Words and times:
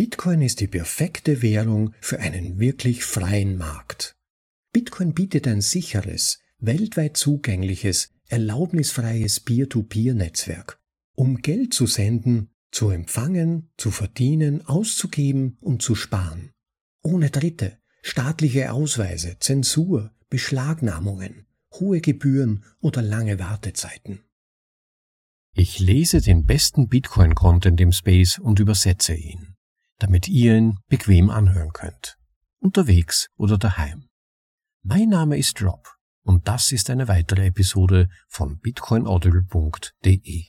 Bitcoin 0.00 0.40
ist 0.40 0.60
die 0.60 0.66
perfekte 0.66 1.42
Währung 1.42 1.92
für 2.00 2.20
einen 2.20 2.58
wirklich 2.58 3.04
freien 3.04 3.58
Markt. 3.58 4.16
Bitcoin 4.72 5.12
bietet 5.12 5.46
ein 5.46 5.60
sicheres, 5.60 6.40
weltweit 6.58 7.18
zugängliches, 7.18 8.10
erlaubnisfreies 8.26 9.40
Peer-to-Peer-Netzwerk, 9.40 10.80
um 11.16 11.42
Geld 11.42 11.74
zu 11.74 11.84
senden, 11.84 12.48
zu 12.70 12.88
empfangen, 12.88 13.68
zu 13.76 13.90
verdienen, 13.90 14.66
auszugeben 14.66 15.58
und 15.60 15.82
zu 15.82 15.94
sparen. 15.94 16.50
Ohne 17.02 17.28
Dritte, 17.28 17.76
staatliche 18.00 18.72
Ausweise, 18.72 19.36
Zensur, 19.38 20.12
Beschlagnahmungen, 20.30 21.44
hohe 21.74 22.00
Gebühren 22.00 22.64
oder 22.80 23.02
lange 23.02 23.38
Wartezeiten. 23.38 24.20
Ich 25.52 25.78
lese 25.78 26.22
den 26.22 26.46
besten 26.46 26.88
Bitcoin-Content 26.88 27.78
im 27.82 27.92
Space 27.92 28.38
und 28.38 28.60
übersetze 28.60 29.12
ihn 29.12 29.49
damit 30.00 30.28
ihr 30.28 30.56
ihn 30.56 30.78
bequem 30.88 31.30
anhören 31.30 31.72
könnt. 31.72 32.16
Unterwegs 32.58 33.28
oder 33.36 33.56
daheim. 33.56 34.08
Mein 34.82 35.08
Name 35.08 35.38
ist 35.38 35.62
Rob 35.62 35.86
und 36.22 36.48
das 36.48 36.72
ist 36.72 36.90
eine 36.90 37.06
weitere 37.06 37.46
Episode 37.46 38.08
von 38.28 38.58
bitcoinaudible.de. 38.58 40.44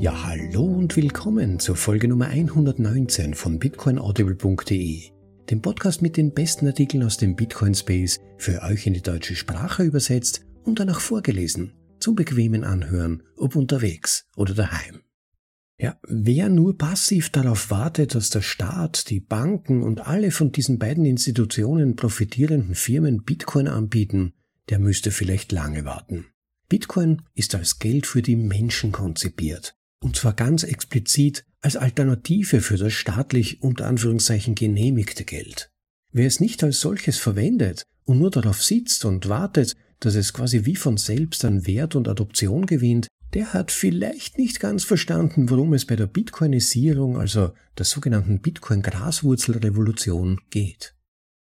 Ja, 0.00 0.24
hallo 0.24 0.64
und 0.64 0.96
willkommen 0.96 1.58
zur 1.60 1.76
Folge 1.76 2.08
Nummer 2.08 2.26
119 2.26 3.34
von 3.34 3.58
bitcoinaudible.de 3.58 5.21
dem 5.52 5.60
Podcast 5.60 6.00
mit 6.00 6.16
den 6.16 6.32
besten 6.32 6.66
Artikeln 6.66 7.02
aus 7.02 7.18
dem 7.18 7.36
Bitcoin 7.36 7.74
Space 7.74 8.18
für 8.38 8.62
euch 8.62 8.86
in 8.86 8.94
die 8.94 9.02
deutsche 9.02 9.36
Sprache 9.36 9.82
übersetzt 9.82 10.46
und 10.64 10.80
danach 10.80 11.00
vorgelesen, 11.00 11.74
zum 12.00 12.14
bequemen 12.14 12.64
Anhören, 12.64 13.22
ob 13.36 13.54
unterwegs 13.54 14.26
oder 14.34 14.54
daheim. 14.54 15.02
Ja, 15.78 15.98
wer 16.08 16.48
nur 16.48 16.78
passiv 16.78 17.28
darauf 17.28 17.70
wartet, 17.70 18.14
dass 18.14 18.30
der 18.30 18.40
Staat, 18.40 19.10
die 19.10 19.20
Banken 19.20 19.82
und 19.82 20.06
alle 20.06 20.30
von 20.30 20.52
diesen 20.52 20.78
beiden 20.78 21.04
Institutionen 21.04 21.96
profitierenden 21.96 22.74
Firmen 22.74 23.22
Bitcoin 23.22 23.68
anbieten, 23.68 24.32
der 24.70 24.78
müsste 24.78 25.10
vielleicht 25.10 25.52
lange 25.52 25.84
warten. 25.84 26.28
Bitcoin 26.70 27.20
ist 27.34 27.54
als 27.54 27.78
Geld 27.78 28.06
für 28.06 28.22
die 28.22 28.36
Menschen 28.36 28.90
konzipiert. 28.90 29.76
Und 30.02 30.16
zwar 30.16 30.34
ganz 30.34 30.64
explizit 30.64 31.46
als 31.60 31.76
Alternative 31.76 32.60
für 32.60 32.76
das 32.76 32.92
staatlich 32.92 33.62
unter 33.62 33.86
Anführungszeichen 33.86 34.56
genehmigte 34.56 35.24
Geld. 35.24 35.70
Wer 36.10 36.26
es 36.26 36.40
nicht 36.40 36.64
als 36.64 36.80
solches 36.80 37.18
verwendet 37.18 37.84
und 38.04 38.18
nur 38.18 38.32
darauf 38.32 38.60
sitzt 38.62 39.04
und 39.04 39.28
wartet, 39.28 39.76
dass 40.00 40.16
es 40.16 40.32
quasi 40.32 40.64
wie 40.64 40.74
von 40.74 40.96
selbst 40.96 41.44
an 41.44 41.68
Wert 41.68 41.94
und 41.94 42.08
Adoption 42.08 42.66
gewinnt, 42.66 43.06
der 43.32 43.52
hat 43.52 43.70
vielleicht 43.70 44.38
nicht 44.38 44.58
ganz 44.58 44.82
verstanden, 44.82 45.48
worum 45.48 45.72
es 45.72 45.86
bei 45.86 45.94
der 45.94 46.08
Bitcoinisierung, 46.08 47.16
also 47.16 47.52
der 47.78 47.84
sogenannten 47.84 48.40
Bitcoin-Graswurzelrevolution 48.40 50.40
geht. 50.50 50.96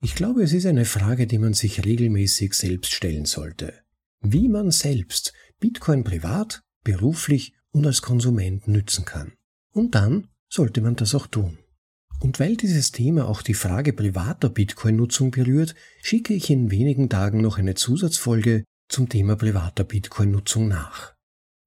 Ich 0.02 0.14
glaube, 0.14 0.42
es 0.42 0.54
ist 0.54 0.66
eine 0.66 0.86
Frage, 0.86 1.26
die 1.26 1.38
man 1.38 1.52
sich 1.52 1.84
regelmäßig 1.84 2.54
selbst 2.54 2.92
stellen 2.92 3.26
sollte. 3.26 3.74
Wie 4.20 4.48
man 4.48 4.70
selbst 4.70 5.34
Bitcoin 5.60 6.04
privat, 6.04 6.62
beruflich 6.82 7.52
und 7.76 7.86
als 7.86 8.02
Konsument 8.02 8.66
nützen 8.66 9.04
kann. 9.04 9.32
Und 9.72 9.94
dann 9.94 10.28
sollte 10.48 10.80
man 10.80 10.96
das 10.96 11.14
auch 11.14 11.26
tun. 11.26 11.58
Und 12.20 12.40
weil 12.40 12.56
dieses 12.56 12.92
Thema 12.92 13.28
auch 13.28 13.42
die 13.42 13.54
Frage 13.54 13.92
privater 13.92 14.48
Bitcoin-Nutzung 14.48 15.30
berührt, 15.30 15.74
schicke 16.02 16.32
ich 16.32 16.48
in 16.48 16.70
wenigen 16.70 17.10
Tagen 17.10 17.42
noch 17.42 17.58
eine 17.58 17.74
Zusatzfolge 17.74 18.64
zum 18.88 19.10
Thema 19.10 19.36
privater 19.36 19.84
Bitcoin-Nutzung 19.84 20.68
nach. 20.68 21.14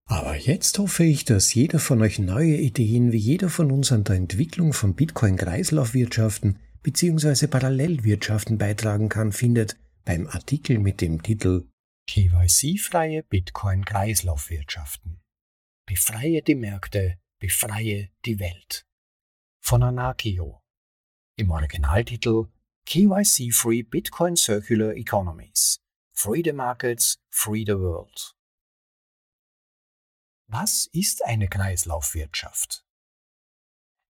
Aber 0.06 0.36
jetzt 0.36 0.80
hoffe 0.80 1.04
ich, 1.04 1.24
dass 1.26 1.54
jeder 1.54 1.78
von 1.78 2.02
euch 2.02 2.18
neue 2.18 2.58
Ideen 2.58 3.12
wie 3.12 3.18
jeder 3.18 3.50
von 3.50 3.70
uns 3.70 3.92
an 3.92 4.04
der 4.04 4.16
Entwicklung 4.16 4.74
von 4.74 4.96
Bitcoin-Kreislaufwirtschaften 4.96 6.58
bzw. 6.82 7.46
Parallelwirtschaften 7.46 8.58
beitragen 8.58 9.10
kann, 9.10 9.32
findet 9.32 9.78
beim 10.06 10.26
Artikel 10.26 10.80
mit 10.80 11.02
dem 11.02 11.22
Titel 11.22 11.68
KYC-freie 12.08 13.22
Bitcoin-Kreislaufwirtschaften. 13.22 15.19
Befreie 15.90 16.44
die 16.44 16.54
Märkte 16.54 17.18
Befreie 17.40 18.12
die 18.24 18.38
Welt 18.38 18.86
von 19.60 19.82
Anakio. 19.82 20.62
Im 21.36 21.50
Originaltitel 21.50 22.46
KYC 22.86 23.52
Free 23.52 23.82
Bitcoin 23.82 24.36
Circular 24.36 24.94
Economies. 24.94 25.80
Free 26.14 26.44
the 26.46 26.52
Markets, 26.52 27.18
Free 27.32 27.64
the 27.66 27.74
World. 27.74 28.36
Was 30.46 30.86
ist 30.94 31.26
eine 31.26 31.48
Kreislaufwirtschaft? 31.48 32.86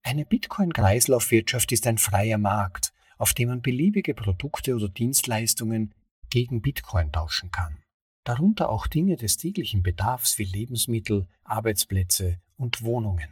Eine 0.04 0.26
Bitcoin-Kreislaufwirtschaft 0.26 1.72
ist 1.72 1.88
ein 1.88 1.98
freier 1.98 2.40
Markt, 2.40 2.92
auf 3.18 3.34
dem 3.34 3.48
man 3.48 3.62
beliebige 3.62 4.16
Produkte 4.16 4.76
oder 4.76 4.90
Dienstleistungen 4.90 5.96
gegen 6.30 6.62
Bitcoin 6.62 7.14
tauschen 7.14 7.52
kann. 7.52 7.82
Darunter 8.24 8.69
auch 8.69 8.88
Dinge 8.88 9.16
des 9.16 9.38
täglichen 9.38 9.81
Bedarfs 9.81 10.38
wie 10.38 10.44
Lebensmittel, 10.44 11.28
Arbeitsplätze 11.44 12.40
und 12.57 12.84
Wohnungen. 12.84 13.30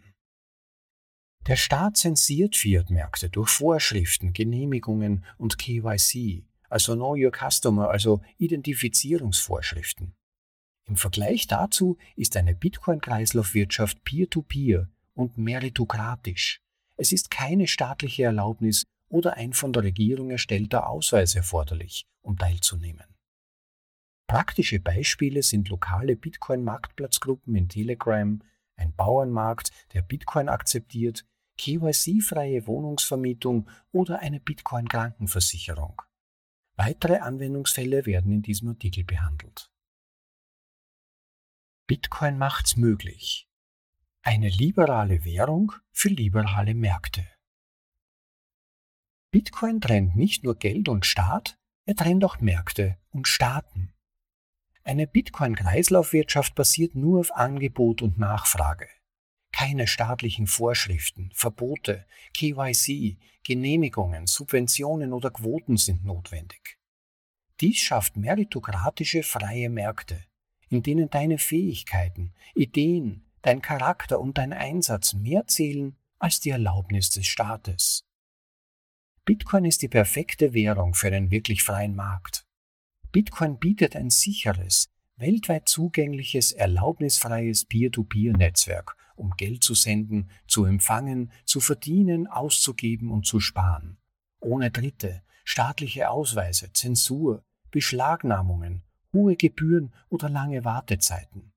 Der 1.48 1.56
Staat 1.56 1.98
zensiert 1.98 2.56
Fiat-Märkte 2.58 3.30
durch 3.30 3.50
Vorschriften, 3.50 4.34
Genehmigungen 4.34 5.24
und 5.38 5.58
KYC, 5.58 6.46
also 6.70 6.96
Know 6.96 7.16
Your 7.16 7.32
Customer, 7.32 7.90
also 7.90 8.22
Identifizierungsvorschriften. 8.38 10.14
Im 10.88 10.96
Vergleich 10.96 11.48
dazu 11.48 11.98
ist 12.16 12.36
eine 12.38 12.56
Bitcoin-Kreislaufwirtschaft 12.56 14.04
peer-to-peer 14.04 14.90
und 15.14 15.38
meritokratisch. 15.38 16.60
Es 16.98 17.12
ist 17.12 17.30
keine 17.30 17.68
staatliche 17.68 18.24
Erlaubnis 18.24 18.84
oder 19.10 19.36
ein 19.36 19.54
von 19.54 19.74
der 19.74 19.84
Regierung 19.84 20.32
erstellter 20.32 20.90
Ausweis 20.90 21.36
erforderlich, 21.36 22.06
um 22.22 22.38
teilzunehmen. 22.38 23.06
Praktische 24.28 24.82
Beispiele 24.82 25.42
sind 25.42 25.70
lokale 25.70 26.18
Bitcoin-Marktplatzgruppen 26.18 27.56
in 27.56 27.70
Telegram, 27.70 28.44
ein 28.76 28.94
Bauernmarkt, 28.94 29.72
der 29.94 30.02
Bitcoin 30.02 30.50
akzeptiert, 30.50 31.26
KYC-freie 31.58 32.68
Wohnungsvermietung 32.68 33.70
oder 33.92 34.20
eine 34.20 34.42
Bitcoin-Krankenversicherung. 34.42 36.02
Weitere 36.76 37.18
Anwendungsfälle 37.18 38.06
werden 38.06 38.32
in 38.32 38.42
diesem 38.42 38.68
Artikel 38.68 39.04
behandelt. 39.04 39.72
Bitcoin 41.88 42.38
macht's 42.38 42.76
möglich. 42.76 43.50
Eine 44.22 44.50
liberale 44.50 45.24
Währung 45.24 45.72
für 45.92 46.10
liberale 46.10 46.76
Märkte. 46.76 47.26
Bitcoin 49.32 49.80
trennt 49.80 50.18
nicht 50.18 50.44
nur 50.44 50.56
Geld 50.56 50.90
und 50.90 51.06
Staat, 51.06 51.58
er 51.86 51.96
trennt 51.96 52.26
auch 52.26 52.42
Märkte 52.42 52.98
und 53.10 53.28
Staaten. 53.28 53.94
Eine 54.88 55.06
Bitcoin-Kreislaufwirtschaft 55.06 56.56
basiert 56.56 56.96
nur 56.96 57.20
auf 57.20 57.36
Angebot 57.36 58.02
und 58.02 58.18
Nachfrage. 58.18 58.88
Keine 59.52 59.86
staatlichen 59.86 60.48
Vorschriften, 60.48 61.30
Verbote, 61.34 62.06
KYC, 62.34 63.18
Genehmigungen, 63.44 64.28
Subventionen 64.28 65.12
oder 65.12 65.30
Quoten 65.30 65.76
sind 65.76 66.06
notwendig. 66.06 66.78
Dies 67.60 67.80
schafft 67.80 68.16
meritokratische 68.16 69.24
freie 69.24 69.70
Märkte, 69.70 70.24
in 70.70 70.84
denen 70.84 71.10
deine 71.10 71.38
Fähigkeiten, 71.38 72.34
Ideen, 72.56 73.26
dein 73.42 73.62
Charakter 73.62 74.22
und 74.22 74.38
dein 74.38 74.54
Einsatz 74.54 75.14
mehr 75.14 75.48
zählen 75.48 75.98
als 76.18 76.40
die 76.40 76.52
Erlaubnis 76.52 77.10
des 77.10 77.28
Staates. 77.28 78.06
Bitcoin 79.26 79.66
ist 79.66 79.82
die 79.82 79.90
perfekte 79.90 80.54
Währung 80.54 80.94
für 80.94 81.08
einen 81.08 81.30
wirklich 81.30 81.62
freien 81.62 81.94
Markt. 81.94 82.47
Bitcoin 83.12 83.58
bietet 83.58 83.96
ein 83.96 84.10
sicheres, 84.10 84.90
weltweit 85.16 85.68
zugängliches, 85.68 86.52
erlaubnisfreies 86.52 87.66
Peer-to-Peer-Netzwerk, 87.66 88.96
um 89.16 89.32
Geld 89.38 89.64
zu 89.64 89.74
senden, 89.74 90.30
zu 90.48 90.66
empfangen, 90.66 91.32
zu 91.46 91.60
verdienen, 91.60 92.28
auszugeben 92.28 93.12
und 93.12 93.26
zu 93.26 93.40
sparen. 93.40 93.98
Ohne 94.40 94.72
Dritte, 94.72 95.24
staatliche 95.44 96.10
Ausweise, 96.10 96.72
Zensur, 96.74 97.44
Beschlagnahmungen, 97.72 98.84
hohe 99.14 99.36
Gebühren 99.36 99.94
oder 100.10 100.30
lange 100.30 100.64
Wartezeiten. 100.64 101.54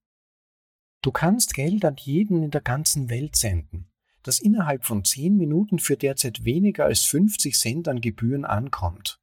Du 1.03 1.13
kannst 1.13 1.55
Geld 1.55 1.85
an 1.85 1.97
jeden 1.99 2.43
in 2.43 2.51
der 2.51 2.61
ganzen 2.61 3.11
Welt 3.11 3.37
senden, 3.37 3.91
das 4.23 4.39
innerhalb 4.39 4.85
von 4.85 5.05
zehn 5.05 5.37
Minuten 5.37 5.79
für 5.79 5.97
derzeit 5.97 6.45
weniger 6.45 6.85
als 6.85 7.03
50 7.05 7.59
Cent 7.59 7.89
an 7.89 8.01
Gebühren 8.01 8.45
ankommt. 8.45 9.20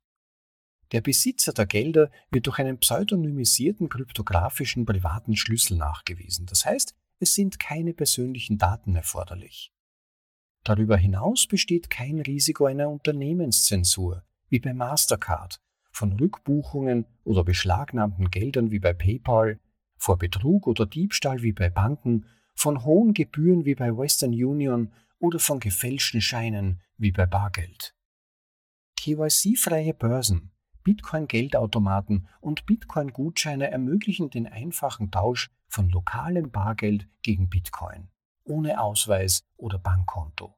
Der 0.91 1.01
Besitzer 1.01 1.53
der 1.53 1.65
Gelder 1.65 2.09
wird 2.31 2.47
durch 2.47 2.59
einen 2.59 2.79
pseudonymisierten 2.79 3.89
kryptografischen 3.89 4.85
privaten 4.85 5.35
Schlüssel 5.35 5.77
nachgewiesen. 5.77 6.45
Das 6.45 6.65
heißt, 6.65 6.95
es 7.19 7.33
sind 7.33 7.59
keine 7.59 7.93
persönlichen 7.93 8.57
Daten 8.57 8.95
erforderlich. 8.95 9.73
Darüber 10.63 10.97
hinaus 10.97 11.47
besteht 11.47 11.89
kein 11.89 12.19
Risiko 12.19 12.65
einer 12.65 12.89
Unternehmenszensur, 12.89 14.23
wie 14.49 14.59
bei 14.59 14.73
Mastercard, 14.73 15.59
von 15.91 16.13
Rückbuchungen 16.13 17.05
oder 17.23 17.43
beschlagnahmten 17.43 18.29
Geldern 18.29 18.71
wie 18.71 18.79
bei 18.79 18.93
PayPal, 18.93 19.59
vor 19.97 20.17
Betrug 20.17 20.67
oder 20.67 20.85
Diebstahl 20.85 21.41
wie 21.41 21.53
bei 21.53 21.69
Banken, 21.69 22.27
von 22.53 22.83
hohen 22.83 23.13
Gebühren 23.13 23.65
wie 23.65 23.75
bei 23.75 23.95
Western 23.95 24.31
Union 24.31 24.91
oder 25.19 25.39
von 25.39 25.59
gefälschten 25.59 26.21
Scheinen 26.21 26.81
wie 26.97 27.11
bei 27.11 27.25
Bargeld. 27.25 27.95
KYC-freie 28.97 29.93
Börsen, 29.93 30.51
Bitcoin-Geldautomaten 30.87 32.29
und 32.39 32.65
Bitcoin-Gutscheine 32.65 33.69
ermöglichen 33.69 34.29
den 34.29 34.47
einfachen 34.47 35.11
Tausch 35.11 35.51
von 35.67 35.89
lokalem 35.89 36.49
Bargeld 36.49 37.09
gegen 37.23 37.49
Bitcoin, 37.49 38.07
ohne 38.45 38.79
Ausweis 38.79 39.43
oder 39.57 39.79
Bankkonto. 39.79 40.55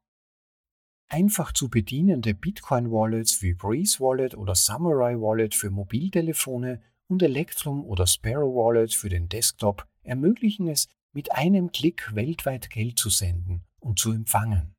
Einfach 1.08 1.52
zu 1.52 1.68
bedienende 1.68 2.36
Bitcoin-Wallets 2.36 3.42
wie 3.42 3.56
Breeze 3.56 4.00
Wallet 4.00 4.38
oder 4.38 4.54
Samurai 4.54 5.16
Wallet 5.16 5.56
für 5.56 5.72
Mobiltelefone 5.72 6.80
und 7.08 7.24
Electrum 7.24 7.84
oder 7.84 8.06
Sparrow 8.06 8.54
Wallet 8.54 8.94
für 8.94 9.10
den 9.10 9.30
Desktop 9.30 9.88
ermöglichen 10.04 10.68
es, 10.68 10.90
mit 11.12 11.31
einem 11.31 11.72
Klick 11.72 12.14
weltweit 12.14 12.70
Geld 12.70 13.00
zu 13.00 13.10
senden 13.10 13.64
und 13.80 13.98
zu 13.98 14.12
empfangen. 14.12 14.76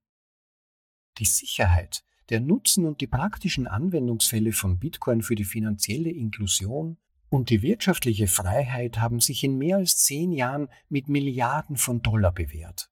Die 1.19 1.25
Sicherheit, 1.25 2.05
der 2.31 2.41
Nutzen 2.41 2.87
und 2.87 3.01
die 3.01 3.07
praktischen 3.07 3.67
Anwendungsfälle 3.67 4.53
von 4.53 4.79
Bitcoin 4.79 5.23
für 5.23 5.35
die 5.35 5.45
finanzielle 5.45 6.11
Inklusion 6.11 6.97
und 7.29 7.51
die 7.51 7.63
wirtschaftliche 7.63 8.27
Freiheit 8.27 8.99
haben 8.99 9.21
sich 9.21 9.45
in 9.45 9.59
mehr 9.59 9.77
als 9.77 9.99
zehn 9.99 10.33
Jahren 10.33 10.69
mit 10.89 11.09
Milliarden 11.09 11.77
von 11.77 12.03
Dollar 12.03 12.33
bewährt. 12.33 12.91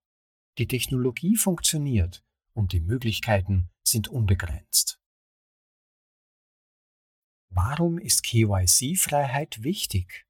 Die 0.59 0.67
Technologie 0.67 1.37
funktioniert 1.37 2.25
und 2.53 2.73
die 2.73 2.81
Möglichkeiten 2.81 3.71
sind 3.85 4.09
unbegrenzt. 4.09 5.01
Warum 7.51 7.99
ist 7.99 8.25
KYC-Freiheit 8.25 9.63
wichtig? 9.63 10.27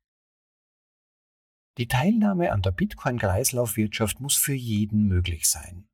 Die 1.78 1.88
Teilnahme 1.88 2.52
an 2.52 2.62
der 2.62 2.72
Bitcoin-Kreislaufwirtschaft 2.72 4.20
muss 4.20 4.37
für 4.37 4.54
jeden 4.54 5.06
möglich 5.06 5.49
sein. 5.49 5.88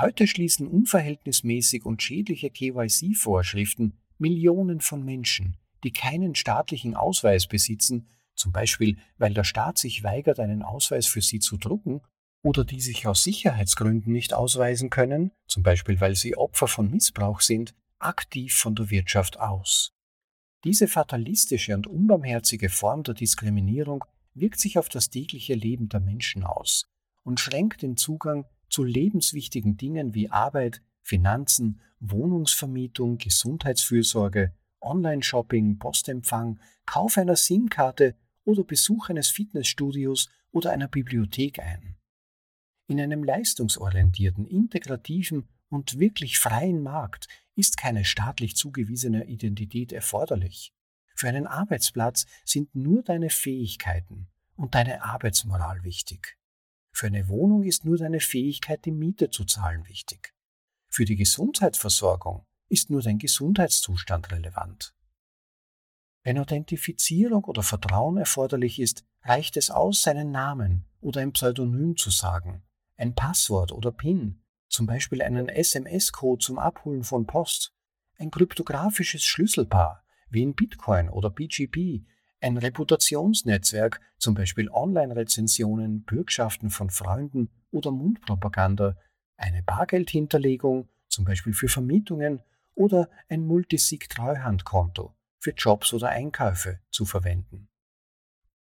Heute 0.00 0.28
schließen 0.28 0.68
unverhältnismäßig 0.68 1.84
und 1.84 2.04
schädliche 2.04 2.50
KYC-Vorschriften 2.50 3.98
Millionen 4.18 4.80
von 4.80 5.04
Menschen, 5.04 5.56
die 5.82 5.92
keinen 5.92 6.36
staatlichen 6.36 6.94
Ausweis 6.94 7.48
besitzen, 7.48 8.06
zum 8.36 8.52
Beispiel 8.52 8.98
weil 9.16 9.34
der 9.34 9.42
Staat 9.42 9.76
sich 9.76 10.04
weigert, 10.04 10.38
einen 10.38 10.62
Ausweis 10.62 11.08
für 11.08 11.20
sie 11.20 11.40
zu 11.40 11.56
drucken, 11.56 12.00
oder 12.42 12.64
die 12.64 12.80
sich 12.80 13.08
aus 13.08 13.24
Sicherheitsgründen 13.24 14.12
nicht 14.12 14.34
ausweisen 14.34 14.88
können, 14.88 15.32
zum 15.48 15.64
Beispiel 15.64 16.00
weil 16.00 16.14
sie 16.14 16.36
Opfer 16.36 16.68
von 16.68 16.88
Missbrauch 16.88 17.40
sind, 17.40 17.74
aktiv 17.98 18.54
von 18.54 18.76
der 18.76 18.90
Wirtschaft 18.90 19.40
aus. 19.40 19.92
Diese 20.62 20.86
fatalistische 20.86 21.74
und 21.74 21.88
unbarmherzige 21.88 22.68
Form 22.68 23.02
der 23.02 23.14
Diskriminierung 23.14 24.04
wirkt 24.34 24.60
sich 24.60 24.78
auf 24.78 24.88
das 24.88 25.10
tägliche 25.10 25.54
Leben 25.54 25.88
der 25.88 25.98
Menschen 25.98 26.44
aus 26.44 26.88
und 27.24 27.40
schränkt 27.40 27.82
den 27.82 27.96
Zugang 27.96 28.44
zu 28.68 28.84
lebenswichtigen 28.84 29.76
Dingen 29.76 30.14
wie 30.14 30.30
Arbeit, 30.30 30.82
Finanzen, 31.02 31.80
Wohnungsvermietung, 32.00 33.18
Gesundheitsfürsorge, 33.18 34.52
Online-Shopping, 34.80 35.78
Postempfang, 35.78 36.60
Kauf 36.86 37.18
einer 37.18 37.36
SIM-Karte 37.36 38.14
oder 38.44 38.64
Besuch 38.64 39.08
eines 39.08 39.28
Fitnessstudios 39.28 40.28
oder 40.52 40.70
einer 40.70 40.88
Bibliothek 40.88 41.58
ein. 41.58 41.96
In 42.86 43.00
einem 43.00 43.24
leistungsorientierten, 43.24 44.46
integrativen 44.46 45.48
und 45.68 45.98
wirklich 45.98 46.38
freien 46.38 46.82
Markt 46.82 47.28
ist 47.54 47.76
keine 47.76 48.04
staatlich 48.04 48.56
zugewiesene 48.56 49.26
Identität 49.26 49.92
erforderlich. 49.92 50.72
Für 51.14 51.28
einen 51.28 51.46
Arbeitsplatz 51.46 52.26
sind 52.44 52.74
nur 52.74 53.02
deine 53.02 53.28
Fähigkeiten 53.28 54.28
und 54.56 54.74
deine 54.74 55.02
Arbeitsmoral 55.02 55.82
wichtig. 55.84 56.38
Für 56.98 57.06
eine 57.06 57.28
Wohnung 57.28 57.62
ist 57.62 57.84
nur 57.84 57.96
deine 57.96 58.18
Fähigkeit, 58.18 58.84
die 58.84 58.90
Miete 58.90 59.30
zu 59.30 59.44
zahlen, 59.44 59.86
wichtig. 59.86 60.34
Für 60.88 61.04
die 61.04 61.14
Gesundheitsversorgung 61.14 62.44
ist 62.68 62.90
nur 62.90 63.02
dein 63.02 63.18
Gesundheitszustand 63.18 64.32
relevant. 64.32 64.96
Wenn 66.24 66.40
Authentifizierung 66.40 67.44
oder 67.44 67.62
Vertrauen 67.62 68.16
erforderlich 68.16 68.80
ist, 68.80 69.04
reicht 69.22 69.56
es 69.56 69.70
aus, 69.70 70.02
seinen 70.02 70.32
Namen 70.32 70.88
oder 71.00 71.20
ein 71.20 71.30
Pseudonym 71.30 71.96
zu 71.96 72.10
sagen 72.10 72.64
ein 72.96 73.14
Passwort 73.14 73.70
oder 73.70 73.92
PIN, 73.92 74.42
zum 74.68 74.86
Beispiel 74.86 75.22
einen 75.22 75.48
SMS-Code 75.48 76.44
zum 76.44 76.58
Abholen 76.58 77.04
von 77.04 77.28
Post, 77.28 77.76
ein 78.16 78.32
kryptografisches 78.32 79.22
Schlüsselpaar 79.22 80.04
wie 80.30 80.42
in 80.42 80.56
Bitcoin 80.56 81.10
oder 81.10 81.30
BGP, 81.30 82.04
ein 82.40 82.56
Reputationsnetzwerk, 82.56 84.00
zum 84.18 84.34
Beispiel 84.34 84.70
Online-Rezensionen, 84.70 86.02
Bürgschaften 86.02 86.70
von 86.70 86.90
Freunden 86.90 87.50
oder 87.70 87.90
Mundpropaganda, 87.90 88.96
eine 89.36 89.62
Bargeldhinterlegung, 89.62 90.88
zum 91.08 91.24
Beispiel 91.24 91.52
für 91.52 91.68
Vermietungen 91.68 92.42
oder 92.74 93.08
ein 93.28 93.46
Multisig-Treuhandkonto 93.46 95.14
für 95.40 95.50
Jobs 95.52 95.92
oder 95.92 96.08
Einkäufe 96.10 96.80
zu 96.90 97.04
verwenden. 97.04 97.68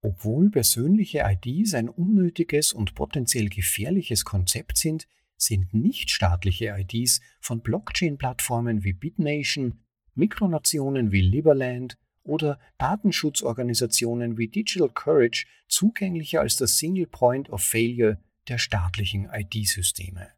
Obwohl 0.01 0.49
persönliche 0.49 1.23
IDs 1.25 1.73
ein 1.73 1.89
unnötiges 1.89 2.71
und 2.71 2.95
potenziell 2.95 3.49
gefährliches 3.49 4.25
Konzept 4.25 4.77
sind, 4.77 5.07
sind 5.37 5.73
nichtstaatliche 5.73 6.75
IDs 6.77 7.21
von 7.39 7.61
Blockchain-Plattformen 7.61 8.83
wie 8.83 8.93
BitNation, 8.93 9.79
Mikronationen 10.15 11.11
wie 11.11 11.21
Liberland 11.21 11.97
oder 12.27 12.59
Datenschutzorganisationen 12.77 14.37
wie 14.37 14.47
Digital 14.47 14.89
Courage 14.89 15.45
zugänglicher 15.67 16.41
als 16.41 16.57
das 16.57 16.77
Single 16.77 17.07
Point 17.07 17.49
of 17.49 17.61
Failure 17.61 18.19
der 18.47 18.57
staatlichen 18.57 19.29
ID-Systeme. 19.31 20.29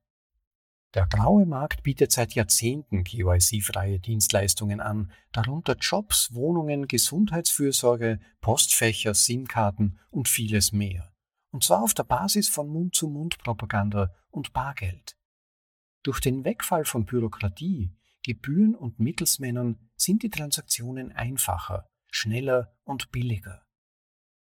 Der 0.95 1.05
graue 1.05 1.45
Markt 1.45 1.83
bietet 1.83 2.11
seit 2.11 2.33
Jahrzehnten 2.33 3.03
KYC-freie 3.03 3.99
Dienstleistungen 3.99 4.79
an, 4.79 5.11
darunter 5.31 5.75
Jobs, 5.79 6.33
Wohnungen, 6.33 6.87
Gesundheitsfürsorge, 6.87 8.19
Postfächer, 8.41 9.13
SIM-Karten 9.13 9.99
und 10.09 10.27
vieles 10.27 10.71
mehr. 10.71 11.13
Und 11.51 11.63
zwar 11.63 11.83
auf 11.83 11.93
der 11.93 12.05
Basis 12.05 12.49
von 12.49 12.69
Mund-zu-Mund-Propaganda 12.69 14.15
und 14.31 14.51
Bargeld. 14.51 15.15
Durch 16.01 16.21
den 16.21 16.43
Wegfall 16.43 16.85
von 16.85 17.05
Bürokratie, 17.05 17.91
Gebühren 18.29 18.75
und 18.75 18.99
Mittelsmännern 18.99 19.79
sind 19.95 20.21
die 20.21 20.29
Transaktionen 20.29 21.11
einfacher, 21.11 21.89
schneller 22.11 22.77
und 22.83 23.09
billiger. 23.09 23.65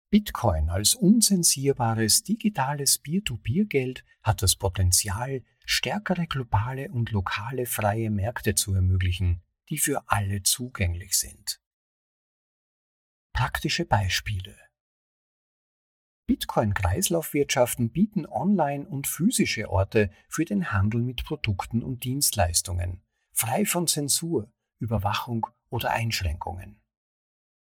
Bitcoin 0.08 0.70
als 0.70 0.94
unzensierbares 0.94 2.22
digitales 2.22 2.98
Peer-to-Peer-Geld 2.98 4.02
hat 4.22 4.40
das 4.40 4.56
Potenzial, 4.56 5.44
stärkere 5.66 6.26
globale 6.26 6.90
und 6.90 7.10
lokale 7.10 7.66
freie 7.66 8.08
Märkte 8.08 8.54
zu 8.54 8.72
ermöglichen, 8.72 9.42
die 9.68 9.76
für 9.76 10.04
alle 10.06 10.42
zugänglich 10.42 11.18
sind. 11.18 11.60
Praktische 13.34 13.84
Beispiele 13.84 14.56
Bitcoin-Kreislaufwirtschaften 16.26 17.90
bieten 17.90 18.24
online 18.24 18.88
und 18.88 19.06
physische 19.06 19.68
Orte 19.68 20.10
für 20.30 20.46
den 20.46 20.72
Handel 20.72 21.02
mit 21.02 21.24
Produkten 21.24 21.82
und 21.82 22.04
Dienstleistungen, 22.04 23.02
frei 23.36 23.66
von 23.66 23.86
Zensur, 23.86 24.50
Überwachung 24.78 25.46
oder 25.68 25.90
Einschränkungen. 25.90 26.80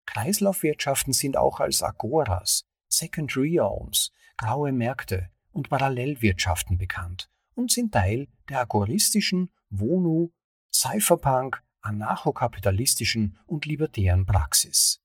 Kreislaufwirtschaften 0.08 1.14
sind 1.14 1.38
auch 1.38 1.60
als 1.60 1.84
Agoras, 1.84 2.66
Secondary 2.88 3.60
Realms, 3.60 4.12
graue 4.38 4.72
Märkte 4.72 5.30
und 5.52 5.70
Parallelwirtschaften 5.70 6.80
bekannt 6.80 7.30
und 7.54 7.72
sind 7.72 7.94
Teil 7.94 8.28
der 8.50 8.62
agoristischen, 8.62 9.52
Wonu, 9.70 10.32
Cypherpunk, 10.74 11.62
anarchokapitalistischen 11.82 13.38
und 13.46 13.68
libertären 13.68 14.26
Praxis. 14.26 15.00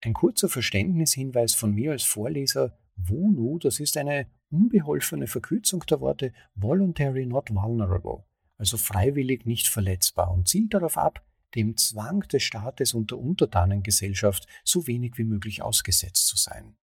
Ein 0.00 0.14
kurzer 0.14 0.48
Verständnishinweis 0.48 1.54
von 1.54 1.74
mir 1.74 1.92
als 1.92 2.04
Vorleser. 2.04 2.78
WONU, 2.96 3.58
das 3.58 3.80
ist 3.80 3.96
eine 3.96 4.26
unbeholfene 4.50 5.26
Verkürzung 5.26 5.84
der 5.86 6.00
Worte 6.00 6.32
Voluntary 6.54 7.26
Not 7.26 7.50
Vulnerable, 7.50 8.24
also 8.56 8.76
freiwillig 8.76 9.46
nicht 9.46 9.68
verletzbar 9.68 10.30
und 10.30 10.48
zielt 10.48 10.74
darauf 10.74 10.96
ab, 10.98 11.24
dem 11.54 11.76
Zwang 11.76 12.20
des 12.22 12.42
Staates 12.42 12.94
und 12.94 13.10
der 13.10 13.18
Untertanengesellschaft 13.18 14.46
so 14.64 14.86
wenig 14.86 15.18
wie 15.18 15.24
möglich 15.24 15.62
ausgesetzt 15.62 16.26
zu 16.26 16.36
sein. 16.36 16.76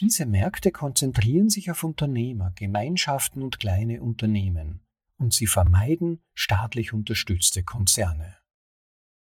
Diese 0.00 0.26
Märkte 0.26 0.72
konzentrieren 0.72 1.50
sich 1.50 1.70
auf 1.70 1.84
Unternehmer, 1.84 2.52
Gemeinschaften 2.56 3.42
und 3.42 3.60
kleine 3.60 4.02
Unternehmen 4.02 4.80
und 5.18 5.34
sie 5.34 5.46
vermeiden 5.46 6.22
staatlich 6.34 6.92
unterstützte 6.92 7.62
Konzerne. 7.62 8.38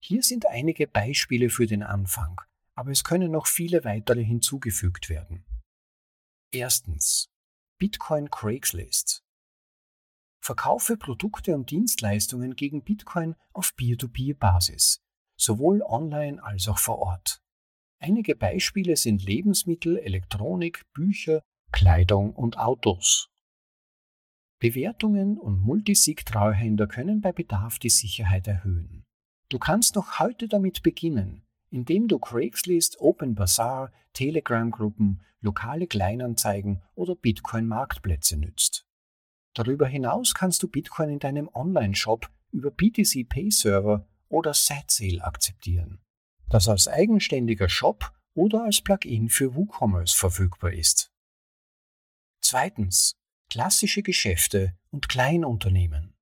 Hier 0.00 0.22
sind 0.22 0.46
einige 0.46 0.86
Beispiele 0.86 1.50
für 1.50 1.66
den 1.66 1.82
Anfang, 1.82 2.40
aber 2.74 2.90
es 2.90 3.04
können 3.04 3.30
noch 3.32 3.46
viele 3.46 3.84
weitere 3.84 4.24
hinzugefügt 4.24 5.08
werden. 5.08 5.44
Erstens 6.52 7.30
Bitcoin 7.78 8.30
Craigslist. 8.30 9.24
Verkaufe 10.44 10.96
Produkte 10.96 11.54
und 11.54 11.70
Dienstleistungen 11.70 12.56
gegen 12.56 12.82
Bitcoin 12.82 13.36
auf 13.52 13.76
Peer-to-Peer-Basis, 13.76 15.00
sowohl 15.36 15.82
online 15.82 16.42
als 16.42 16.66
auch 16.66 16.78
vor 16.78 16.98
Ort. 16.98 17.40
Einige 18.00 18.34
Beispiele 18.34 18.96
sind 18.96 19.24
Lebensmittel, 19.24 19.98
Elektronik, 19.98 20.82
Bücher, 20.94 21.42
Kleidung 21.70 22.34
und 22.34 22.58
Autos. 22.58 23.30
Bewertungen 24.58 25.38
und 25.38 25.60
Multisig-Treuhänder 25.60 26.88
können 26.88 27.20
bei 27.20 27.30
Bedarf 27.30 27.78
die 27.78 27.90
Sicherheit 27.90 28.48
erhöhen. 28.48 29.04
Du 29.48 29.60
kannst 29.60 29.94
noch 29.94 30.18
heute 30.18 30.48
damit 30.48 30.82
beginnen, 30.82 31.44
indem 31.70 32.08
du 32.08 32.18
Craigslist, 32.18 32.98
Open 32.98 33.36
Bazaar, 33.36 33.92
Telegram-Gruppen, 34.12 35.22
lokale 35.40 35.86
Kleinanzeigen 35.86 36.82
oder 36.96 37.14
Bitcoin-Marktplätze 37.14 38.36
nützt. 38.36 38.88
Darüber 39.54 39.86
hinaus 39.86 40.34
kannst 40.34 40.62
du 40.62 40.68
Bitcoin 40.68 41.10
in 41.10 41.18
deinem 41.18 41.48
Online-Shop 41.52 42.30
über 42.52 42.70
BTC 42.70 43.28
Pay 43.28 43.50
Server 43.50 44.06
oder 44.28 44.54
SetSale 44.54 45.22
akzeptieren, 45.22 46.00
das 46.48 46.68
als 46.68 46.88
eigenständiger 46.88 47.68
Shop 47.68 48.12
oder 48.34 48.64
als 48.64 48.80
Plugin 48.80 49.28
für 49.28 49.54
WooCommerce 49.54 50.14
verfügbar 50.14 50.72
ist. 50.72 51.10
Zweitens. 52.40 53.16
Klassische 53.50 54.02
Geschäfte 54.02 54.74
und 54.90 55.10
Kleinunternehmen. 55.10 56.14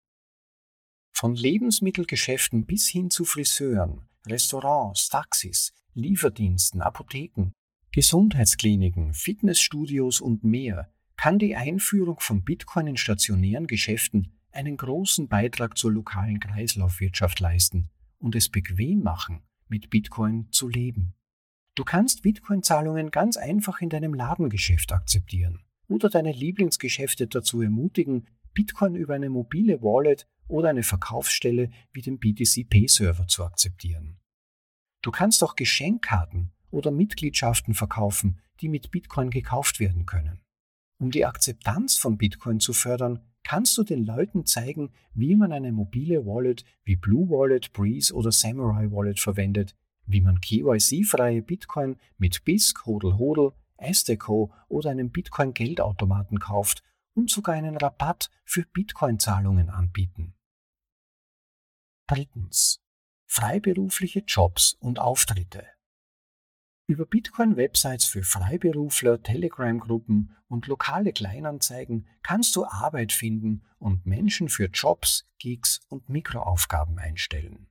Von 1.12 1.36
Lebensmittelgeschäften 1.36 2.66
bis 2.66 2.88
hin 2.88 3.08
zu 3.08 3.24
Friseuren, 3.24 4.08
Restaurants, 4.26 5.08
Taxis, 5.10 5.72
Lieferdiensten, 5.94 6.80
Apotheken, 6.80 7.52
Gesundheitskliniken, 7.92 9.14
Fitnessstudios 9.14 10.20
und 10.20 10.42
mehr 10.42 10.92
kann 11.20 11.38
die 11.38 11.54
Einführung 11.54 12.18
von 12.18 12.44
Bitcoin 12.44 12.86
in 12.86 12.96
stationären 12.96 13.66
Geschäften 13.66 14.32
einen 14.52 14.78
großen 14.78 15.28
Beitrag 15.28 15.76
zur 15.76 15.92
lokalen 15.92 16.40
Kreislaufwirtschaft 16.40 17.40
leisten 17.40 17.90
und 18.18 18.34
es 18.34 18.48
bequem 18.48 19.02
machen, 19.02 19.42
mit 19.68 19.90
Bitcoin 19.90 20.50
zu 20.50 20.70
leben. 20.70 21.12
Du 21.74 21.84
kannst 21.84 22.22
Bitcoin-Zahlungen 22.22 23.10
ganz 23.10 23.36
einfach 23.36 23.82
in 23.82 23.90
deinem 23.90 24.14
Ladengeschäft 24.14 24.92
akzeptieren 24.92 25.60
oder 25.88 26.08
deine 26.08 26.32
Lieblingsgeschäfte 26.32 27.26
dazu 27.26 27.60
ermutigen, 27.60 28.26
Bitcoin 28.54 28.94
über 28.94 29.12
eine 29.12 29.28
mobile 29.28 29.82
Wallet 29.82 30.26
oder 30.48 30.70
eine 30.70 30.82
Verkaufsstelle 30.82 31.68
wie 31.92 32.00
den 32.00 32.18
BTC-Pay-Server 32.18 33.26
zu 33.26 33.44
akzeptieren. 33.44 34.16
Du 35.02 35.10
kannst 35.10 35.44
auch 35.44 35.54
Geschenkkarten 35.54 36.52
oder 36.70 36.90
Mitgliedschaften 36.90 37.74
verkaufen, 37.74 38.40
die 38.62 38.70
mit 38.70 38.90
Bitcoin 38.90 39.28
gekauft 39.28 39.80
werden 39.80 40.06
können. 40.06 40.40
Um 41.00 41.10
die 41.10 41.24
Akzeptanz 41.24 41.96
von 41.96 42.18
Bitcoin 42.18 42.60
zu 42.60 42.74
fördern, 42.74 43.20
kannst 43.42 43.76
du 43.78 43.84
den 43.84 44.04
Leuten 44.04 44.44
zeigen, 44.44 44.92
wie 45.14 45.34
man 45.34 45.50
eine 45.50 45.72
mobile 45.72 46.26
Wallet 46.26 46.62
wie 46.84 46.94
Blue 46.94 47.30
Wallet, 47.30 47.72
Breeze 47.72 48.12
oder 48.12 48.30
Samurai 48.30 48.90
Wallet 48.90 49.18
verwendet, 49.18 49.74
wie 50.04 50.20
man 50.20 50.42
KYC-freie 50.42 51.40
Bitcoin 51.40 51.96
mit 52.18 52.44
BISC, 52.44 52.84
Hodel 52.84 53.16
Hodel, 53.16 53.52
Esteco 53.78 54.52
oder 54.68 54.90
einem 54.90 55.10
Bitcoin-Geldautomaten 55.10 56.38
kauft 56.38 56.82
und 57.14 57.30
sogar 57.30 57.54
einen 57.54 57.78
Rabatt 57.78 58.30
für 58.44 58.66
Bitcoin-Zahlungen 58.66 59.70
anbieten. 59.70 60.34
Drittens. 62.08 62.82
Freiberufliche 63.24 64.20
Jobs 64.26 64.74
und 64.80 64.98
Auftritte. 64.98 65.64
Über 66.90 67.06
Bitcoin-Websites 67.06 68.06
für 68.06 68.24
Freiberufler, 68.24 69.22
Telegram-Gruppen 69.22 70.34
und 70.48 70.66
lokale 70.66 71.12
Kleinanzeigen 71.12 72.08
kannst 72.24 72.56
du 72.56 72.64
Arbeit 72.64 73.12
finden 73.12 73.62
und 73.78 74.06
Menschen 74.06 74.48
für 74.48 74.64
Jobs, 74.64 75.24
Gigs 75.38 75.78
und 75.88 76.08
Mikroaufgaben 76.08 76.98
einstellen. 76.98 77.68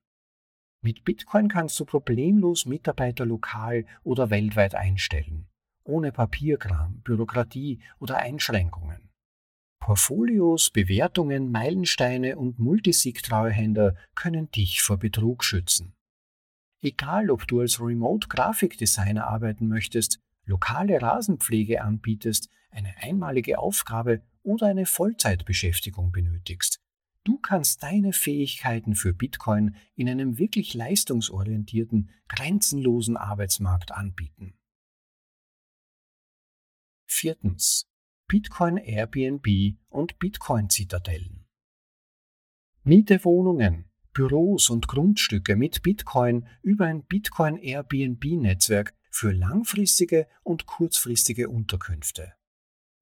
Mit 0.82 1.04
Bitcoin 1.04 1.50
kannst 1.50 1.78
du 1.82 1.84
problemlos 1.84 2.66
Mitarbeiter 2.66 3.26
lokal 3.26 3.86
oder 4.06 4.30
weltweit 4.30 4.74
einstellen, 4.74 5.50
ohne 5.84 6.14
Papierkram, 6.14 7.02
Bürokratie 7.02 7.82
oder 8.00 8.20
Einschränkungen. 8.20 9.10
Portfolios, 9.82 10.70
Bewertungen, 10.70 11.52
Meilensteine 11.52 12.38
und 12.38 12.58
Multisig-Treuhänder 12.58 13.98
können 14.16 14.50
dich 14.52 14.82
vor 14.82 14.96
Betrug 14.98 15.44
schützen. 15.44 15.94
Egal, 16.82 17.30
ob 17.30 17.48
du 17.48 17.60
als 17.60 17.80
Remote-Grafikdesigner 17.82 19.28
arbeiten 19.28 19.68
möchtest, 19.68 20.20
lokale 20.46 21.02
Rasenpflege 21.02 21.82
anbietest, 21.82 22.50
eine 22.72 22.96
einmalige 22.98 23.60
Aufgabe 23.60 24.22
oder 24.44 24.68
eine 24.68 24.86
Vollzeitbeschäftigung 24.86 26.12
benötigst. 26.12 26.80
Du 27.26 27.38
kannst 27.38 27.84
deine 27.84 28.14
Fähigkeiten 28.14 28.96
für 28.96 29.14
Bitcoin 29.14 29.76
in 29.96 30.10
einem 30.10 30.38
wirklich 30.38 30.74
leistungsorientierten, 30.74 32.10
grenzenlosen 32.28 33.18
Arbeitsmarkt 33.18 33.92
anbieten. 33.92 34.58
Viertens. 37.06 37.88
Bitcoin 38.28 38.78
Airbnb 38.78 39.78
und 39.90 40.20
Bitcoin 40.20 40.70
Zitadellen. 40.70 41.48
Miete 42.84 43.24
Wohnungen, 43.26 43.89
Büros 44.20 44.70
und 44.70 44.90
Grundstücke 44.90 45.56
mit 45.56 45.82
Bitcoin 45.82 46.46
über 46.62 46.88
ein 46.88 47.06
Bitcoin 47.06 47.56
Airbnb-Netzwerk 47.56 48.94
für 49.10 49.32
langfristige 49.32 50.28
und 50.44 50.66
kurzfristige 50.66 51.48
Unterkünfte. 51.48 52.34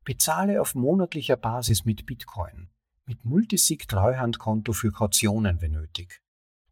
Bezahle 0.05 0.61
auf 0.61 0.75
monatlicher 0.75 1.35
Basis 1.35 1.85
mit 1.85 2.05
Bitcoin, 2.05 2.69
mit 3.07 3.25
Multisig-Treuhandkonto 3.25 4.73
für 4.73 4.91
Kautionen, 4.91 5.59
wenn 5.59 5.71
nötig. 5.71 6.21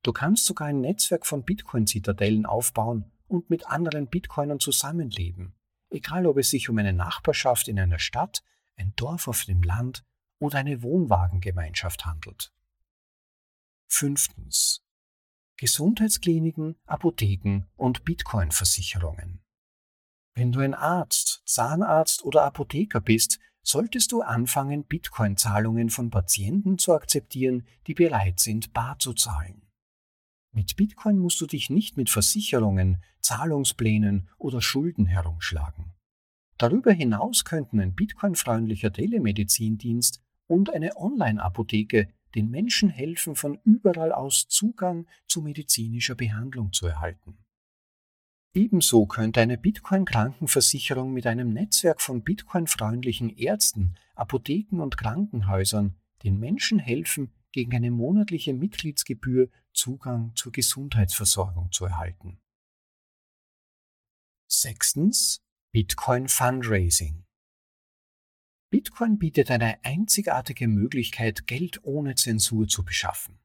Du 0.04 0.14
kannst 0.14 0.46
sogar 0.46 0.68
ein 0.68 0.80
Netzwerk 0.80 1.25
von 1.25 1.44
Bitcoin-Zitadellen 1.44 2.46
aufbauen 2.46 3.12
und 3.28 3.50
mit 3.50 3.66
anderen 3.66 4.10
Bitcoinern 4.12 4.60
zusammenleben, 4.60 5.56
egal 5.90 6.28
ob 6.28 6.38
es 6.38 6.52
sich 6.52 6.70
um 6.70 6.78
eine 6.78 6.94
Nachbarschaft 6.94 7.68
in 7.68 7.80
einer 7.80 7.98
Stadt, 7.98 8.44
ein 8.75 8.94
Dorf 8.96 9.28
auf 9.28 9.44
dem 9.46 9.64
Land 9.64 10.06
oder 10.38 10.60
eine 10.60 10.84
Wohnwagengemeinschaft 10.84 12.06
handelt. 12.06 12.55
Fünftens. 13.88 14.82
Gesundheitskliniken, 15.58 16.75
Apotheken 16.86 17.63
und 17.75 18.04
Bitcoin-Versicherungen. 18.04 19.42
Wenn 20.34 20.51
du 20.51 20.60
ein 20.60 20.74
Arzt, 20.74 21.42
Zahnarzt 21.46 22.25
oder 22.25 22.44
Apotheker 22.44 23.00
bist, 23.00 23.39
solltest 23.63 24.12
du 24.12 24.22
anfangen, 24.22 24.84
Bitcoin-Zahlungen 24.84 25.89
von 25.89 26.10
Patienten 26.10 26.77
zu 26.77 26.94
akzeptieren, 26.94 27.65
die 27.88 27.94
bereit 27.94 28.39
sind, 28.39 28.74
bar 28.74 29.00
zu 29.00 29.13
zahlen. 29.13 29.62
Mit 30.51 30.75
Bitcoin 30.75 31.18
musst 31.18 31.39
du 31.42 31.48
dich 31.48 31.70
nicht 31.70 31.98
mit 31.98 32.10
Versicherungen, 32.10 33.01
Zahlungsplänen 33.22 34.30
oder 34.38 34.62
Schulden 34.62 35.06
herumschlagen. 35.06 35.94
Darüber 36.58 36.92
hinaus 36.92 37.44
könnten 37.44 37.80
ein 37.80 37.96
Bitcoin-freundlicher 37.96 38.92
Telemedizindienst 38.92 40.22
und 40.48 40.74
eine 40.74 40.96
Online-Apotheke 40.96 42.10
den 42.36 42.50
Menschen 42.50 42.89
helfen, 42.89 43.36
von 43.36 43.60
überall 43.63 44.12
aus 44.12 44.48
Zugang 44.48 45.08
zu 45.27 45.42
medizinischer 45.42 46.15
Behandlung 46.15 46.74
zu 46.74 46.86
erhalten. 46.86 47.38
Ebenso 48.54 49.06
könnte 49.06 49.42
eine 49.42 49.58
Bitcoin-Krankenversicherung 49.58 51.12
mit 51.12 51.27
einem 51.27 51.51
Netzwerk 51.51 52.01
von 52.01 52.24
Bitcoin-freundlichen 52.24 53.36
Ärzten, 53.36 53.96
Apotheken 54.15 54.82
und 54.82 54.98
Krankenhäusern 54.98 55.96
den 56.24 56.39
Menschen 56.39 56.80
helfen, 56.80 57.34
gegen 57.51 57.75
eine 57.75 57.92
monatliche 57.92 58.54
Mitgliedsgebühr 58.54 59.50
Zugang 59.74 60.34
zur 60.36 60.51
Gesundheitsversorgung 60.51 61.72
zu 61.72 61.86
erhalten. 61.86 62.39
Sechstens 64.48 65.42
Bitcoin 65.72 66.30
Fundraising. 66.30 67.25
Bitcoin 68.70 69.18
bietet 69.20 69.52
eine 69.52 69.84
einzigartige 69.84 70.68
Möglichkeit, 70.68 71.48
Geld 71.48 71.84
ohne 71.84 72.16
Zensur 72.16 72.68
zu 72.68 72.84
beschaffen. 72.84 73.40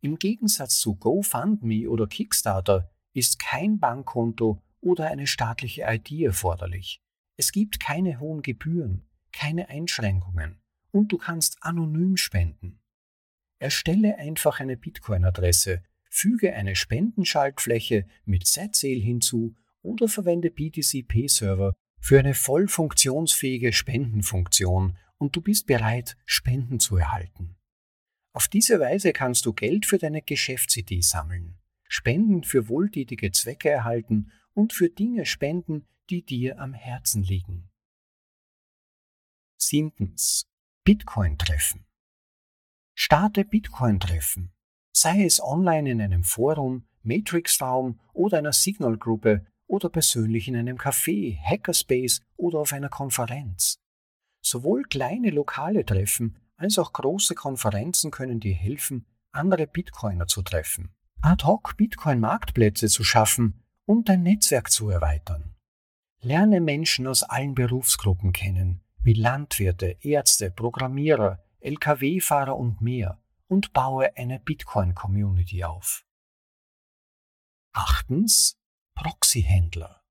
Im 0.00 0.18
Gegensatz 0.18 0.78
zu 0.78 0.96
GoFundMe 0.96 1.88
oder 1.88 2.06
Kickstarter 2.06 2.90
ist 3.14 3.38
kein 3.38 3.78
Bankkonto 3.78 4.62
oder 4.80 5.08
eine 5.08 5.26
staatliche 5.26 5.84
ID 5.86 6.22
erforderlich. 6.22 7.00
Es 7.36 7.52
gibt 7.52 7.80
keine 7.80 8.18
hohen 8.20 8.42
Gebühren, 8.42 9.06
keine 9.32 9.68
Einschränkungen 9.68 10.60
und 10.90 11.12
du 11.12 11.18
kannst 11.18 11.62
anonym 11.62 12.16
spenden. 12.16 12.80
Erstelle 13.58 14.18
einfach 14.18 14.60
eine 14.60 14.76
Bitcoin-Adresse, 14.76 15.82
füge 16.10 16.52
eine 16.54 16.76
Spendenschaltfläche 16.76 18.06
mit 18.24 18.46
Setsail 18.46 19.00
hinzu 19.00 19.54
oder 19.82 20.08
verwende 20.08 20.50
BTC-P-Server 20.50 21.74
für 22.02 22.18
eine 22.18 22.34
voll 22.34 22.66
funktionsfähige 22.66 23.72
Spendenfunktion 23.72 24.98
und 25.18 25.36
du 25.36 25.40
bist 25.40 25.66
bereit, 25.66 26.16
Spenden 26.26 26.80
zu 26.80 26.96
erhalten. 26.96 27.56
Auf 28.34 28.48
diese 28.48 28.80
Weise 28.80 29.12
kannst 29.12 29.46
du 29.46 29.52
Geld 29.52 29.86
für 29.86 29.98
deine 29.98 30.20
Geschäftsidee 30.20 31.00
sammeln, 31.00 31.58
Spenden 31.86 32.42
für 32.42 32.68
wohltätige 32.68 33.30
Zwecke 33.30 33.70
erhalten 33.70 34.32
und 34.52 34.72
für 34.72 34.90
Dinge 34.90 35.26
spenden, 35.26 35.86
die 36.10 36.24
dir 36.24 36.58
am 36.58 36.74
Herzen 36.74 37.22
liegen. 37.22 37.70
Siebtens. 39.56 40.48
Bitcoin-Treffen. 40.84 41.86
Starte 42.94 43.44
Bitcoin-Treffen. 43.44 44.52
Sei 44.92 45.24
es 45.24 45.40
online 45.40 45.88
in 45.88 46.00
einem 46.00 46.24
Forum, 46.24 46.88
Matrix-Raum 47.04 48.00
oder 48.12 48.38
einer 48.38 48.52
Signal-Gruppe 48.52 49.46
oder 49.72 49.88
persönlich 49.88 50.48
in 50.48 50.56
einem 50.56 50.76
Café, 50.76 51.40
Hackerspace 51.42 52.20
oder 52.36 52.58
auf 52.58 52.74
einer 52.74 52.90
Konferenz. 52.90 53.78
Sowohl 54.44 54.82
kleine 54.82 55.30
lokale 55.30 55.86
Treffen 55.86 56.38
als 56.56 56.78
auch 56.78 56.92
große 56.92 57.34
Konferenzen 57.34 58.10
können 58.10 58.38
dir 58.38 58.54
helfen, 58.54 59.06
andere 59.32 59.66
Bitcoiner 59.66 60.26
zu 60.26 60.42
treffen, 60.42 60.94
ad 61.22 61.44
hoc 61.46 61.78
Bitcoin-Marktplätze 61.78 62.88
zu 62.88 63.02
schaffen 63.02 63.62
und 63.86 64.10
dein 64.10 64.22
Netzwerk 64.22 64.70
zu 64.70 64.90
erweitern. 64.90 65.54
Lerne 66.20 66.60
Menschen 66.60 67.06
aus 67.06 67.22
allen 67.22 67.54
Berufsgruppen 67.54 68.32
kennen, 68.32 68.82
wie 69.02 69.14
Landwirte, 69.14 69.96
Ärzte, 70.02 70.50
Programmierer, 70.50 71.42
Lkw-Fahrer 71.60 72.56
und 72.56 72.82
mehr 72.82 73.22
und 73.48 73.72
baue 73.72 74.14
eine 74.18 74.38
Bitcoin-Community 74.38 75.64
auf. 75.64 76.04
Achtens, 77.72 78.58
Proxy-Händler. 78.94 80.02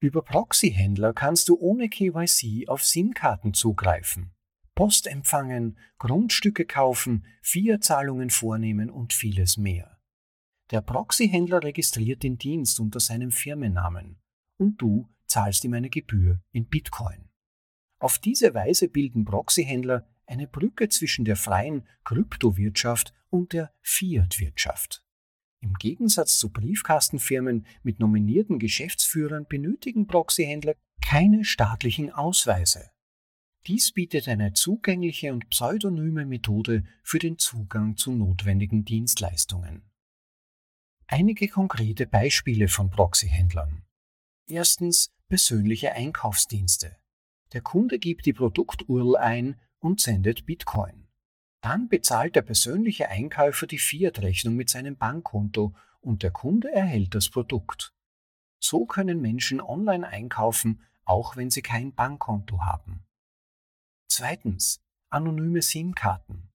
Über 0.00 0.22
Proxy-Händler 0.22 1.12
kannst 1.14 1.48
du 1.48 1.58
ohne 1.58 1.88
KYC 1.88 2.68
auf 2.68 2.84
SIM-Karten 2.84 3.54
zugreifen, 3.54 4.32
Post 4.74 5.06
empfangen, 5.06 5.78
Grundstücke 5.98 6.64
kaufen, 6.64 7.26
Fiat-Zahlungen 7.42 8.30
vornehmen 8.30 8.90
und 8.90 9.12
vieles 9.12 9.56
mehr. 9.56 9.98
Der 10.70 10.80
Proxy-Händler 10.80 11.62
registriert 11.62 12.22
den 12.22 12.38
Dienst 12.38 12.80
unter 12.80 13.00
seinem 13.00 13.30
Firmennamen 13.30 14.20
und 14.58 14.80
du 14.80 15.08
zahlst 15.26 15.64
ihm 15.64 15.74
eine 15.74 15.90
Gebühr 15.90 16.40
in 16.52 16.68
Bitcoin. 16.68 17.30
Auf 17.98 18.18
diese 18.18 18.54
Weise 18.54 18.88
bilden 18.88 19.24
Proxy-Händler 19.24 20.06
eine 20.26 20.46
Brücke 20.46 20.88
zwischen 20.88 21.24
der 21.24 21.36
freien 21.36 21.86
Kryptowirtschaft 22.04 23.14
und 23.30 23.52
der 23.52 23.72
Fiat-Wirtschaft. 23.80 25.04
Im 25.62 25.74
Gegensatz 25.74 26.38
zu 26.38 26.50
Briefkastenfirmen 26.50 27.66
mit 27.84 28.00
nominierten 28.00 28.58
Geschäftsführern 28.58 29.46
benötigen 29.48 30.08
Proxyhändler 30.08 30.74
keine 31.00 31.44
staatlichen 31.44 32.10
Ausweise. 32.10 32.90
Dies 33.68 33.92
bietet 33.92 34.26
eine 34.26 34.54
zugängliche 34.54 35.32
und 35.32 35.48
pseudonyme 35.50 36.26
Methode 36.26 36.82
für 37.04 37.20
den 37.20 37.38
Zugang 37.38 37.96
zu 37.96 38.10
notwendigen 38.12 38.84
Dienstleistungen. 38.84 39.88
Einige 41.06 41.46
konkrete 41.46 42.06
Beispiele 42.06 42.66
von 42.66 42.90
Proxyhändlern. 42.90 43.84
Erstens 44.48 45.12
persönliche 45.28 45.92
Einkaufsdienste. 45.92 46.96
Der 47.52 47.60
Kunde 47.60 48.00
gibt 48.00 48.26
die 48.26 48.32
Produkturl 48.32 49.16
ein 49.16 49.60
und 49.78 50.00
sendet 50.00 50.44
Bitcoin. 50.44 51.01
Dann 51.62 51.88
bezahlt 51.88 52.34
der 52.34 52.42
persönliche 52.42 53.08
Einkäufer 53.08 53.66
die 53.66 53.78
Fiat-Rechnung 53.78 54.56
mit 54.56 54.68
seinem 54.68 54.96
Bankkonto 54.96 55.74
und 56.00 56.24
der 56.24 56.32
Kunde 56.32 56.72
erhält 56.72 57.14
das 57.14 57.30
Produkt. 57.30 57.94
So 58.58 58.84
können 58.84 59.20
Menschen 59.20 59.60
online 59.60 60.06
einkaufen, 60.06 60.82
auch 61.04 61.36
wenn 61.36 61.50
sie 61.50 61.62
kein 61.62 61.94
Bankkonto 61.94 62.60
haben. 62.62 63.04
Zweitens. 64.08 64.80
Anonyme 65.08 65.60
SIM-Karten. 65.60 66.48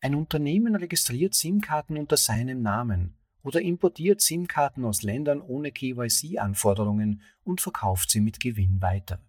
Ein 0.00 0.14
Unternehmen 0.14 0.76
registriert 0.76 1.34
SIM-Karten 1.34 1.96
unter 1.98 2.16
seinem 2.16 2.62
Namen 2.62 3.18
oder 3.42 3.60
importiert 3.60 4.20
SIM-Karten 4.20 4.84
aus 4.84 5.02
Ländern 5.02 5.40
ohne 5.40 5.72
KYC-Anforderungen 5.72 7.22
und 7.42 7.60
verkauft 7.60 8.10
sie 8.10 8.20
mit 8.20 8.38
Gewinn 8.38 8.80
weiter. 8.80 9.20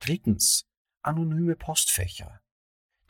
Drittens 0.00 0.66
anonyme 1.02 1.56
Postfächer. 1.56 2.42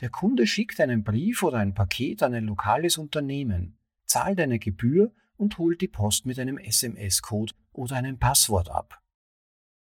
Der 0.01 0.09
Kunde 0.11 0.47
schickt 0.47 0.81
einen 0.81 1.05
Brief 1.05 1.43
oder 1.43 1.59
ein 1.59 1.75
Paket 1.75 2.23
an 2.23 2.35
ein 2.35 2.45
lokales 2.45 2.97
Unternehmen, 2.97 3.79
zahlt 4.07 4.41
eine 4.41 4.59
Gebühr 4.59 5.13
und 5.37 5.59
holt 5.59 5.81
die 5.81 5.89
Post 5.89 6.27
mit 6.27 6.39
einem 6.39 6.59
SMS-Code 6.59 7.55
oder 7.73 7.97
einem 7.97 8.19
Passwort 8.19 8.71
ab. 8.71 9.03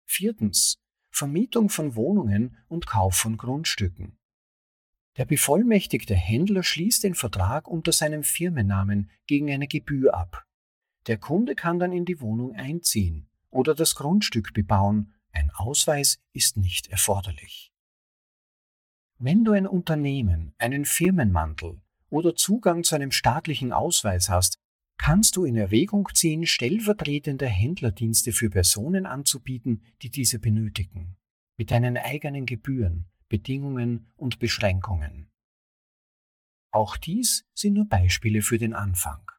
Viertens. 0.05 0.77
Vermietung 1.09 1.69
von 1.69 1.95
Wohnungen 1.95 2.57
und 2.67 2.87
Kauf 2.87 3.15
von 3.15 3.37
Grundstücken. 3.37 4.17
Der 5.17 5.23
bevollmächtigte 5.23 6.13
Händler 6.13 6.61
schließt 6.61 7.05
den 7.05 7.15
Vertrag 7.15 7.69
unter 7.69 7.93
seinem 7.93 8.23
Firmennamen 8.23 9.09
gegen 9.25 9.49
eine 9.49 9.67
Gebühr 9.67 10.13
ab. 10.13 10.45
Der 11.07 11.17
Kunde 11.17 11.55
kann 11.55 11.79
dann 11.79 11.93
in 11.93 12.03
die 12.03 12.19
Wohnung 12.19 12.53
einziehen 12.53 13.29
oder 13.49 13.73
das 13.73 13.95
Grundstück 13.95 14.53
bebauen, 14.53 15.13
ein 15.31 15.51
Ausweis 15.51 16.19
ist 16.33 16.57
nicht 16.57 16.87
erforderlich. 16.87 17.74
Wenn 19.17 19.45
du 19.45 19.53
ein 19.53 19.65
Unternehmen, 19.65 20.53
einen 20.57 20.83
Firmenmantel 20.83 21.81
oder 22.09 22.35
Zugang 22.35 22.83
zu 22.83 22.95
einem 22.95 23.11
staatlichen 23.11 23.71
Ausweis 23.71 24.29
hast, 24.29 24.57
kannst 24.97 25.37
du 25.37 25.45
in 25.45 25.55
Erwägung 25.55 26.09
ziehen, 26.13 26.45
stellvertretende 26.45 27.47
Händlerdienste 27.47 28.33
für 28.33 28.49
Personen 28.49 29.05
anzubieten, 29.05 29.83
die 30.01 30.09
diese 30.09 30.39
benötigen, 30.39 31.15
mit 31.57 31.71
deinen 31.71 31.97
eigenen 31.97 32.45
Gebühren, 32.45 33.05
Bedingungen 33.29 34.11
und 34.17 34.39
Beschränkungen. 34.39 35.29
Auch 36.71 36.97
dies 36.97 37.45
sind 37.53 37.75
nur 37.75 37.87
Beispiele 37.87 38.41
für 38.41 38.57
den 38.57 38.73
Anfang. 38.73 39.31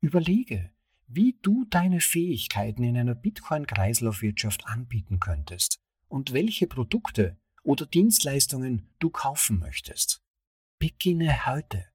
Überlege, 0.00 0.72
wie 1.06 1.38
du 1.42 1.64
deine 1.70 2.00
Fähigkeiten 2.00 2.82
in 2.82 2.96
einer 2.96 3.14
Bitcoin-Kreislaufwirtschaft 3.14 4.66
anbieten 4.66 5.20
könntest 5.20 5.78
und 6.08 6.32
welche 6.32 6.66
Produkte 6.66 7.36
oder 7.62 7.86
Dienstleistungen 7.86 8.88
du 8.98 9.10
kaufen 9.10 9.58
möchtest. 9.58 10.22
Beginne 10.78 11.46
heute. 11.46 11.86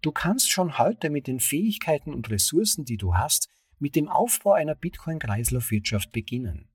Du 0.00 0.12
kannst 0.12 0.50
schon 0.50 0.78
heute 0.78 1.10
mit 1.10 1.26
den 1.26 1.40
Fähigkeiten 1.40 2.14
und 2.14 2.30
Ressourcen, 2.30 2.84
die 2.84 2.96
du 2.96 3.14
hast, 3.14 3.48
mit 3.78 3.96
dem 3.96 4.08
Aufbau 4.08 4.52
einer 4.52 4.74
Bitcoin-Kreislaufwirtschaft 4.74 6.12
beginnen. 6.12 6.68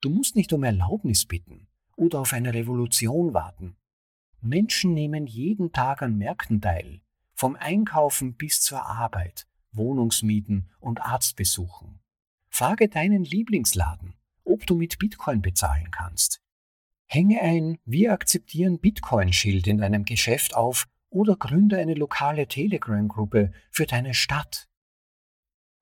Du 0.00 0.10
musst 0.10 0.36
nicht 0.36 0.52
um 0.52 0.62
Erlaubnis 0.62 1.26
bitten 1.26 1.68
oder 1.96 2.20
auf 2.20 2.32
eine 2.32 2.54
Revolution 2.54 3.34
warten. 3.34 3.76
Menschen 4.40 4.94
nehmen 4.94 5.26
jeden 5.26 5.72
Tag 5.72 6.02
an 6.02 6.16
Märkten 6.18 6.60
teil, 6.60 7.00
vom 7.34 7.56
Einkaufen 7.56 8.34
bis 8.34 8.60
zur 8.60 8.84
Arbeit, 8.84 9.46
Wohnungsmieten 9.72 10.70
und 10.78 11.00
Arztbesuchen. 11.02 12.00
Frage 12.48 12.88
deinen 12.88 13.24
Lieblingsladen, 13.24 14.14
ob 14.44 14.66
du 14.66 14.76
mit 14.76 14.98
Bitcoin 14.98 15.42
bezahlen 15.42 15.90
kannst. 15.90 16.40
Hänge 17.08 17.40
ein 17.40 17.78
Wir 17.84 18.12
akzeptieren 18.12 18.80
Bitcoin-Schild 18.80 19.68
in 19.68 19.78
deinem 19.78 20.04
Geschäft 20.04 20.54
auf 20.54 20.88
oder 21.08 21.36
gründe 21.36 21.78
eine 21.78 21.94
lokale 21.94 22.48
Telegram-Gruppe 22.48 23.52
für 23.70 23.86
deine 23.86 24.12
Stadt. 24.12 24.68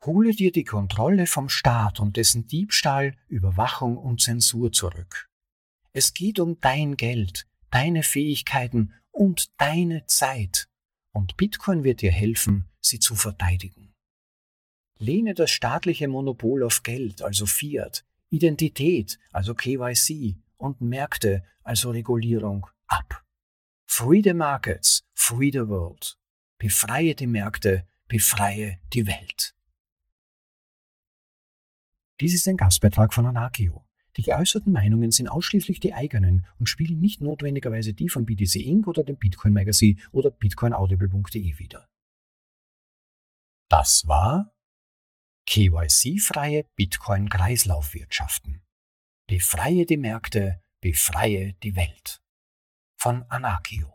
Hole 0.04 0.32
dir 0.32 0.52
die 0.52 0.64
Kontrolle 0.64 1.26
vom 1.26 1.48
Staat 1.48 1.98
und 1.98 2.18
dessen 2.18 2.46
Diebstahl, 2.46 3.16
Überwachung 3.26 3.96
und 3.96 4.20
Zensur 4.20 4.70
zurück. 4.70 5.30
Es 5.92 6.12
geht 6.12 6.38
um 6.40 6.60
dein 6.60 6.96
Geld, 6.96 7.46
deine 7.70 8.02
Fähigkeiten 8.02 8.92
und 9.10 9.48
deine 9.58 10.04
Zeit. 10.06 10.68
Und 11.12 11.38
Bitcoin 11.38 11.84
wird 11.84 12.02
dir 12.02 12.12
helfen, 12.12 12.68
sie 12.82 12.98
zu 12.98 13.14
verteidigen. 13.14 13.94
Lehne 14.98 15.32
das 15.32 15.50
staatliche 15.50 16.06
Monopol 16.06 16.62
auf 16.62 16.82
Geld, 16.82 17.22
also 17.22 17.46
Fiat, 17.46 18.04
Identität, 18.28 19.18
also 19.32 19.54
KYC, 19.54 20.36
und 20.64 20.80
Märkte, 20.80 21.44
also 21.62 21.90
Regulierung, 21.90 22.66
ab. 22.86 23.22
Free 23.86 24.22
the 24.22 24.34
markets, 24.34 25.04
free 25.14 25.50
the 25.52 25.68
world. 25.68 26.18
Befreie 26.58 27.14
die 27.14 27.26
Märkte, 27.26 27.86
befreie 28.08 28.80
die 28.92 29.06
Welt. 29.06 29.54
Dies 32.20 32.34
ist 32.34 32.48
ein 32.48 32.56
Gastbeitrag 32.56 33.12
von 33.12 33.26
Anarchio. 33.26 33.84
Die 34.16 34.22
geäußerten 34.22 34.72
Meinungen 34.72 35.10
sind 35.10 35.28
ausschließlich 35.28 35.80
die 35.80 35.92
eigenen 35.92 36.46
und 36.58 36.68
spielen 36.68 37.00
nicht 37.00 37.20
notwendigerweise 37.20 37.92
die 37.92 38.08
von 38.08 38.24
BTC 38.24 38.56
Inc. 38.56 38.86
oder 38.86 39.02
dem 39.02 39.16
Bitcoin 39.16 39.52
Magazine 39.52 40.00
oder 40.12 40.30
bitcoinaudible.de 40.30 41.58
wider. 41.58 41.88
Das 43.68 44.06
war 44.06 44.54
KYC-freie 45.46 46.64
Bitcoin-Kreislaufwirtschaften. 46.76 48.62
Befreie 49.26 49.86
die 49.86 49.96
Märkte, 49.96 50.60
befreie 50.82 51.54
die 51.62 51.74
Welt. 51.76 52.20
Von 52.98 53.24
Anakio. 53.30 53.86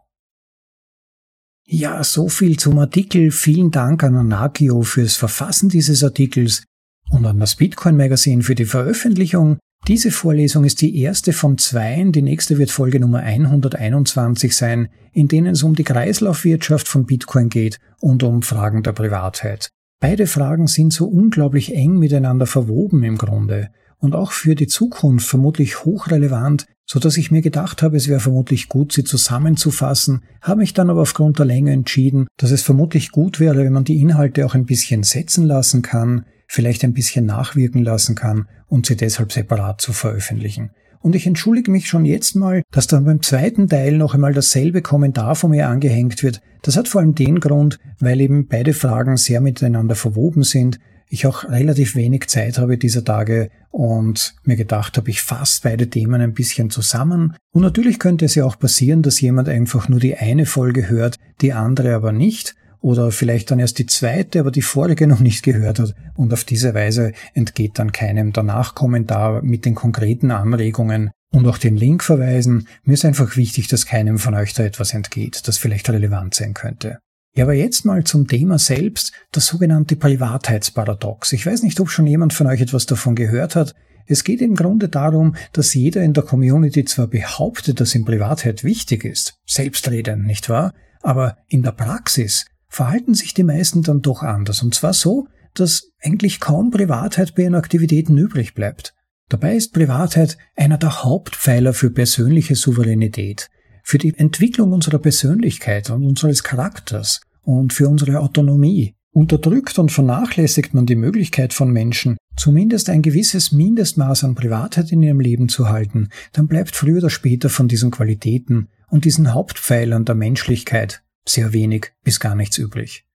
Ja, 1.67 2.03
so 2.03 2.29
viel 2.29 2.57
zum 2.57 2.79
Artikel. 2.79 3.29
Vielen 3.29 3.69
Dank 3.69 4.03
an 4.03 4.15
Anakio 4.15 4.81
fürs 4.81 5.17
Verfassen 5.17 5.69
dieses 5.69 6.03
Artikels 6.03 6.63
und 7.11 7.27
an 7.27 7.39
das 7.39 7.55
Bitcoin 7.57 7.95
Magazine 7.95 8.41
für 8.41 8.55
die 8.55 8.65
Veröffentlichung. 8.65 9.59
Diese 9.87 10.09
Vorlesung 10.09 10.63
ist 10.63 10.81
die 10.81 10.99
erste 10.99 11.31
von 11.31 11.59
zweien. 11.59 12.11
Die 12.11 12.23
nächste 12.23 12.57
wird 12.57 12.71
Folge 12.71 12.99
Nummer 12.99 13.19
121 13.19 14.55
sein, 14.55 14.89
in 15.13 15.27
denen 15.27 15.53
es 15.53 15.61
um 15.61 15.75
die 15.75 15.83
Kreislaufwirtschaft 15.83 16.87
von 16.87 17.05
Bitcoin 17.05 17.49
geht 17.49 17.77
und 17.99 18.23
um 18.23 18.41
Fragen 18.41 18.81
der 18.81 18.93
Privatheit. 18.93 19.69
Beide 20.01 20.25
Fragen 20.25 20.65
sind 20.65 20.91
so 20.91 21.05
unglaublich 21.05 21.75
eng 21.75 21.99
miteinander 21.99 22.47
verwoben 22.47 23.03
im 23.03 23.19
Grunde 23.19 23.69
und 23.99 24.15
auch 24.15 24.31
für 24.31 24.55
die 24.55 24.67
Zukunft 24.67 25.27
vermutlich 25.27 25.85
hochrelevant, 25.85 26.65
so 26.85 26.99
dass 26.99 27.17
ich 27.17 27.29
mir 27.29 27.41
gedacht 27.41 27.83
habe, 27.83 27.97
es 27.97 28.07
wäre 28.07 28.19
vermutlich 28.19 28.67
gut, 28.67 28.93
sie 28.93 29.03
zusammenzufassen, 29.03 30.23
habe 30.41 30.61
mich 30.61 30.73
dann 30.73 30.89
aber 30.89 31.01
aufgrund 31.01 31.37
der 31.37 31.45
Länge 31.45 31.71
entschieden, 31.71 32.27
dass 32.37 32.51
es 32.51 32.63
vermutlich 32.63 33.11
gut 33.11 33.39
wäre, 33.39 33.57
wenn 33.57 33.73
man 33.73 33.83
die 33.83 33.99
Inhalte 33.99 34.45
auch 34.45 34.55
ein 34.55 34.65
bisschen 34.65 35.03
setzen 35.03 35.45
lassen 35.45 35.81
kann, 35.83 36.25
vielleicht 36.47 36.83
ein 36.83 36.93
bisschen 36.93 37.25
nachwirken 37.25 37.83
lassen 37.83 38.15
kann 38.15 38.47
und 38.67 38.87
sie 38.87 38.95
deshalb 38.95 39.31
separat 39.31 39.81
zu 39.81 39.93
veröffentlichen. 39.93 40.71
Und 41.01 41.15
ich 41.15 41.27
entschuldige 41.27 41.71
mich 41.71 41.87
schon 41.87 42.05
jetzt 42.05 42.35
mal, 42.35 42.63
dass 42.71 42.87
dann 42.87 43.05
beim 43.05 43.21
zweiten 43.21 43.69
Teil 43.69 43.97
noch 43.97 44.15
einmal 44.15 44.33
dasselbe 44.33 44.81
Kommentar 44.81 45.35
von 45.35 45.51
mir 45.51 45.69
angehängt 45.69 46.23
wird. 46.23 46.41
Das 46.61 46.75
hat 46.75 46.89
vor 46.89 46.99
allem 46.99 47.15
den 47.15 47.39
Grund, 47.39 47.79
weil 47.99 48.19
eben 48.19 48.47
beide 48.47 48.73
Fragen 48.73 49.15
sehr 49.15 49.39
miteinander 49.39 49.95
verwoben 49.95 50.43
sind 50.43 50.79
ich 51.09 51.25
auch 51.25 51.43
relativ 51.43 51.95
wenig 51.95 52.27
Zeit 52.27 52.59
habe 52.59 52.77
dieser 52.77 53.03
Tage 53.03 53.49
und 53.71 54.35
mir 54.43 54.55
gedacht 54.55 54.95
habe, 54.95 55.09
ich 55.09 55.21
fasse 55.21 55.61
beide 55.63 55.89
Themen 55.89 56.21
ein 56.21 56.33
bisschen 56.33 56.69
zusammen. 56.69 57.35
Und 57.51 57.63
natürlich 57.63 57.99
könnte 57.99 58.25
es 58.25 58.35
ja 58.35 58.45
auch 58.45 58.57
passieren, 58.59 59.01
dass 59.01 59.19
jemand 59.19 59.49
einfach 59.49 59.89
nur 59.89 59.99
die 59.99 60.15
eine 60.15 60.45
Folge 60.45 60.87
hört, 60.87 61.17
die 61.41 61.53
andere 61.53 61.95
aber 61.95 62.11
nicht 62.11 62.55
oder 62.81 63.11
vielleicht 63.11 63.51
dann 63.51 63.59
erst 63.59 63.79
die 63.79 63.87
zweite, 63.87 64.39
aber 64.39 64.51
die 64.51 64.61
vorige 64.61 65.07
noch 65.07 65.19
nicht 65.19 65.43
gehört 65.43 65.79
hat 65.79 65.95
und 66.15 66.31
auf 66.31 66.43
diese 66.43 66.73
Weise 66.73 67.13
entgeht 67.33 67.79
dann 67.79 67.91
keinem 67.91 68.31
danach 68.31 68.75
Kommentar 68.75 69.41
mit 69.41 69.65
den 69.65 69.75
konkreten 69.75 70.31
Anregungen 70.31 71.11
und 71.31 71.47
auch 71.47 71.57
den 71.57 71.75
Link 71.75 72.03
verweisen. 72.03 72.67
Mir 72.83 72.93
ist 72.93 73.05
einfach 73.05 73.35
wichtig, 73.35 73.67
dass 73.67 73.85
keinem 73.85 74.17
von 74.17 74.33
euch 74.35 74.53
da 74.53 74.63
etwas 74.63 74.93
entgeht, 74.93 75.47
das 75.47 75.57
vielleicht 75.57 75.89
relevant 75.89 76.35
sein 76.35 76.53
könnte. 76.53 76.99
Ja, 77.35 77.45
aber 77.45 77.53
jetzt 77.53 77.85
mal 77.85 78.03
zum 78.03 78.27
Thema 78.27 78.57
selbst, 78.57 79.13
das 79.31 79.45
sogenannte 79.45 79.95
Privatheitsparadox. 79.95 81.33
Ich 81.33 81.45
weiß 81.45 81.63
nicht, 81.63 81.79
ob 81.79 81.89
schon 81.89 82.07
jemand 82.07 82.33
von 82.33 82.47
euch 82.47 82.61
etwas 82.61 82.85
davon 82.85 83.15
gehört 83.15 83.55
hat. 83.55 83.75
Es 84.07 84.23
geht 84.23 84.41
im 84.41 84.55
Grunde 84.55 84.89
darum, 84.89 85.35
dass 85.53 85.73
jeder 85.73 86.01
in 86.01 86.13
der 86.13 86.23
Community 86.23 86.83
zwar 86.85 87.07
behauptet, 87.07 87.79
dass 87.79 87.93
ihm 87.93 88.05
Privatheit 88.05 88.63
wichtig 88.63 89.05
ist, 89.05 89.35
selbstredend, 89.45 90.25
nicht 90.25 90.49
wahr? 90.49 90.73
Aber 91.01 91.37
in 91.47 91.61
der 91.61 91.71
Praxis 91.71 92.45
verhalten 92.67 93.13
sich 93.13 93.33
die 93.33 93.43
meisten 93.43 93.83
dann 93.83 94.01
doch 94.01 94.23
anders. 94.23 94.63
Und 94.63 94.73
zwar 94.73 94.93
so, 94.93 95.27
dass 95.53 95.91
eigentlich 96.01 96.39
kaum 96.39 96.71
Privatheit 96.71 97.35
bei 97.35 97.43
ihren 97.43 97.55
Aktivitäten 97.55 98.17
übrig 98.17 98.55
bleibt. 98.55 98.93
Dabei 99.29 99.55
ist 99.55 99.73
Privatheit 99.73 100.37
einer 100.55 100.79
der 100.79 101.03
Hauptpfeiler 101.03 101.73
für 101.73 101.91
persönliche 101.91 102.55
Souveränität 102.55 103.49
für 103.83 103.97
die 103.97 104.17
Entwicklung 104.17 104.71
unserer 104.71 104.99
Persönlichkeit 104.99 105.89
und 105.89 106.05
unseres 106.05 106.43
Charakters 106.43 107.21
und 107.43 107.73
für 107.73 107.87
unsere 107.87 108.19
Autonomie. 108.19 108.95
Unterdrückt 109.11 109.79
und 109.79 109.91
vernachlässigt 109.91 110.73
man 110.73 110.85
die 110.85 110.95
Möglichkeit 110.95 111.53
von 111.53 111.71
Menschen, 111.71 112.17
zumindest 112.37 112.89
ein 112.89 113.01
gewisses 113.01 113.51
Mindestmaß 113.51 114.23
an 114.23 114.35
Privatheit 114.35 114.91
in 114.91 115.01
ihrem 115.01 115.19
Leben 115.19 115.49
zu 115.49 115.67
halten, 115.67 116.09
dann 116.31 116.47
bleibt 116.47 116.75
früher 116.75 116.97
oder 116.97 117.09
später 117.09 117.49
von 117.49 117.67
diesen 117.67 117.91
Qualitäten 117.91 118.69
und 118.89 119.05
diesen 119.05 119.33
Hauptpfeilern 119.33 120.05
der 120.05 120.15
Menschlichkeit 120.15 121.01
sehr 121.27 121.53
wenig 121.53 121.91
bis 122.03 122.19
gar 122.19 122.35
nichts 122.35 122.57
übrig. 122.57 123.05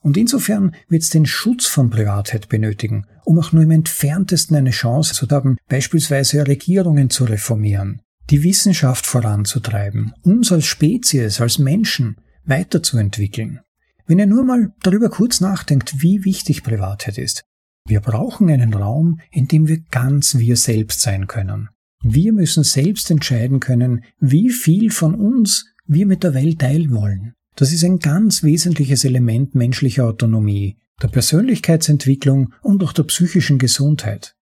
Und 0.00 0.16
insofern 0.16 0.74
wird 0.88 1.02
es 1.02 1.10
den 1.10 1.26
Schutz 1.26 1.66
von 1.66 1.90
Privatheit 1.90 2.48
benötigen, 2.48 3.06
um 3.24 3.38
auch 3.38 3.52
nur 3.52 3.64
im 3.64 3.72
entferntesten 3.72 4.56
eine 4.56 4.70
Chance 4.70 5.14
zu 5.14 5.28
haben, 5.28 5.56
beispielsweise 5.68 6.46
Regierungen 6.46 7.10
zu 7.10 7.24
reformieren, 7.24 8.00
die 8.30 8.42
Wissenschaft 8.42 9.06
voranzutreiben, 9.06 10.12
uns 10.22 10.52
als 10.52 10.66
Spezies, 10.66 11.40
als 11.40 11.58
Menschen 11.58 12.16
weiterzuentwickeln. 12.44 13.60
Wenn 14.06 14.18
ihr 14.18 14.26
nur 14.26 14.44
mal 14.44 14.72
darüber 14.82 15.10
kurz 15.10 15.40
nachdenkt, 15.40 16.02
wie 16.02 16.24
wichtig 16.24 16.62
Privatheit 16.62 17.18
ist. 17.18 17.44
Wir 17.86 18.00
brauchen 18.00 18.50
einen 18.50 18.74
Raum, 18.74 19.20
in 19.30 19.48
dem 19.48 19.66
wir 19.68 19.80
ganz 19.90 20.36
wir 20.36 20.56
selbst 20.56 21.00
sein 21.00 21.26
können. 21.26 21.70
Wir 22.02 22.32
müssen 22.32 22.64
selbst 22.64 23.10
entscheiden 23.10 23.60
können, 23.60 24.04
wie 24.18 24.50
viel 24.50 24.90
von 24.90 25.14
uns 25.14 25.66
wir 25.86 26.06
mit 26.06 26.22
der 26.22 26.34
Welt 26.34 26.60
teilen 26.60 26.94
wollen. 26.94 27.34
Das 27.56 27.72
ist 27.72 27.82
ein 27.82 27.98
ganz 27.98 28.42
wesentliches 28.42 29.04
Element 29.04 29.54
menschlicher 29.54 30.06
Autonomie, 30.06 30.78
der 31.02 31.08
Persönlichkeitsentwicklung 31.08 32.52
und 32.62 32.84
auch 32.84 32.92
der 32.92 33.04
psychischen 33.04 33.58
Gesundheit 33.58 34.37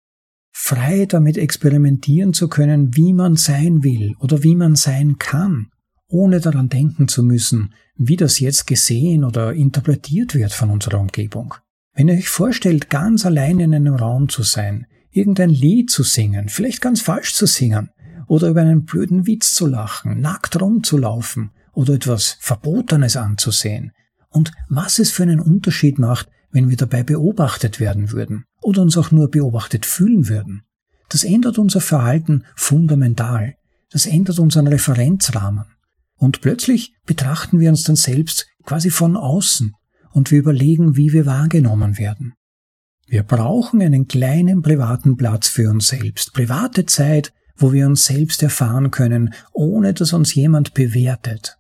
frei 0.57 1.05
damit 1.07 1.37
experimentieren 1.37 2.33
zu 2.33 2.49
können, 2.49 2.97
wie 2.97 3.13
man 3.13 3.37
sein 3.37 3.83
will 3.83 4.15
oder 4.21 4.45
wie 4.45 4.55
man 4.55 4.77
sein 4.77 5.19
kann, 5.19 5.67
ohne 6.09 6.41
daran 6.41 6.69
denken 6.69 7.09
zu 7.09 7.25
müssen, 7.25 7.75
wie 7.97 8.17
das 8.17 8.39
jetzt 8.39 8.67
gesehen 8.69 9.25
oder 9.25 9.53
interpretiert 9.53 10.35
wird 10.35 10.53
von 10.53 10.71
unserer 10.71 11.01
Umgebung. 11.01 11.55
Wenn 11.93 12.09
ihr 12.09 12.15
euch 12.15 12.29
vorstellt, 12.29 12.89
ganz 12.89 13.27
allein 13.27 13.59
in 13.59 13.75
einem 13.75 13.97
Raum 13.97 14.29
zu 14.29 14.45
sein, 14.45 14.87
irgendein 15.11 15.51
Lied 15.51 15.91
zu 15.91 16.05
singen, 16.05 16.49
vielleicht 16.49 16.81
ganz 16.81 17.01
falsch 17.01 17.35
zu 17.35 17.47
singen, 17.47 17.91
oder 18.27 18.49
über 18.49 18.63
einen 18.63 18.85
blöden 18.85 19.27
Witz 19.27 19.55
zu 19.55 19.67
lachen, 19.67 20.21
nackt 20.21 20.59
rumzulaufen 20.59 21.51
oder 21.73 21.95
etwas 21.95 22.39
Verbotenes 22.41 23.17
anzusehen, 23.17 23.93
und 24.31 24.53
was 24.69 24.99
es 25.01 25.11
für 25.11 25.25
einen 25.25 25.41
Unterschied 25.41 25.99
macht, 25.99 26.29
wenn 26.55 26.71
wir 26.71 26.77
dabei 26.77 27.03
beobachtet 27.03 27.81
werden 27.81 28.13
würden 28.13 28.45
oder 28.63 28.81
uns 28.81 28.97
auch 28.97 29.11
nur 29.11 29.29
beobachtet 29.29 29.85
fühlen 29.85 30.29
würden. 30.29 30.63
Das 31.11 31.25
ändert 31.25 31.59
unser 31.59 31.81
Verhalten 31.81 32.45
fundamental. 32.55 33.57
Das 33.91 34.07
ändert 34.07 34.39
unseren 34.39 34.69
Referenzrahmen. 34.69 35.65
Und 36.17 36.41
plötzlich 36.41 36.95
betrachten 37.07 37.59
wir 37.59 37.71
uns 37.71 37.83
dann 37.83 37.97
selbst 37.97 38.47
quasi 38.65 38.91
von 38.91 39.17
außen 39.17 39.75
und 40.13 40.31
wir 40.31 40.39
überlegen, 40.39 40.97
wie 40.97 41.13
wir 41.13 41.27
wahrgenommen 41.27 41.99
werden. 41.99 42.35
Wir 43.09 43.25
brauchen 43.25 43.83
einen 43.83 44.07
kleinen 44.07 44.63
privaten 44.63 45.17
Platz 45.17 45.49
für 45.49 45.69
uns 45.69 45.89
selbst, 45.89 46.33
private 46.35 46.87
Zeit, 46.87 47.33
wo 47.57 47.73
wir 47.73 47.87
uns 47.87 48.05
selbst 48.05 48.43
erfahren 48.45 48.93
können, 48.93 49.35
ohne 49.53 49.93
dass 49.93 50.13
uns 50.13 50.35
jemand 50.35 50.73
bewertet. 50.73 51.59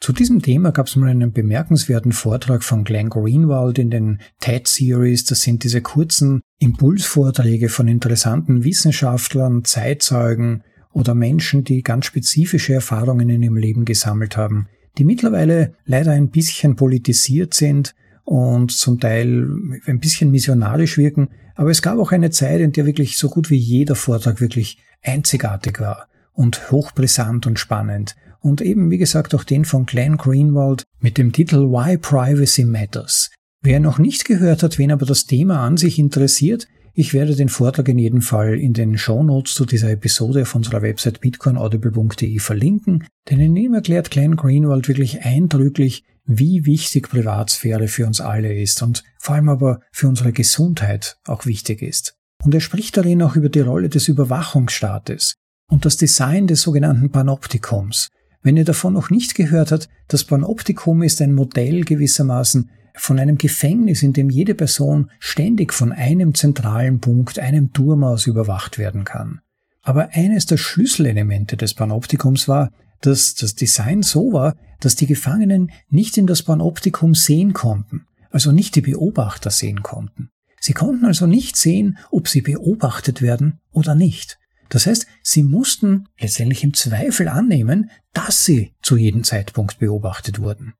Zu 0.00 0.12
diesem 0.12 0.42
Thema 0.42 0.70
gab 0.70 0.86
es 0.86 0.96
mal 0.96 1.08
einen 1.08 1.32
bemerkenswerten 1.32 2.12
Vortrag 2.12 2.62
von 2.62 2.84
Glenn 2.84 3.08
Greenwald 3.08 3.78
in 3.78 3.90
den 3.90 4.20
TED 4.40 4.68
Series. 4.68 5.24
Das 5.24 5.40
sind 5.40 5.64
diese 5.64 5.80
kurzen 5.80 6.42
Impulsvorträge 6.58 7.68
von 7.68 7.88
interessanten 7.88 8.64
Wissenschaftlern, 8.64 9.64
Zeitzeugen 9.64 10.62
oder 10.92 11.14
Menschen, 11.14 11.64
die 11.64 11.82
ganz 11.82 12.06
spezifische 12.06 12.74
Erfahrungen 12.74 13.28
in 13.28 13.42
ihrem 13.42 13.56
Leben 13.56 13.84
gesammelt 13.84 14.36
haben, 14.36 14.68
die 14.98 15.04
mittlerweile 15.04 15.74
leider 15.86 16.12
ein 16.12 16.30
bisschen 16.30 16.76
politisiert 16.76 17.54
sind 17.54 17.94
und 18.24 18.72
zum 18.72 19.00
Teil 19.00 19.48
ein 19.86 20.00
bisschen 20.00 20.30
missionarisch 20.30 20.98
wirken. 20.98 21.28
Aber 21.56 21.70
es 21.70 21.82
gab 21.82 21.98
auch 21.98 22.12
eine 22.12 22.30
Zeit, 22.30 22.60
in 22.60 22.72
der 22.72 22.86
wirklich 22.86 23.16
so 23.16 23.28
gut 23.28 23.50
wie 23.50 23.56
jeder 23.56 23.94
Vortrag 23.94 24.40
wirklich 24.40 24.78
einzigartig 25.02 25.80
war 25.80 26.08
und 26.32 26.70
hochbrisant 26.70 27.46
und 27.46 27.58
spannend 27.58 28.16
und 28.44 28.60
eben 28.60 28.90
wie 28.90 28.98
gesagt 28.98 29.34
auch 29.34 29.42
den 29.42 29.64
von 29.64 29.86
Glenn 29.86 30.18
Greenwald 30.18 30.84
mit 31.00 31.16
dem 31.16 31.32
Titel 31.32 31.70
Why 31.70 31.96
Privacy 31.96 32.64
Matters. 32.64 33.30
Wer 33.62 33.80
noch 33.80 33.98
nicht 33.98 34.26
gehört 34.26 34.62
hat, 34.62 34.78
wen 34.78 34.92
aber 34.92 35.06
das 35.06 35.24
Thema 35.24 35.64
an 35.64 35.78
sich 35.78 35.98
interessiert, 35.98 36.68
ich 36.92 37.14
werde 37.14 37.34
den 37.34 37.48
Vortrag 37.48 37.88
in 37.88 37.98
jedem 37.98 38.20
Fall 38.20 38.58
in 38.60 38.74
den 38.74 38.98
Show 38.98 39.24
Notes 39.24 39.54
zu 39.54 39.64
dieser 39.64 39.90
Episode 39.90 40.42
auf 40.42 40.54
unserer 40.54 40.82
Website 40.82 41.20
bitcoinaudible.de 41.22 42.38
verlinken, 42.38 43.06
denn 43.30 43.40
in 43.40 43.56
ihm 43.56 43.74
erklärt 43.74 44.10
Glenn 44.10 44.36
Greenwald 44.36 44.88
wirklich 44.88 45.22
eindrücklich, 45.22 46.04
wie 46.26 46.66
wichtig 46.66 47.08
Privatsphäre 47.08 47.88
für 47.88 48.06
uns 48.06 48.20
alle 48.20 48.54
ist 48.54 48.82
und 48.82 49.04
vor 49.18 49.36
allem 49.36 49.48
aber 49.48 49.80
für 49.90 50.06
unsere 50.06 50.32
Gesundheit 50.32 51.16
auch 51.26 51.46
wichtig 51.46 51.80
ist. 51.80 52.14
Und 52.44 52.54
er 52.54 52.60
spricht 52.60 52.96
darin 52.98 53.22
auch 53.22 53.36
über 53.36 53.48
die 53.48 53.60
Rolle 53.60 53.88
des 53.88 54.06
Überwachungsstaates 54.06 55.34
und 55.70 55.86
das 55.86 55.96
Design 55.96 56.46
des 56.46 56.60
sogenannten 56.60 57.10
Panoptikums, 57.10 58.10
wenn 58.44 58.56
ihr 58.56 58.64
davon 58.64 58.92
noch 58.92 59.10
nicht 59.10 59.34
gehört 59.34 59.72
habt, 59.72 59.88
das 60.06 60.22
Panoptikum 60.22 61.02
ist 61.02 61.20
ein 61.20 61.32
Modell 61.32 61.82
gewissermaßen 61.82 62.70
von 62.94 63.18
einem 63.18 63.38
Gefängnis, 63.38 64.02
in 64.02 64.12
dem 64.12 64.30
jede 64.30 64.54
Person 64.54 65.10
ständig 65.18 65.72
von 65.72 65.90
einem 65.90 66.34
zentralen 66.34 67.00
Punkt, 67.00 67.40
einem 67.40 67.72
Turm 67.72 68.04
aus 68.04 68.26
überwacht 68.26 68.78
werden 68.78 69.04
kann. 69.04 69.40
Aber 69.82 70.10
eines 70.12 70.46
der 70.46 70.58
Schlüsselelemente 70.58 71.56
des 71.56 71.74
Panoptikums 71.74 72.46
war, 72.46 72.70
dass 73.00 73.34
das 73.34 73.54
Design 73.54 74.02
so 74.02 74.32
war, 74.32 74.54
dass 74.78 74.94
die 74.94 75.06
Gefangenen 75.06 75.72
nicht 75.88 76.16
in 76.18 76.26
das 76.26 76.42
Panoptikum 76.42 77.14
sehen 77.14 77.54
konnten, 77.54 78.06
also 78.30 78.52
nicht 78.52 78.76
die 78.76 78.82
Beobachter 78.82 79.50
sehen 79.50 79.82
konnten. 79.82 80.30
Sie 80.60 80.74
konnten 80.74 81.06
also 81.06 81.26
nicht 81.26 81.56
sehen, 81.56 81.98
ob 82.10 82.28
sie 82.28 82.42
beobachtet 82.42 83.20
werden 83.20 83.60
oder 83.72 83.94
nicht. 83.94 84.38
Das 84.74 84.88
heißt, 84.88 85.06
sie 85.22 85.44
mussten 85.44 86.08
letztendlich 86.18 86.64
im 86.64 86.74
Zweifel 86.74 87.28
annehmen, 87.28 87.92
dass 88.12 88.44
sie 88.44 88.74
zu 88.82 88.96
jedem 88.96 89.22
Zeitpunkt 89.22 89.78
beobachtet 89.78 90.40
wurden. 90.40 90.74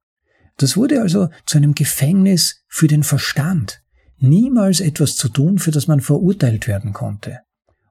Das 0.57 0.77
wurde 0.77 1.01
also 1.01 1.29
zu 1.47 1.59
einem 1.59 1.77
Gefängnis 1.77 2.65
für 2.67 2.89
den 2.89 3.05
Verstand, 3.05 3.85
niemals 4.19 4.81
etwas 4.81 5.15
zu 5.15 5.29
tun, 5.29 5.61
für 5.61 5.71
das 5.71 5.87
man 5.87 6.01
verurteilt 6.01 6.67
werden 6.67 6.93
konnte. 6.93 7.39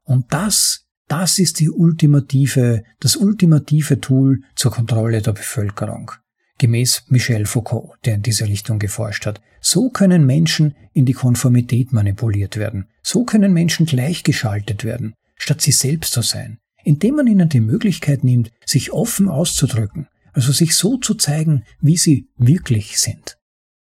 Und 0.03 0.33
das, 0.33 0.87
das 1.07 1.39
ist 1.39 1.61
die 1.61 1.69
ultimative, 1.69 2.83
das 2.99 3.15
ultimative 3.15 4.01
Tool 4.01 4.41
zur 4.57 4.71
Kontrolle 4.71 5.21
der 5.21 5.31
Bevölkerung. 5.31 6.11
Gemäß 6.57 7.03
Michel 7.07 7.45
Foucault, 7.45 7.93
der 8.03 8.15
in 8.15 8.23
diese 8.23 8.45
Richtung 8.45 8.77
geforscht 8.77 9.25
hat. 9.25 9.39
So 9.61 9.89
können 9.89 10.25
Menschen 10.25 10.75
in 10.91 11.05
die 11.05 11.13
Konformität 11.13 11.93
manipuliert 11.93 12.57
werden. 12.57 12.89
So 13.01 13.23
können 13.23 13.53
Menschen 13.53 13.85
gleichgeschaltet 13.85 14.83
werden 14.83 15.13
statt 15.43 15.59
sie 15.59 15.73
selbst 15.73 16.13
zu 16.13 16.21
sein, 16.21 16.59
indem 16.85 17.15
man 17.15 17.27
ihnen 17.27 17.49
die 17.49 17.59
Möglichkeit 17.59 18.23
nimmt, 18.23 18.53
sich 18.65 18.93
offen 18.93 19.27
auszudrücken, 19.27 20.07
also 20.31 20.53
sich 20.53 20.77
so 20.77 20.95
zu 20.95 21.15
zeigen, 21.15 21.65
wie 21.81 21.97
sie 21.97 22.29
wirklich 22.37 22.97
sind. 22.97 23.37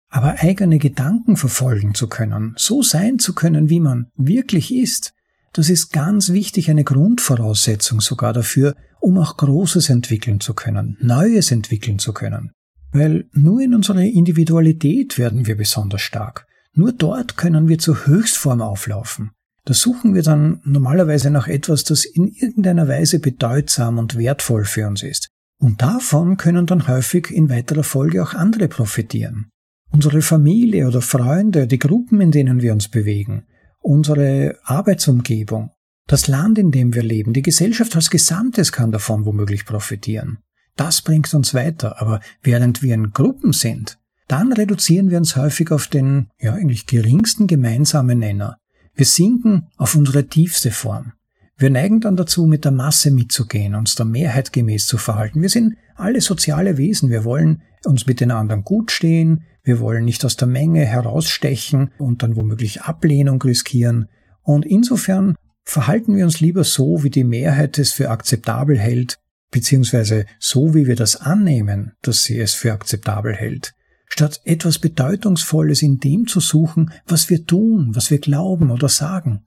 Aber 0.10 0.40
eigene 0.40 0.78
Gedanken 0.78 1.38
verfolgen 1.38 1.94
zu 1.94 2.10
können, 2.10 2.54
so 2.58 2.84
sein 2.84 3.18
zu 3.18 3.34
können, 3.34 3.70
wie 3.70 3.80
man 3.80 4.08
wirklich 4.18 4.74
ist, 4.74 5.14
das 5.54 5.70
ist 5.70 5.94
ganz 5.94 6.34
wichtig, 6.34 6.70
eine 6.70 6.84
Grundvoraussetzung 6.84 8.02
sogar 8.02 8.34
dafür, 8.34 8.76
um 9.00 9.18
auch 9.18 9.38
Großes 9.38 9.88
entwickeln 9.88 10.42
zu 10.42 10.54
können, 10.54 10.98
Neues 11.00 11.52
entwickeln 11.52 11.98
zu 11.98 12.12
können. 12.12 12.52
Weil 12.92 13.30
nur 13.32 13.62
in 13.62 13.74
unserer 13.74 14.02
Individualität 14.02 15.18
werden 15.18 15.48
wir 15.48 15.56
besonders 15.56 16.02
stark. 16.02 16.46
Nur 16.74 16.92
dort 16.92 17.38
können 17.38 17.70
wir 17.70 17.80
zur 17.80 18.06
Höchstform 18.06 18.62
auflaufen. 18.62 19.32
Da 19.68 19.74
suchen 19.74 20.16
wir 20.16 20.24
dann 20.24 20.62
normalerweise 20.64 21.30
nach 21.30 21.50
etwas, 21.50 21.84
das 21.84 22.06
in 22.06 22.30
irgendeiner 22.30 22.88
Weise 22.88 23.20
bedeutsam 23.20 23.98
und 23.98 24.18
wertvoll 24.18 24.64
für 24.64 24.88
uns 24.88 25.04
ist. 25.04 25.28
Und 25.60 25.82
davon 25.82 26.38
können 26.38 26.66
dann 26.66 26.88
häufig 26.88 27.32
in 27.32 27.50
weiterer 27.50 27.84
Folge 27.84 28.24
auch 28.24 28.34
andere 28.34 28.70
profitieren. 28.70 29.50
Unsere 29.92 30.22
Familie 30.22 30.88
oder 30.88 31.02
Freunde, 31.02 31.68
die 31.68 31.80
Gruppen, 31.80 32.22
in 32.22 32.32
denen 32.32 32.62
wir 32.62 32.72
uns 32.72 32.88
bewegen, 32.88 33.46
unsere 33.82 34.58
Arbeitsumgebung, 34.64 35.72
das 36.08 36.30
Land, 36.30 36.58
in 36.58 36.72
dem 36.72 36.96
wir 36.96 37.04
leben, 37.04 37.34
die 37.34 37.42
Gesellschaft 37.42 37.94
als 37.98 38.10
Gesamtes 38.10 38.72
kann 38.72 38.94
davon 38.94 39.26
womöglich 39.26 39.66
profitieren. 39.66 40.38
Das 40.78 41.02
bringt 41.02 41.34
uns 41.34 41.54
weiter, 41.54 42.00
aber 42.00 42.22
während 42.42 42.82
wir 42.82 42.94
in 42.94 43.12
Gruppen 43.12 43.52
sind, 43.52 43.98
dann 44.30 44.54
reduzieren 44.54 45.10
wir 45.10 45.18
uns 45.18 45.36
häufig 45.36 45.72
auf 45.72 45.88
den, 45.88 46.30
ja 46.40 46.54
eigentlich 46.54 46.86
geringsten 46.86 47.48
gemeinsamen 47.48 48.20
Nenner. 48.20 48.60
Wir 48.98 49.06
sinken 49.06 49.68
auf 49.78 49.96
unsere 49.96 50.26
tiefste 50.26 50.72
Form. 50.72 51.14
Wir 51.56 51.70
neigen 51.70 52.02
dann 52.02 52.16
dazu, 52.16 52.48
mit 52.48 52.66
der 52.66 52.72
Masse 52.72 53.12
mitzugehen, 53.12 53.76
uns 53.76 53.94
der 53.94 54.08
Mehrheit 54.08 54.52
gemäß 54.52 54.88
zu 54.88 54.98
verhalten. 54.98 55.42
Wir 55.42 55.50
sind 55.50 55.76
alle 55.96 56.20
soziale 56.20 56.78
Wesen. 56.78 57.12
Wir 57.12 57.24
wollen 57.24 57.62
uns 57.86 58.08
mit 58.08 58.22
den 58.22 58.32
anderen 58.32 58.64
gut 58.64 58.92
stehen. 58.92 59.44
Wir 59.64 59.80
wollen 59.80 60.04
nicht 60.04 60.26
aus 60.26 60.36
der 60.36 60.48
Menge 60.48 60.84
herausstechen 60.84 61.92
und 62.00 62.24
dann 62.24 62.36
womöglich 62.36 62.82
Ablehnung 62.82 63.40
riskieren. 63.42 64.08
Und 64.42 64.66
insofern 64.66 65.36
verhalten 65.64 66.16
wir 66.16 66.26
uns 66.26 66.40
lieber 66.40 66.64
so, 66.64 67.04
wie 67.04 67.12
die 67.12 67.24
Mehrheit 67.24 67.78
es 67.78 67.92
für 67.92 68.10
akzeptabel 68.10 68.80
hält, 68.80 69.20
beziehungsweise 69.52 70.26
so, 70.40 70.74
wie 70.74 70.88
wir 70.88 70.96
das 70.96 71.18
annehmen, 71.18 71.94
dass 72.02 72.24
sie 72.24 72.40
es 72.40 72.56
für 72.56 72.74
akzeptabel 72.74 73.36
hält, 73.36 73.74
statt 74.08 74.42
etwas 74.46 74.80
Bedeutungsvolles 74.80 75.82
in 75.82 76.00
dem 76.00 76.28
zu 76.28 76.40
suchen, 76.40 76.92
was 77.06 77.30
wir 77.30 77.46
tun, 77.46 77.92
was 77.94 78.10
wir 78.10 78.20
glauben 78.20 78.72
oder 78.72 78.90
sagen. 78.90 79.42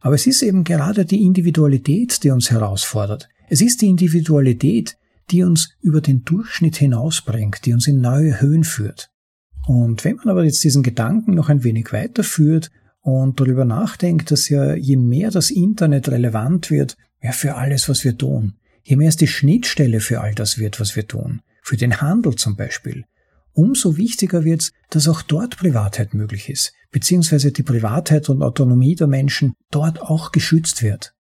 Aber 0.00 0.14
es 0.14 0.26
ist 0.26 0.42
eben 0.42 0.64
gerade 0.64 1.04
die 1.04 1.24
Individualität, 1.24 2.22
die 2.22 2.30
uns 2.30 2.50
herausfordert. 2.50 3.28
Es 3.48 3.60
ist 3.60 3.82
die 3.82 3.88
Individualität, 3.88 4.96
die 5.30 5.42
uns 5.42 5.70
über 5.80 6.00
den 6.00 6.24
Durchschnitt 6.24 6.76
hinausbringt, 6.76 7.66
die 7.66 7.72
uns 7.72 7.86
in 7.86 8.00
neue 8.00 8.40
Höhen 8.40 8.64
führt. 8.64 9.10
Und 9.66 10.04
wenn 10.04 10.16
man 10.16 10.30
aber 10.30 10.44
jetzt 10.44 10.64
diesen 10.64 10.82
Gedanken 10.82 11.34
noch 11.34 11.48
ein 11.48 11.64
wenig 11.64 11.92
weiterführt 11.92 12.70
und 13.00 13.38
darüber 13.38 13.64
nachdenkt, 13.64 14.30
dass 14.30 14.48
ja 14.48 14.74
je 14.74 14.96
mehr 14.96 15.30
das 15.30 15.50
Internet 15.50 16.08
relevant 16.08 16.70
wird, 16.70 16.96
ja 17.22 17.32
für 17.32 17.56
alles, 17.56 17.88
was 17.88 18.04
wir 18.04 18.16
tun, 18.16 18.54
je 18.82 18.96
mehr 18.96 19.08
es 19.08 19.16
die 19.16 19.26
Schnittstelle 19.26 20.00
für 20.00 20.20
all 20.20 20.34
das 20.34 20.58
wird, 20.58 20.80
was 20.80 20.96
wir 20.96 21.06
tun, 21.06 21.42
für 21.62 21.76
den 21.76 22.00
Handel 22.00 22.36
zum 22.36 22.56
Beispiel, 22.56 23.04
umso 23.58 23.96
wichtiger 23.96 24.44
wird 24.44 24.62
es, 24.62 24.72
dass 24.90 25.08
auch 25.08 25.20
dort 25.20 25.56
Privatheit 25.56 26.14
möglich 26.14 26.48
ist, 26.48 26.72
beziehungsweise 26.92 27.50
die 27.50 27.64
Privatheit 27.64 28.28
und 28.28 28.42
Autonomie 28.42 28.94
der 28.94 29.08
Menschen 29.08 29.54
dort 29.70 30.00
auch 30.00 30.30
geschützt 30.30 30.82
wird. 30.82 31.12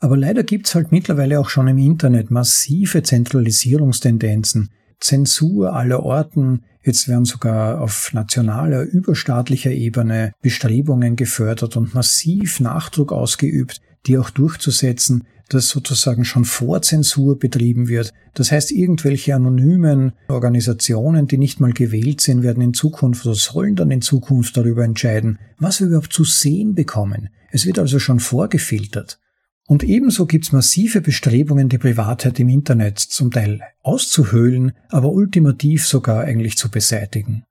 Aber 0.00 0.16
leider 0.16 0.42
gibt's 0.42 0.74
halt 0.74 0.90
mittlerweile 0.90 1.38
auch 1.38 1.48
schon 1.48 1.68
im 1.68 1.78
Internet 1.78 2.30
massive 2.30 3.02
Zentralisierungstendenzen, 3.02 4.70
Zensur 5.00 5.74
aller 5.74 6.02
Orten, 6.02 6.64
jetzt 6.82 7.06
werden 7.06 7.24
sogar 7.24 7.80
auf 7.80 8.12
nationaler, 8.12 8.82
überstaatlicher 8.82 9.70
Ebene 9.70 10.32
Bestrebungen 10.42 11.14
gefördert 11.14 11.76
und 11.76 11.94
massiv 11.94 12.58
Nachdruck 12.58 13.12
ausgeübt, 13.12 13.80
die 14.08 14.18
auch 14.18 14.30
durchzusetzen, 14.30 15.24
dass 15.48 15.68
sozusagen 15.68 16.24
schon 16.24 16.44
Vorzensur 16.44 17.38
betrieben 17.38 17.88
wird. 17.88 18.12
Das 18.34 18.52
heißt, 18.52 18.70
irgendwelche 18.70 19.34
anonymen 19.34 20.12
Organisationen, 20.28 21.26
die 21.26 21.38
nicht 21.38 21.60
mal 21.60 21.72
gewählt 21.72 22.20
sind, 22.20 22.42
werden 22.42 22.62
in 22.62 22.74
Zukunft 22.74 23.24
oder 23.24 23.34
sollen 23.34 23.76
dann 23.76 23.90
in 23.90 24.02
Zukunft 24.02 24.56
darüber 24.56 24.84
entscheiden, 24.84 25.38
was 25.58 25.80
wir 25.80 25.88
überhaupt 25.88 26.12
zu 26.12 26.24
sehen 26.24 26.74
bekommen. 26.74 27.30
Es 27.50 27.64
wird 27.64 27.78
also 27.78 27.98
schon 27.98 28.20
vorgefiltert. 28.20 29.18
Und 29.66 29.84
ebenso 29.84 30.26
gibt's 30.26 30.52
massive 30.52 31.02
Bestrebungen, 31.02 31.68
die 31.68 31.78
Privatheit 31.78 32.40
im 32.40 32.48
Internet 32.48 32.98
zum 32.98 33.30
Teil 33.30 33.60
auszuhöhlen, 33.82 34.72
aber 34.88 35.12
ultimativ 35.12 35.86
sogar 35.86 36.24
eigentlich 36.24 36.56
zu 36.56 36.70
beseitigen. 36.70 37.44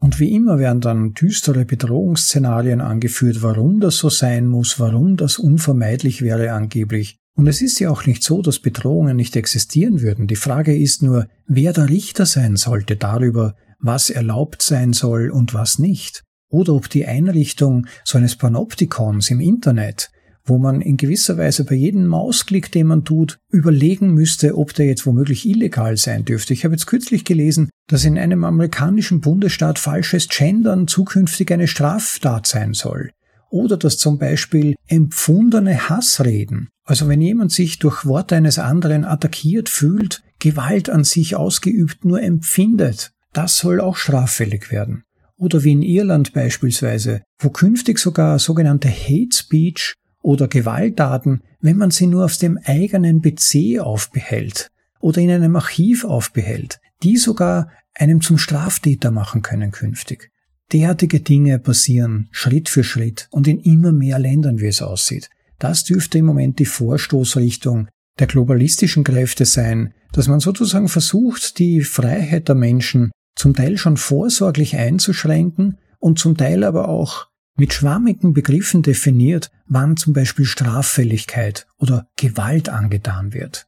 Und 0.00 0.20
wie 0.20 0.32
immer 0.32 0.58
werden 0.58 0.80
dann 0.80 1.14
düstere 1.14 1.64
Bedrohungsszenarien 1.64 2.80
angeführt, 2.80 3.42
warum 3.42 3.80
das 3.80 3.96
so 3.96 4.08
sein 4.08 4.46
muss, 4.46 4.78
warum 4.78 5.16
das 5.16 5.38
unvermeidlich 5.38 6.22
wäre 6.22 6.52
angeblich. 6.52 7.18
Und 7.34 7.46
es 7.46 7.62
ist 7.62 7.78
ja 7.78 7.90
auch 7.90 8.06
nicht 8.06 8.22
so, 8.22 8.42
dass 8.42 8.58
Bedrohungen 8.58 9.16
nicht 9.16 9.36
existieren 9.36 10.00
würden. 10.00 10.26
Die 10.26 10.36
Frage 10.36 10.76
ist 10.76 11.02
nur, 11.02 11.28
wer 11.46 11.72
der 11.72 11.88
Richter 11.88 12.26
sein 12.26 12.56
sollte 12.56 12.96
darüber, 12.96 13.54
was 13.80 14.10
erlaubt 14.10 14.62
sein 14.62 14.92
soll 14.92 15.30
und 15.30 15.54
was 15.54 15.78
nicht. 15.78 16.24
Oder 16.48 16.74
ob 16.74 16.88
die 16.88 17.06
Einrichtung 17.06 17.86
so 18.04 18.18
eines 18.18 18.36
Panoptikons 18.36 19.30
im 19.30 19.40
Internet, 19.40 20.10
wo 20.48 20.58
man 20.58 20.80
in 20.80 20.96
gewisser 20.96 21.36
Weise 21.36 21.64
bei 21.64 21.74
jedem 21.74 22.06
Mausklick, 22.06 22.72
den 22.72 22.86
man 22.86 23.04
tut, 23.04 23.38
überlegen 23.50 24.12
müsste, 24.14 24.56
ob 24.56 24.74
der 24.74 24.86
jetzt 24.86 25.06
womöglich 25.06 25.46
illegal 25.46 25.96
sein 25.96 26.24
dürfte. 26.24 26.52
Ich 26.52 26.64
habe 26.64 26.74
jetzt 26.74 26.86
kürzlich 26.86 27.24
gelesen, 27.24 27.70
dass 27.88 28.04
in 28.04 28.18
einem 28.18 28.44
amerikanischen 28.44 29.20
Bundesstaat 29.20 29.78
falsches 29.78 30.28
Gendern 30.28 30.88
zukünftig 30.88 31.52
eine 31.52 31.68
Straftat 31.68 32.46
sein 32.46 32.74
soll. 32.74 33.10
Oder 33.50 33.76
dass 33.76 33.96
zum 33.96 34.18
Beispiel 34.18 34.74
empfundene 34.88 35.88
Hassreden 35.88 36.68
also 36.88 37.06
wenn 37.06 37.20
jemand 37.20 37.52
sich 37.52 37.78
durch 37.78 38.06
Worte 38.06 38.34
eines 38.34 38.58
anderen 38.58 39.04
attackiert 39.04 39.68
fühlt, 39.68 40.22
Gewalt 40.38 40.88
an 40.88 41.04
sich 41.04 41.36
ausgeübt 41.36 42.06
nur 42.06 42.22
empfindet, 42.22 43.12
das 43.34 43.58
soll 43.58 43.82
auch 43.82 43.96
straffällig 43.96 44.72
werden. 44.72 45.02
Oder 45.36 45.64
wie 45.64 45.72
in 45.72 45.82
Irland 45.82 46.32
beispielsweise, 46.32 47.20
wo 47.38 47.50
künftig 47.50 47.98
sogar 47.98 48.38
sogenannte 48.38 48.88
Hate 48.88 49.34
Speech 49.34 49.92
oder 50.28 50.46
Gewalttaten, 50.46 51.42
wenn 51.58 51.78
man 51.78 51.90
sie 51.90 52.06
nur 52.06 52.26
auf 52.26 52.36
dem 52.36 52.58
eigenen 52.62 53.22
PC 53.22 53.80
aufbehält 53.80 54.70
oder 55.00 55.22
in 55.22 55.30
einem 55.30 55.56
Archiv 55.56 56.04
aufbehält, 56.04 56.80
die 57.02 57.16
sogar 57.16 57.70
einem 57.94 58.20
zum 58.20 58.36
Straftäter 58.36 59.10
machen 59.10 59.40
können 59.40 59.70
künftig. 59.70 60.30
Derartige 60.70 61.20
Dinge 61.20 61.58
passieren 61.58 62.28
Schritt 62.30 62.68
für 62.68 62.84
Schritt 62.84 63.28
und 63.30 63.48
in 63.48 63.58
immer 63.58 63.90
mehr 63.90 64.18
Ländern, 64.18 64.60
wie 64.60 64.66
es 64.66 64.82
aussieht. 64.82 65.30
Das 65.58 65.84
dürfte 65.84 66.18
im 66.18 66.26
Moment 66.26 66.58
die 66.58 66.66
Vorstoßrichtung 66.66 67.88
der 68.18 68.26
globalistischen 68.26 69.04
Kräfte 69.04 69.46
sein, 69.46 69.94
dass 70.12 70.28
man 70.28 70.40
sozusagen 70.40 70.88
versucht, 70.88 71.58
die 71.58 71.80
Freiheit 71.80 72.48
der 72.48 72.54
Menschen 72.54 73.12
zum 73.34 73.54
Teil 73.54 73.78
schon 73.78 73.96
vorsorglich 73.96 74.76
einzuschränken 74.76 75.78
und 76.00 76.18
zum 76.18 76.36
Teil 76.36 76.64
aber 76.64 76.90
auch 76.90 77.28
mit 77.58 77.74
schwammigen 77.74 78.32
Begriffen 78.32 78.82
definiert, 78.82 79.50
wann 79.66 79.96
zum 79.96 80.12
Beispiel 80.12 80.44
Straffälligkeit 80.44 81.66
oder 81.76 82.08
Gewalt 82.16 82.68
angetan 82.68 83.34
wird. 83.34 83.66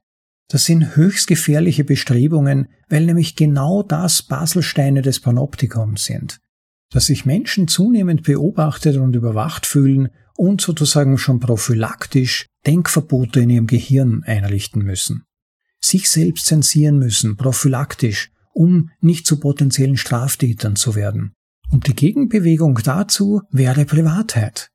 Das 0.48 0.64
sind 0.64 0.96
höchst 0.96 1.26
gefährliche 1.26 1.84
Bestrebungen, 1.84 2.68
weil 2.88 3.04
nämlich 3.04 3.36
genau 3.36 3.82
das 3.82 4.22
Baselsteine 4.22 5.02
des 5.02 5.20
Panoptikons 5.20 6.04
sind. 6.04 6.40
Dass 6.90 7.06
sich 7.06 7.24
Menschen 7.24 7.68
zunehmend 7.68 8.22
beobachtet 8.22 8.96
und 8.96 9.14
überwacht 9.14 9.66
fühlen 9.66 10.08
und 10.36 10.60
sozusagen 10.60 11.18
schon 11.18 11.38
prophylaktisch 11.38 12.46
Denkverbote 12.66 13.40
in 13.40 13.50
ihrem 13.50 13.66
Gehirn 13.66 14.22
einrichten 14.24 14.82
müssen. 14.82 15.24
Sich 15.80 16.10
selbst 16.10 16.46
zensieren 16.46 16.98
müssen, 16.98 17.36
prophylaktisch, 17.36 18.32
um 18.52 18.90
nicht 19.00 19.26
zu 19.26 19.38
potenziellen 19.38 19.96
Straftätern 19.96 20.76
zu 20.76 20.94
werden. 20.94 21.32
Und 21.70 21.86
die 21.86 21.94
Gegenbewegung 21.94 22.80
dazu 22.82 23.42
wäre 23.50 23.84
Privatheit. 23.84 24.70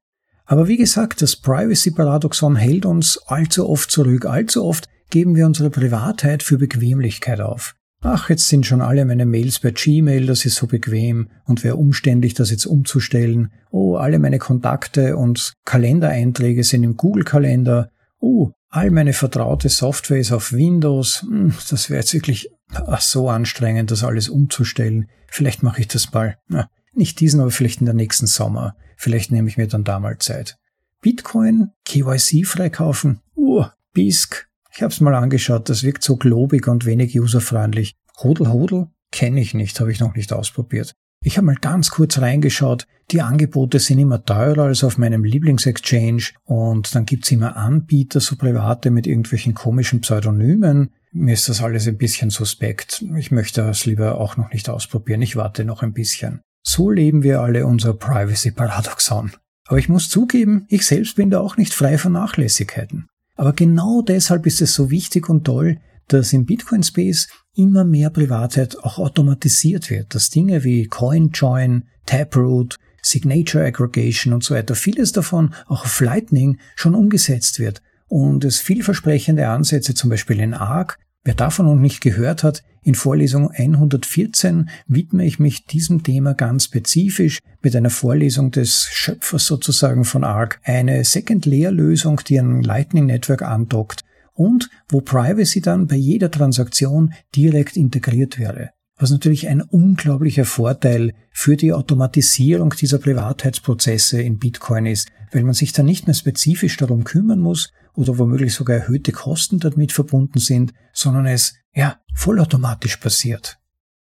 Aber 0.46 0.68
wie 0.68 0.78
gesagt, 0.78 1.22
das 1.22 1.36
Privacy-Paradoxon 1.36 2.56
hält 2.56 2.86
uns 2.86 3.18
allzu 3.28 3.68
oft 3.68 3.92
zurück. 3.92 4.26
Allzu 4.26 4.64
oft 4.64 4.88
geben 5.10 5.36
wir 5.36 5.46
unsere 5.46 5.70
Privatheit 5.70 6.44
für 6.44 6.58
Bequemlichkeit 6.58 7.42
auf. 7.42 7.76
Ach, 8.02 8.30
jetzt 8.30 8.48
sind 8.50 8.68
schon 8.68 8.82
alle 8.82 9.04
meine 9.06 9.26
Mails 9.26 9.60
bei 9.60 9.72
Gmail, 9.72 10.28
das 10.28 10.46
ist 10.46 10.56
so 10.56 10.68
bequem 10.68 11.30
und 11.46 11.64
wäre 11.64 11.76
umständlich, 11.76 12.36
das 12.36 12.52
jetzt 12.52 12.68
umzustellen. 12.68 13.52
Oh, 13.72 13.96
alle 13.96 14.20
meine 14.20 14.38
Kontakte 14.38 15.18
und 15.18 15.54
Kalendereinträge 15.66 16.64
sind 16.64 16.84
im 16.84 16.98
Google-Kalender. 16.98 17.90
Oh, 18.20 18.52
all 18.70 18.92
meine 18.92 19.14
vertraute 19.14 19.70
Software 19.70 20.20
ist 20.20 20.32
auf 20.32 20.54
Windows. 20.54 21.22
Hm, 21.22 21.56
das 21.70 21.90
wäre 21.90 22.02
jetzt 22.02 22.14
wirklich 22.14 22.52
ach, 22.74 23.02
so 23.02 23.30
anstrengend, 23.30 23.90
das 23.90 24.04
alles 24.04 24.30
umzustellen. 24.30 25.08
Vielleicht 25.28 25.64
mache 25.64 25.82
ich 25.82 25.88
das 25.88 26.14
mal. 26.14 26.38
Na, 26.48 26.70
nicht 26.98 27.20
diesen, 27.20 27.40
aber 27.40 27.52
vielleicht 27.52 27.80
in 27.80 27.86
der 27.86 27.96
nächsten 27.96 28.28
Sommer. 28.28 28.76
Vielleicht 28.98 29.32
nehme 29.32 29.50
ich 29.50 29.58
mir 29.58 29.68
dann 29.68 29.84
da 29.84 30.00
mal 30.00 30.18
Zeit. 30.20 30.58
Bitcoin, 31.02 31.72
KYC 31.86 32.46
freikaufen. 32.46 33.20
Uh, 33.36 33.66
BISC, 33.94 34.48
ich 34.74 34.82
habe 34.82 34.92
es 34.92 35.02
mal 35.02 35.16
angeschaut, 35.16 35.70
das 35.70 35.84
wirkt 35.84 36.04
so 36.04 36.18
globig 36.18 36.68
und 36.68 36.86
wenig 36.86 37.20
userfreundlich. 37.20 37.96
Hodel 38.18 38.52
Hodel 38.52 38.88
kenne 39.12 39.40
ich 39.40 39.54
nicht, 39.54 39.80
habe 39.80 39.92
ich 39.92 40.00
noch 40.00 40.16
nicht 40.16 40.34
ausprobiert. 40.34 40.94
Ich 41.24 41.38
habe 41.38 41.46
mal 41.46 41.56
ganz 41.56 41.92
kurz 41.92 42.20
reingeschaut. 42.20 42.86
Die 43.12 43.22
Angebote 43.22 43.80
sind 43.80 44.00
immer 44.00 44.24
teurer 44.24 44.64
als 44.66 44.84
auf 44.84 44.98
meinem 44.98 45.24
Lieblingsexchange 45.24 46.24
und 46.44 46.94
dann 46.94 47.06
gibt's 47.06 47.32
immer 47.32 47.56
Anbieter, 47.56 48.20
so 48.20 48.36
private 48.36 48.92
mit 48.92 49.08
irgendwelchen 49.08 49.54
komischen 49.54 50.02
Pseudonymen. 50.02 50.92
Mir 51.12 51.34
ist 51.34 51.50
das 51.50 51.62
alles 51.62 51.88
ein 51.88 51.98
bisschen 51.98 52.30
suspekt. 52.30 53.04
Ich 53.18 53.32
möchte 53.32 53.62
das 53.64 53.86
lieber 53.86 54.20
auch 54.20 54.38
noch 54.38 54.52
nicht 54.52 54.70
ausprobieren. 54.70 55.22
Ich 55.22 55.36
warte 55.36 55.66
noch 55.66 55.82
ein 55.82 55.94
bisschen. 55.94 56.42
So 56.68 56.90
leben 56.90 57.22
wir 57.22 57.42
alle 57.42 57.68
unser 57.68 57.94
Privacy-Paradoxon. 57.94 59.34
Aber 59.68 59.78
ich 59.78 59.88
muss 59.88 60.10
zugeben, 60.10 60.66
ich 60.68 60.86
selbst 60.86 61.16
bin 61.16 61.30
da 61.30 61.40
auch 61.40 61.58
nicht 61.58 61.74
frei 61.74 61.98
von 61.98 62.14
Nachlässigkeiten. 62.14 63.08
Aber 63.36 63.54
genau 63.54 64.02
deshalb 64.02 64.46
ist 64.48 64.62
es 64.62 64.74
so 64.74 64.90
wichtig 64.90 65.30
und 65.30 65.44
toll, 65.44 65.80
dass 66.08 66.34
im 66.34 66.46
Bitcoin 66.46 66.84
Space 66.84 67.28
immer 67.54 67.84
mehr 67.84 68.10
Privatheit 68.10 68.78
auch 68.84 68.98
automatisiert 68.98 69.90
wird, 69.90 70.16
dass 70.16 70.30
Dinge 70.30 70.64
wie 70.64 70.86
CoinJoin, 70.86 71.86
Taproot, 72.06 72.78
Signature 73.02 73.66
Aggregation 73.66 74.34
und 74.34 74.44
so 74.44 74.56
weiter, 74.56 74.74
vieles 74.76 75.12
davon 75.12 75.54
auch 75.68 75.86
auf 75.86 76.00
Lightning 76.00 76.60
schon 76.76 76.96
umgesetzt 76.96 77.60
wird 77.60 77.82
und 78.08 78.44
es 78.44 78.60
vielversprechende 78.60 79.48
Ansätze 79.48 79.94
zum 79.94 80.10
Beispiel 80.10 80.40
in 80.40 80.54
ARC 80.54 80.98
Wer 81.26 81.34
davon 81.34 81.66
noch 81.66 81.76
nicht 81.76 82.02
gehört 82.02 82.44
hat, 82.44 82.64
in 82.86 82.94
Vorlesung 82.94 83.50
114 83.50 84.70
widme 84.86 85.26
ich 85.26 85.40
mich 85.40 85.66
diesem 85.66 86.04
Thema 86.04 86.36
ganz 86.36 86.66
spezifisch 86.66 87.40
mit 87.64 87.76
einer 87.76 87.90
Vorlesung 87.90 88.52
des 88.52 88.88
Schöpfers 88.92 89.48
sozusagen 89.48 90.06
von 90.06 90.24
ARC, 90.24 90.60
eine 90.64 91.04
Second-Layer-Lösung, 91.04 92.22
die 92.28 92.40
an 92.40 92.62
Lightning 92.62 93.08
Network 93.08 93.42
andockt 93.42 94.04
und 94.34 94.70
wo 94.88 95.02
Privacy 95.02 95.62
dann 95.62 95.88
bei 95.88 95.96
jeder 95.96 96.30
Transaktion 96.30 97.12
direkt 97.36 97.76
integriert 97.76 98.38
wäre. 98.38 98.70
Was 98.98 99.10
natürlich 99.10 99.48
ein 99.48 99.64
unglaublicher 99.64 100.46
Vorteil 100.46 101.14
für 101.32 101.58
die 101.58 101.74
Automatisierung 101.74 102.70
dieser 102.70 103.00
Privatheitsprozesse 103.00 104.22
in 104.22 104.38
Bitcoin 104.38 104.86
ist, 104.86 105.10
weil 105.32 105.42
man 105.42 105.56
sich 105.56 105.74
dann 105.74 105.88
nicht 105.88 106.06
mehr 106.06 106.14
spezifisch 106.14 106.78
darum 106.78 107.04
kümmern 107.04 107.40
muss 107.40 107.72
oder 107.96 108.20
womöglich 108.20 108.54
sogar 108.54 108.78
erhöhte 108.78 109.12
Kosten 109.12 109.60
damit 109.60 109.92
verbunden 109.92 110.38
sind, 110.38 110.72
sondern 110.94 111.26
es, 111.26 111.56
ja, 111.74 111.98
vollautomatisch 112.16 112.98
passiert. 112.98 113.58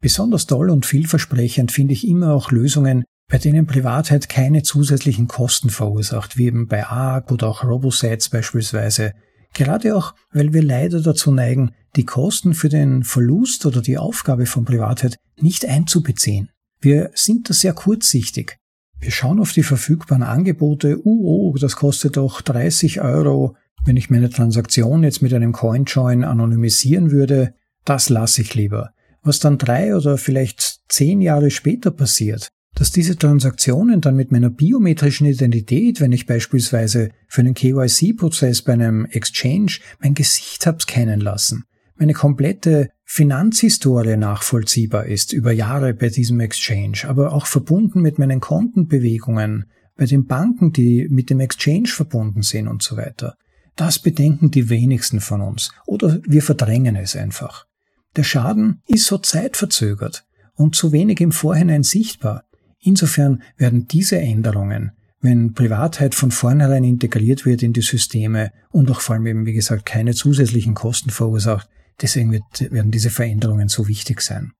Besonders 0.01 0.45
toll 0.45 0.69
und 0.69 0.85
vielversprechend 0.85 1.71
finde 1.71 1.93
ich 1.93 2.07
immer 2.07 2.33
auch 2.33 2.51
Lösungen, 2.51 3.03
bei 3.29 3.37
denen 3.37 3.65
Privatheit 3.65 4.29
keine 4.29 4.61
zusätzlichen 4.61 5.27
Kosten 5.27 5.69
verursacht, 5.69 6.37
wie 6.37 6.45
eben 6.45 6.67
bei 6.67 6.85
ARC 6.85 7.31
oder 7.31 7.47
auch 7.47 7.63
RoboSets 7.63 8.29
beispielsweise, 8.29 9.13
Gerade 9.53 9.95
auch, 9.95 10.15
weil 10.31 10.53
wir 10.53 10.63
leider 10.63 10.99
dazu 11.01 11.31
neigen, 11.31 11.71
die 11.95 12.05
Kosten 12.05 12.53
für 12.55 12.69
den 12.69 13.03
Verlust 13.03 13.65
oder 13.65 13.81
die 13.81 13.99
Aufgabe 13.99 14.47
von 14.47 14.65
Privatheit 14.65 15.17
nicht 15.39 15.65
einzubeziehen. 15.65 16.49
Wir 16.81 17.11
sind 17.13 17.49
da 17.49 17.53
sehr 17.53 17.73
kurzsichtig. 17.73 18.57
Wir 18.99 19.11
schauen 19.11 19.39
auf 19.39 19.51
die 19.51 19.63
verfügbaren 19.63 20.23
Angebote, 20.23 20.97
uh, 21.05 21.51
oh, 21.51 21.57
das 21.57 21.75
kostet 21.75 22.17
doch 22.17 22.41
30 22.41 23.01
Euro, 23.01 23.55
wenn 23.85 23.97
ich 23.97 24.09
meine 24.09 24.29
Transaktion 24.29 25.03
jetzt 25.03 25.21
mit 25.21 25.33
einem 25.33 25.51
CoinJoin 25.51 26.23
anonymisieren 26.23 27.11
würde, 27.11 27.53
das 27.86 28.10
lasse 28.10 28.41
ich 28.41 28.56
lieber. 28.56 28.91
Was 29.22 29.39
dann 29.39 29.58
drei 29.58 29.96
oder 29.96 30.17
vielleicht 30.17 30.82
zehn 30.89 31.22
Jahre 31.22 31.50
später 31.50 31.91
passiert, 31.91 32.50
dass 32.76 32.91
diese 32.91 33.17
Transaktionen 33.17 34.02
dann 34.02 34.15
mit 34.15 34.32
meiner 34.32 34.50
biometrischen 34.50 35.28
Identität, 35.28 36.02
wenn 36.02 36.12
ich 36.12 36.26
beispielsweise 36.26 37.10
für 37.28 37.41
einen 37.41 37.54
KYC-Prozess 37.54 38.63
bei 38.63 38.74
einem 38.74 39.06
Exchange 39.06 39.74
mein 40.00 40.13
Gesicht 40.13 40.65
habe 40.65 40.82
scannen 40.82 41.22
lassen, 41.22 41.65
meine 41.96 42.13
komplette 42.13 42.89
Finanzhistorie 43.06 44.17
nachvollziehbar 44.17 45.06
ist 45.06 45.34
über 45.34 45.52
Jahre 45.52 45.93
bei 45.93 46.10
diesem 46.10 46.39
Exchange, 46.39 47.04
aber 47.08 47.32
auch 47.32 47.46
verbunden 47.46 48.02
mit 48.02 48.17
meinen 48.17 48.39
Kontenbewegungen, 48.39 49.65
bei 49.96 50.06
den 50.06 50.26
Banken, 50.26 50.74
die 50.74 51.08
mit 51.10 51.30
dem 51.30 51.39
Exchange 51.39 51.88
verbunden 51.88 52.41
sind 52.41 52.67
und 52.67 52.82
so 52.82 52.98
weiter. 52.98 53.36
Das 53.76 54.00
bedenken 54.00 54.50
die 54.50 54.69
wenigsten 54.69 55.19
von 55.19 55.41
uns 55.41 55.72
oder 55.86 56.19
wir 56.26 56.41
verdrängen 56.41 56.96
es 56.96 57.15
einfach. 57.15 57.67
Der 58.15 58.23
Schaden 58.23 58.82
ist 58.86 59.06
so 59.06 59.17
zeitverzögert 59.17 60.26
und 60.56 60.76
zu 60.76 60.91
wenig 60.91 61.19
im 61.19 61.32
Vorhinein 61.32 61.84
sichtbar. 61.84 62.43
Insofern 62.80 63.41
werden 63.58 63.88
diese 63.88 64.19
Änderungen, 64.19 64.91
wenn 65.19 65.54
Privatheit 65.54 66.15
von 66.15 66.32
vornherein 66.32 66.84
integriert 66.84 67.45
wird 67.45 67.63
in 67.63 67.73
die 67.73 67.82
Systeme 67.82 68.52
und 68.69 68.91
auch 68.91 68.99
vor 68.99 69.15
allem 69.15 69.26
eben, 69.26 69.45
wie 69.45 69.54
gesagt, 69.54 69.86
keine 69.86 70.13
zusätzlichen 70.13 70.73
Kosten 70.73 71.10
verursacht, 71.10 71.69
deswegen 72.02 72.32
wird, 72.32 72.43
werden 72.71 72.91
diese 72.91 73.10
Veränderungen 73.10 73.69
so 73.69 73.88
wichtig 73.88 74.21
sein. 74.21 74.52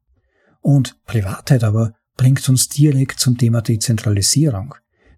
Und 0.62 0.96
Privatheit 1.06 1.64
aber 1.64 1.94
bringt 2.16 2.48
uns 2.48 2.70
direkt 2.70 3.20
zum 3.20 3.38
Thema 3.38 3.62
Dezentralisierung. 3.62 4.76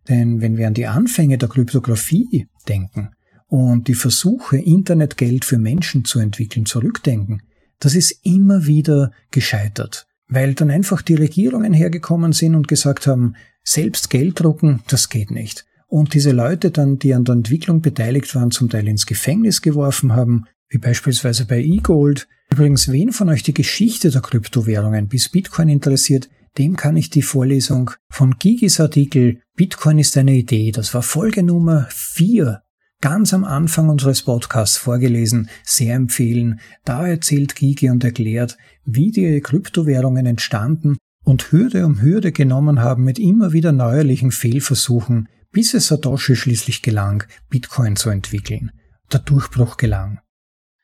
Denn 0.09 0.41
wenn 0.41 0.57
wir 0.57 0.67
an 0.67 0.73
die 0.73 0.87
Anfänge 0.87 1.37
der 1.37 1.49
Kryptographie 1.49 2.47
denken 2.67 3.11
und 3.47 3.87
die 3.87 3.93
Versuche, 3.93 4.57
Internetgeld 4.57 5.45
für 5.45 5.57
Menschen 5.57 6.05
zu 6.05 6.19
entwickeln, 6.19 6.65
zurückdenken, 6.65 7.43
das 7.79 7.95
ist 7.95 8.19
immer 8.23 8.65
wieder 8.65 9.11
gescheitert 9.31 10.07
weil 10.27 10.53
dann 10.53 10.71
einfach 10.71 11.01
die 11.01 11.15
Regierungen 11.15 11.73
hergekommen 11.73 12.33
sind 12.33 12.55
und 12.55 12.67
gesagt 12.67 13.07
haben, 13.07 13.35
selbst 13.63 14.09
Geld 14.09 14.39
drucken, 14.39 14.81
das 14.87 15.09
geht 15.09 15.31
nicht. 15.31 15.65
Und 15.87 16.13
diese 16.13 16.31
Leute 16.31 16.71
dann, 16.71 16.97
die 16.97 17.13
an 17.13 17.25
der 17.25 17.35
Entwicklung 17.35 17.81
beteiligt 17.81 18.33
waren, 18.35 18.51
zum 18.51 18.69
Teil 18.69 18.87
ins 18.87 19.05
Gefängnis 19.05 19.61
geworfen 19.61 20.13
haben, 20.13 20.45
wie 20.69 20.77
beispielsweise 20.77 21.45
bei 21.45 21.59
eGold. 21.59 22.27
Übrigens, 22.51 22.91
wen 22.91 23.11
von 23.11 23.29
euch 23.29 23.43
die 23.43 23.53
Geschichte 23.53 24.09
der 24.09 24.21
Kryptowährungen 24.21 25.07
bis 25.07 25.29
Bitcoin 25.29 25.69
interessiert, 25.69 26.29
dem 26.57 26.75
kann 26.75 26.97
ich 26.97 27.09
die 27.09 27.21
Vorlesung 27.21 27.91
von 28.09 28.37
Gigis 28.39 28.79
Artikel 28.79 29.41
Bitcoin 29.55 29.99
ist 29.99 30.17
eine 30.17 30.35
Idee, 30.35 30.71
das 30.71 30.93
war 30.93 31.01
Folge 31.01 31.43
Nummer 31.43 31.87
4 31.91 32.61
ganz 33.01 33.33
am 33.33 33.43
Anfang 33.43 33.89
unseres 33.89 34.23
Podcasts 34.23 34.77
vorgelesen, 34.77 35.49
sehr 35.63 35.95
empfehlen. 35.95 36.59
Da 36.83 37.07
erzählt 37.07 37.55
Gigi 37.55 37.89
und 37.89 38.03
erklärt, 38.03 38.57
wie 38.85 39.11
die 39.11 39.41
Kryptowährungen 39.41 40.25
entstanden 40.25 40.97
und 41.23 41.51
Hürde 41.51 41.85
um 41.85 42.01
Hürde 42.01 42.31
genommen 42.31 42.79
haben 42.79 43.03
mit 43.03 43.19
immer 43.19 43.51
wieder 43.51 43.71
neuerlichen 43.71 44.31
Fehlversuchen, 44.31 45.27
bis 45.51 45.73
es 45.73 45.87
Satoshi 45.87 46.35
schließlich 46.35 46.81
gelang, 46.81 47.23
Bitcoin 47.49 47.95
zu 47.95 48.09
entwickeln. 48.09 48.71
Der 49.11 49.19
Durchbruch 49.19 49.77
gelang. 49.77 50.19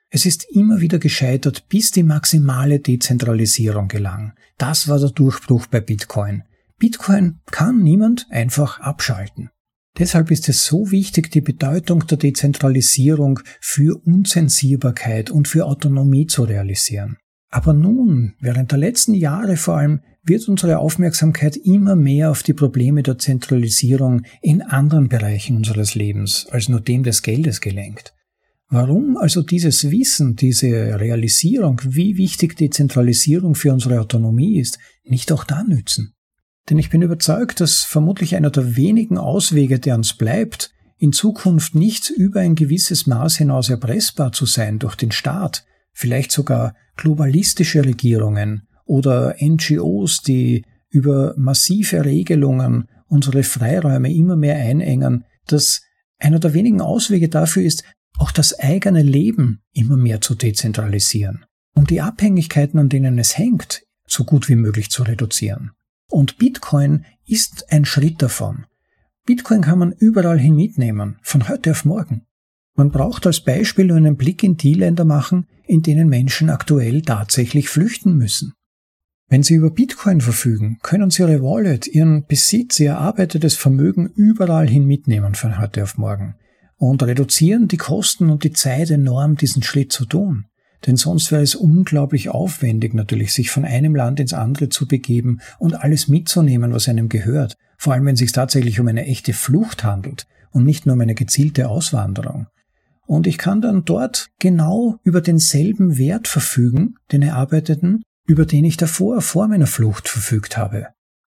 Es 0.09 0.25
ist 0.25 0.45
immer 0.51 0.81
wieder 0.81 0.99
gescheitert, 0.99 1.69
bis 1.69 1.91
die 1.91 2.03
maximale 2.03 2.79
Dezentralisierung 2.79 3.87
gelang. 3.87 4.33
Das 4.57 4.87
war 4.87 4.99
der 4.99 5.09
Durchbruch 5.09 5.67
bei 5.67 5.79
Bitcoin. 5.79 6.43
Bitcoin 6.77 7.39
kann 7.49 7.81
niemand 7.81 8.27
einfach 8.29 8.79
abschalten. 8.79 9.51
Deshalb 9.97 10.31
ist 10.31 10.47
es 10.49 10.65
so 10.65 10.91
wichtig, 10.91 11.31
die 11.31 11.41
Bedeutung 11.41 12.07
der 12.07 12.17
Dezentralisierung 12.17 13.39
für 13.59 14.01
Unzensierbarkeit 14.05 15.29
und 15.29 15.47
für 15.47 15.65
Autonomie 15.65 16.27
zu 16.27 16.43
realisieren. 16.43 17.17
Aber 17.49 17.73
nun, 17.73 18.33
während 18.39 18.71
der 18.71 18.79
letzten 18.79 19.13
Jahre 19.13 19.57
vor 19.57 19.77
allem, 19.77 19.99
wird 20.23 20.47
unsere 20.47 20.79
Aufmerksamkeit 20.79 21.57
immer 21.57 21.95
mehr 21.95 22.31
auf 22.31 22.43
die 22.43 22.53
Probleme 22.53 23.03
der 23.03 23.17
Zentralisierung 23.17 24.21
in 24.41 24.61
anderen 24.61 25.09
Bereichen 25.09 25.57
unseres 25.57 25.95
Lebens 25.95 26.47
als 26.51 26.69
nur 26.69 26.79
dem 26.79 27.03
des 27.03 27.21
Geldes 27.21 27.59
gelenkt. 27.59 28.13
Warum 28.69 29.17
also 29.17 29.41
dieses 29.41 29.91
Wissen, 29.91 30.37
diese 30.37 30.97
Realisierung, 30.97 31.81
wie 31.83 32.15
wichtig 32.15 32.55
Dezentralisierung 32.55 33.55
für 33.55 33.73
unsere 33.73 33.99
Autonomie 33.99 34.59
ist, 34.59 34.79
nicht 35.03 35.33
auch 35.33 35.43
da 35.43 35.63
nützen? 35.63 36.13
Denn 36.69 36.77
ich 36.77 36.89
bin 36.89 37.01
überzeugt, 37.01 37.59
dass 37.59 37.83
vermutlich 37.83 38.35
einer 38.35 38.51
der 38.51 38.75
wenigen 38.75 39.17
Auswege, 39.17 39.79
der 39.79 39.95
uns 39.95 40.13
bleibt, 40.13 40.71
in 40.97 41.11
Zukunft 41.11 41.73
nicht 41.73 42.09
über 42.09 42.41
ein 42.41 42.55
gewisses 42.55 43.07
Maß 43.07 43.37
hinaus 43.37 43.69
erpressbar 43.69 44.31
zu 44.31 44.45
sein 44.45 44.77
durch 44.77 44.95
den 44.95 45.11
Staat, 45.11 45.65
vielleicht 45.93 46.31
sogar 46.31 46.75
globalistische 46.95 47.83
Regierungen 47.83 48.67
oder 48.85 49.35
NGOs, 49.41 50.21
die 50.21 50.63
über 50.89 51.33
massive 51.37 52.05
Regelungen 52.05 52.87
unsere 53.07 53.43
Freiräume 53.43 54.13
immer 54.13 54.35
mehr 54.35 54.55
einengen, 54.55 55.25
dass 55.47 55.81
einer 56.19 56.39
der 56.39 56.53
wenigen 56.53 56.81
Auswege 56.81 57.29
dafür 57.29 57.63
ist, 57.63 57.83
auch 58.17 58.31
das 58.31 58.59
eigene 58.59 59.01
Leben 59.01 59.61
immer 59.73 59.97
mehr 59.97 60.21
zu 60.21 60.35
dezentralisieren, 60.35 61.45
um 61.73 61.87
die 61.87 62.01
Abhängigkeiten, 62.01 62.79
an 62.79 62.89
denen 62.89 63.17
es 63.17 63.37
hängt, 63.37 63.83
so 64.05 64.23
gut 64.23 64.49
wie 64.49 64.55
möglich 64.55 64.91
zu 64.91 65.03
reduzieren. 65.03 65.71
Und 66.11 66.37
Bitcoin 66.37 67.05
ist 67.25 67.71
ein 67.71 67.85
Schritt 67.85 68.21
davon. 68.21 68.65
Bitcoin 69.25 69.61
kann 69.61 69.79
man 69.79 69.93
überall 69.93 70.37
hin 70.37 70.55
mitnehmen, 70.55 71.17
von 71.21 71.47
heute 71.47 71.71
auf 71.71 71.85
morgen. 71.85 72.25
Man 72.75 72.91
braucht 72.91 73.25
als 73.25 73.39
Beispiel 73.39 73.85
nur 73.85 73.95
einen 73.95 74.17
Blick 74.17 74.43
in 74.43 74.57
die 74.57 74.73
Länder 74.73 75.05
machen, 75.05 75.47
in 75.65 75.83
denen 75.83 76.09
Menschen 76.09 76.49
aktuell 76.49 77.01
tatsächlich 77.01 77.69
flüchten 77.69 78.17
müssen. 78.17 78.53
Wenn 79.29 79.41
Sie 79.41 79.55
über 79.55 79.71
Bitcoin 79.71 80.19
verfügen, 80.19 80.79
können 80.81 81.11
Sie 81.11 81.21
Ihre 81.21 81.41
Wallet, 81.41 81.87
Ihren 81.87 82.25
Besitz, 82.25 82.77
Ihr 82.81 82.89
erarbeitetes 82.89 83.55
Vermögen 83.55 84.07
überall 84.07 84.67
hin 84.67 84.85
mitnehmen 84.85 85.33
von 85.33 85.59
heute 85.59 85.83
auf 85.83 85.97
morgen. 85.97 86.35
und 86.75 87.03
reduzieren 87.03 87.67
die 87.67 87.77
Kosten 87.77 88.31
und 88.31 88.43
die 88.43 88.53
Zeit 88.53 88.89
enorm, 88.89 89.37
diesen 89.37 89.61
Schritt 89.61 89.93
zu 89.93 90.05
tun. 90.05 90.47
Denn 90.85 90.95
sonst 90.95 91.31
wäre 91.31 91.43
es 91.43 91.55
unglaublich 91.55 92.29
aufwendig 92.29 92.93
natürlich, 92.93 93.33
sich 93.33 93.51
von 93.51 93.65
einem 93.65 93.95
Land 93.95 94.19
ins 94.19 94.33
andere 94.33 94.69
zu 94.69 94.87
begeben 94.87 95.39
und 95.59 95.75
alles 95.75 96.07
mitzunehmen, 96.07 96.73
was 96.73 96.87
einem 96.87 97.07
gehört, 97.07 97.57
vor 97.77 97.93
allem 97.93 98.05
wenn 98.05 98.13
es 98.13 98.19
sich 98.19 98.31
tatsächlich 98.31 98.79
um 98.79 98.87
eine 98.87 99.05
echte 99.05 99.33
Flucht 99.33 99.83
handelt 99.83 100.27
und 100.51 100.65
nicht 100.65 100.85
nur 100.85 100.95
um 100.95 101.01
eine 101.01 101.15
gezielte 101.15 101.69
Auswanderung. 101.69 102.47
Und 103.05 103.27
ich 103.27 103.37
kann 103.37 103.61
dann 103.61 103.83
dort 103.85 104.29
genau 104.39 104.97
über 105.03 105.21
denselben 105.21 105.97
Wert 105.97 106.27
verfügen, 106.27 106.95
den 107.11 107.21
Erarbeiteten, 107.21 108.03
über 108.25 108.45
den 108.45 108.65
ich 108.65 108.77
davor, 108.77 109.21
vor 109.21 109.47
meiner 109.47 109.67
Flucht 109.67 110.07
verfügt 110.07 110.57
habe. 110.57 110.87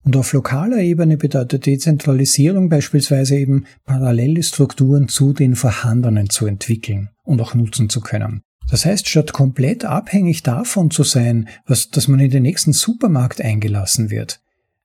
Und 0.03 0.17
auf 0.17 0.33
lokaler 0.33 0.79
Ebene 0.79 1.17
bedeutet 1.17 1.65
Dezentralisierung 1.65 2.69
beispielsweise 2.69 3.37
eben 3.37 3.65
parallele 3.85 4.43
Strukturen 4.43 5.07
zu 5.07 5.33
den 5.33 5.55
vorhandenen 5.55 6.29
zu 6.29 6.45
entwickeln 6.45 7.09
und 7.23 7.41
auch 7.41 7.55
nutzen 7.55 7.89
zu 7.89 8.01
können. 8.01 8.41
Das 8.69 8.85
heißt, 8.85 9.07
statt 9.07 9.33
komplett 9.33 9.85
abhängig 9.85 10.43
davon 10.43 10.89
zu 10.89 11.03
sein, 11.03 11.47
was, 11.65 11.89
dass 11.89 12.07
man 12.07 12.19
in 12.19 12.31
den 12.31 12.43
nächsten 12.43 12.73
Supermarkt 12.73 13.41
eingelassen 13.41 14.09
wird, 14.09 14.41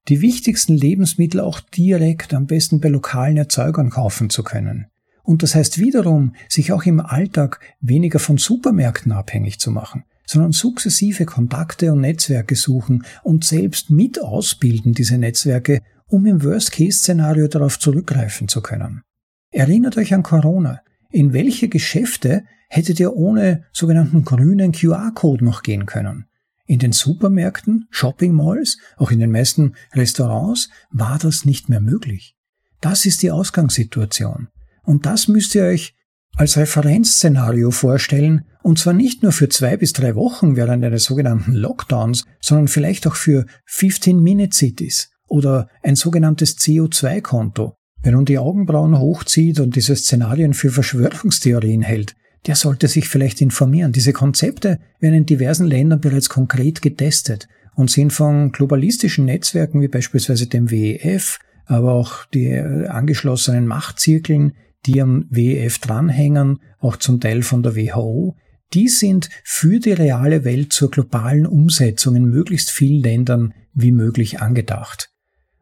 die 0.09 0.21
wichtigsten 0.21 0.75
Lebensmittel 0.75 1.41
auch 1.41 1.61
direkt 1.61 2.35
am 2.35 2.47
besten 2.47 2.81
bei 2.81 2.89
lokalen 2.89 3.37
Erzeugern 3.37 3.91
kaufen 3.91 4.31
zu 4.31 4.43
können. 4.43 4.87
Und 5.23 5.43
das 5.43 5.55
heißt 5.55 5.79
wiederum, 5.79 6.35
sich 6.49 6.73
auch 6.73 6.85
im 6.85 7.01
Alltag 7.01 7.61
weniger 7.81 8.19
von 8.19 8.39
Supermärkten 8.39 9.13
abhängig 9.13 9.61
zu 9.61 9.71
machen, 9.71 10.05
sondern 10.27 10.53
sukzessive 10.53 11.27
Kontakte 11.27 11.93
und 11.93 12.01
Netzwerke 12.01 12.57
suchen 12.57 13.05
und 13.23 13.45
selbst 13.45 13.91
mit 13.91 14.23
ausbilden 14.23 14.95
diese 14.95 15.19
Netzwerke, 15.19 15.81
um 16.07 16.25
im 16.25 16.43
Worst-Case-Szenario 16.43 17.49
darauf 17.49 17.79
zurückgreifen 17.79 18.49
zu 18.49 18.63
können. 18.63 19.03
Erinnert 19.51 19.99
euch 19.99 20.15
an 20.15 20.23
Corona. 20.23 20.81
In 21.11 21.33
welche 21.33 21.69
Geschäfte 21.69 22.45
hättet 22.69 23.01
ihr 23.01 23.15
ohne 23.15 23.65
sogenannten 23.73 24.25
grünen 24.25 24.73
QR-Code 24.73 25.45
noch 25.45 25.63
gehen 25.63 25.87
können? 25.87 26.27
In 26.67 26.79
den 26.79 26.93
Supermärkten, 26.93 27.87
Shopping 27.91 28.33
Malls, 28.33 28.77
auch 28.99 29.11
in 29.11 29.21
den 29.21 29.31
meisten 29.31 29.75
Restaurants 29.95 30.69
war 30.91 31.19
das 31.19 31.47
nicht 31.47 31.71
mehr 31.71 31.81
möglich. 31.81 32.37
Das 32.83 33.07
ist 33.07 33.23
die 33.23 33.31
Ausgangssituation. 33.31 34.49
Und 34.83 35.07
das 35.07 35.29
müsst 35.29 35.55
ihr 35.55 35.65
euch 35.65 35.95
als 36.37 36.59
Referenzszenario 36.59 37.71
vorstellen, 37.71 38.45
und 38.63 38.79
zwar 38.79 38.93
nicht 38.93 39.23
nur 39.23 39.33
für 39.33 39.49
zwei 39.49 39.79
bis 39.79 39.95
drei 39.95 40.15
Wochen 40.15 40.57
während 40.57 40.85
eines 40.85 41.05
sogenannten 41.05 41.55
Lockdowns, 41.55 42.27
sondern 42.41 42.69
vielleicht 42.69 43.07
auch 43.07 43.17
für 43.17 43.47
15-Minute-Cities 43.67 45.11
oder 45.27 45.69
ein 45.83 45.97
sogenanntes 45.97 46.59
CO2-Konto. 46.59 47.77
Wer 48.03 48.13
nun 48.13 48.25
die 48.25 48.39
Augenbrauen 48.39 48.99
hochzieht 48.99 49.61
und 49.61 49.77
diese 49.77 49.97
Szenarien 49.97 50.55
für 50.55 50.71
Verschwörungstheorien 50.71 51.83
hält, 51.83 52.15
der 52.47 52.55
sollte 52.55 52.89
sich 52.89 53.09
vielleicht 53.09 53.41
informieren. 53.41 53.93
Diese 53.93 54.13
Konzepte 54.13 54.79
werden 55.01 55.15
in 55.15 55.27
diversen 55.27 55.67
Ländern 55.67 56.01
bereits 56.01 56.29
konkret 56.29 56.81
getestet 56.83 57.49
und 57.75 57.91
sind 57.91 58.13
von 58.13 58.53
globalistischen 58.53 59.25
Netzwerken 59.25 59.81
wie 59.81 59.89
beispielsweise 59.89 60.47
dem 60.47 60.71
WEF, 60.71 61.39
aber 61.67 61.93
auch 61.93 62.25
die 62.27 62.47
äh, 62.47 62.87
angeschlossenen 62.87 63.67
Machtzirkeln 63.67 64.53
die 64.87 65.01
am 65.03 65.27
WEF 65.31 65.79
dranhängen, 65.79 66.61
auch 66.79 66.97
zum 66.97 67.21
Teil 67.21 67.43
von 67.43 67.63
der 67.63 67.77
WHO, 67.77 68.37
die 68.75 68.89
sind 68.89 69.29
für 69.45 69.81
die 69.81 69.93
reale 69.93 70.45
Welt 70.45 70.73
zur 70.73 70.91
globalen 70.91 71.47
Umsetzung 71.47 72.17
in 72.17 72.25
möglichst 72.27 72.71
vielen 72.71 73.03
Ländern 73.03 73.55
wie 73.73 73.93
möglich 73.93 74.41
angedacht. 74.41 75.11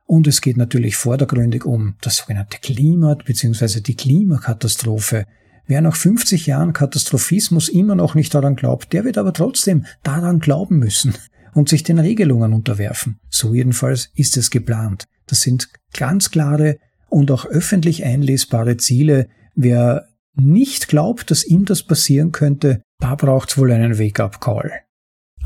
Und 0.07 0.29
es 0.29 0.41
geht 0.41 0.57
natürlich 0.57 0.97
vordergründig 0.97 1.65
um 1.65 1.97
das 2.01 2.17
sogenannte 2.17 2.59
Klima 2.59 3.15
bzw. 3.15 3.81
die 3.81 3.97
Klimakatastrophe. 3.97 5.27
Wer 5.67 5.81
nach 5.81 5.97
50 5.97 6.47
Jahren 6.47 6.73
Katastrophismus 6.73 7.69
immer 7.69 7.97
noch 7.97 8.15
nicht 8.15 8.33
daran 8.33 8.55
glaubt, 8.55 8.93
der 8.93 9.05
wird 9.05 9.19
aber 9.19 9.33
trotzdem 9.33 9.85
daran 10.05 10.39
glauben 10.39 10.79
müssen 10.79 11.15
und 11.55 11.69
sich 11.69 11.83
den 11.83 11.99
Regelungen 11.99 12.53
unterwerfen. 12.53 13.19
So 13.31 13.53
jedenfalls 13.53 14.11
ist 14.15 14.37
es 14.37 14.51
geplant. 14.51 15.07
Das 15.27 15.41
sind 15.41 15.69
ganz 15.93 16.31
klare 16.31 16.79
und 17.09 17.33
auch 17.33 17.45
öffentlich 17.47 18.05
einlesbare 18.05 18.77
Ziele. 18.77 19.29
Wer 19.57 20.07
nicht 20.35 20.87
glaubt, 20.87 21.33
dass 21.33 21.45
ihm 21.45 21.65
das 21.65 21.83
passieren 21.83 22.31
könnte, 22.31 22.83
da 23.01 23.17
braucht's 23.17 23.59
wohl 23.59 23.73
einen 23.73 23.99
Wake-up-Call. 23.99 24.86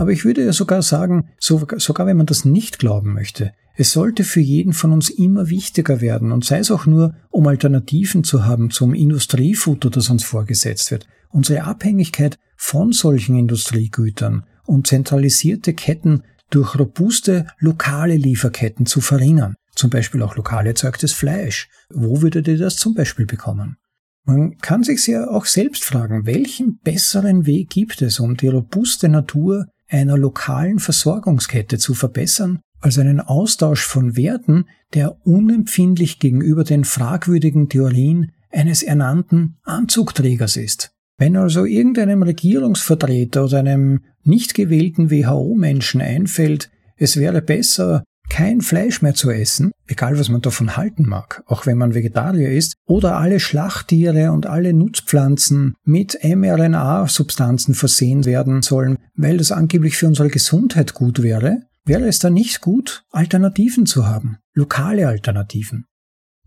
Aber 0.01 0.13
ich 0.13 0.25
würde 0.25 0.43
ja 0.43 0.53
sogar 0.55 0.81
sagen, 0.81 1.29
sogar 1.39 2.07
wenn 2.07 2.17
man 2.17 2.25
das 2.25 2.47
nicht 2.47 2.79
glauben 2.79 3.13
möchte, 3.13 3.53
es 3.77 3.93
sollte 3.93 4.25
für 4.25 4.41
jeden 4.41 4.73
von 4.73 4.93
uns 4.93 5.11
immer 5.11 5.51
wichtiger 5.51 6.01
werden 6.01 6.33
und 6.33 6.43
sei 6.43 6.59
es 6.59 6.71
auch 6.71 6.87
nur, 6.87 7.15
um 7.29 7.47
Alternativen 7.47 8.25
zu 8.25 8.47
haben 8.47 8.71
zum 8.71 8.95
Industriefutter, 8.95 9.91
das 9.91 10.09
uns 10.09 10.25
vorgesetzt 10.25 10.91
wird. 10.91 11.07
Unsere 11.29 11.65
Abhängigkeit 11.65 12.39
von 12.57 12.93
solchen 12.93 13.37
Industriegütern 13.37 14.45
und 14.65 14.87
zentralisierte 14.87 15.75
Ketten 15.75 16.23
durch 16.49 16.79
robuste 16.79 17.47
lokale 17.59 18.17
Lieferketten 18.17 18.87
zu 18.87 19.03
verringern 19.03 19.55
zum 19.75 19.91
Beispiel 19.91 20.23
auch 20.23 20.37
lokal 20.37 20.67
erzeugtes 20.67 21.13
Fleisch. 21.13 21.69
Wo 21.89 22.23
würdet 22.23 22.49
ihr 22.49 22.59
das 22.59 22.77
zum 22.77 22.95
Beispiel 22.95 23.27
bekommen? 23.27 23.77
Man 24.25 24.59
kann 24.59 24.83
sich 24.83 25.07
ja 25.07 25.29
auch 25.29 25.47
selbst 25.47 25.85
fragen, 25.85 26.27
welchen 26.27 26.79
besseren 26.79 27.47
Weg 27.47 27.71
gibt 27.71 28.03
es, 28.03 28.21
um 28.21 28.37
die 28.37 28.49
robuste 28.49 29.09
Natur 29.09 29.67
einer 29.91 30.17
lokalen 30.17 30.79
Versorgungskette 30.79 31.79
zu 31.79 31.95
verbessern, 31.95 32.61
als 32.81 32.99
einen 32.99 33.21
Austausch 33.21 33.85
von 33.85 34.17
Werten, 34.17 34.65
der 34.95 35.27
unempfindlich 35.27 36.19
gegenüber 36.19 36.65
den 36.65 36.85
fragwürdigen 36.85 37.69
Theorien 37.69 38.33
eines 38.51 38.83
ernannten 38.83 39.59
Anzugträgers 39.65 40.57
ist. 40.57 40.93
Wenn 41.19 41.37
also 41.37 41.67
irgendeinem 41.67 42.23
Regierungsvertreter 42.23 43.45
oder 43.45 43.59
einem 43.59 44.01
nicht 44.23 44.55
gewählten 44.55 45.11
WHO-Menschen 45.11 46.01
einfällt, 46.01 46.71
es 46.97 47.17
wäre 47.17 47.43
besser, 47.43 48.05
kein 48.31 48.63
Fleisch 48.63 49.03
mehr 49.03 49.15
zu 49.15 49.31
essen, 49.31 49.73
egal 49.87 50.19
was 50.19 50.31
man 50.31 50.41
davon 50.41 50.79
halten 50.79 51.07
mag, 51.07 51.43
auch 51.47 51.67
wenn 51.67 51.77
man 51.77 51.95
Vegetarier 51.95 52.51
ist, 52.51 52.77
oder 52.87 53.17
alle 53.17 53.41
Schlachttiere 53.41 54.33
und 54.33 54.47
alle 54.47 54.73
Nutzpflanzen 54.73 55.75
mit 55.85 56.19
mRNA-Substanzen 56.23 57.75
versehen 57.75 58.25
werden 58.25 58.63
sollen, 58.63 58.97
weil 59.15 59.37
das 59.37 59.53
angeblich 59.53 59.97
für 59.97 60.07
unsere 60.07 60.31
Gesundheit 60.31 60.95
gut 60.95 61.23
wäre, 61.23 61.65
wäre 61.85 62.07
es 62.07 62.19
dann 62.19 62.35
nicht 62.35 62.61
gut, 62.61 63.05
Alternativen 63.11 63.85
zu 63.85 64.07
haben, 64.07 64.39
lokale 64.55 65.09
Alternativen. 65.09 65.87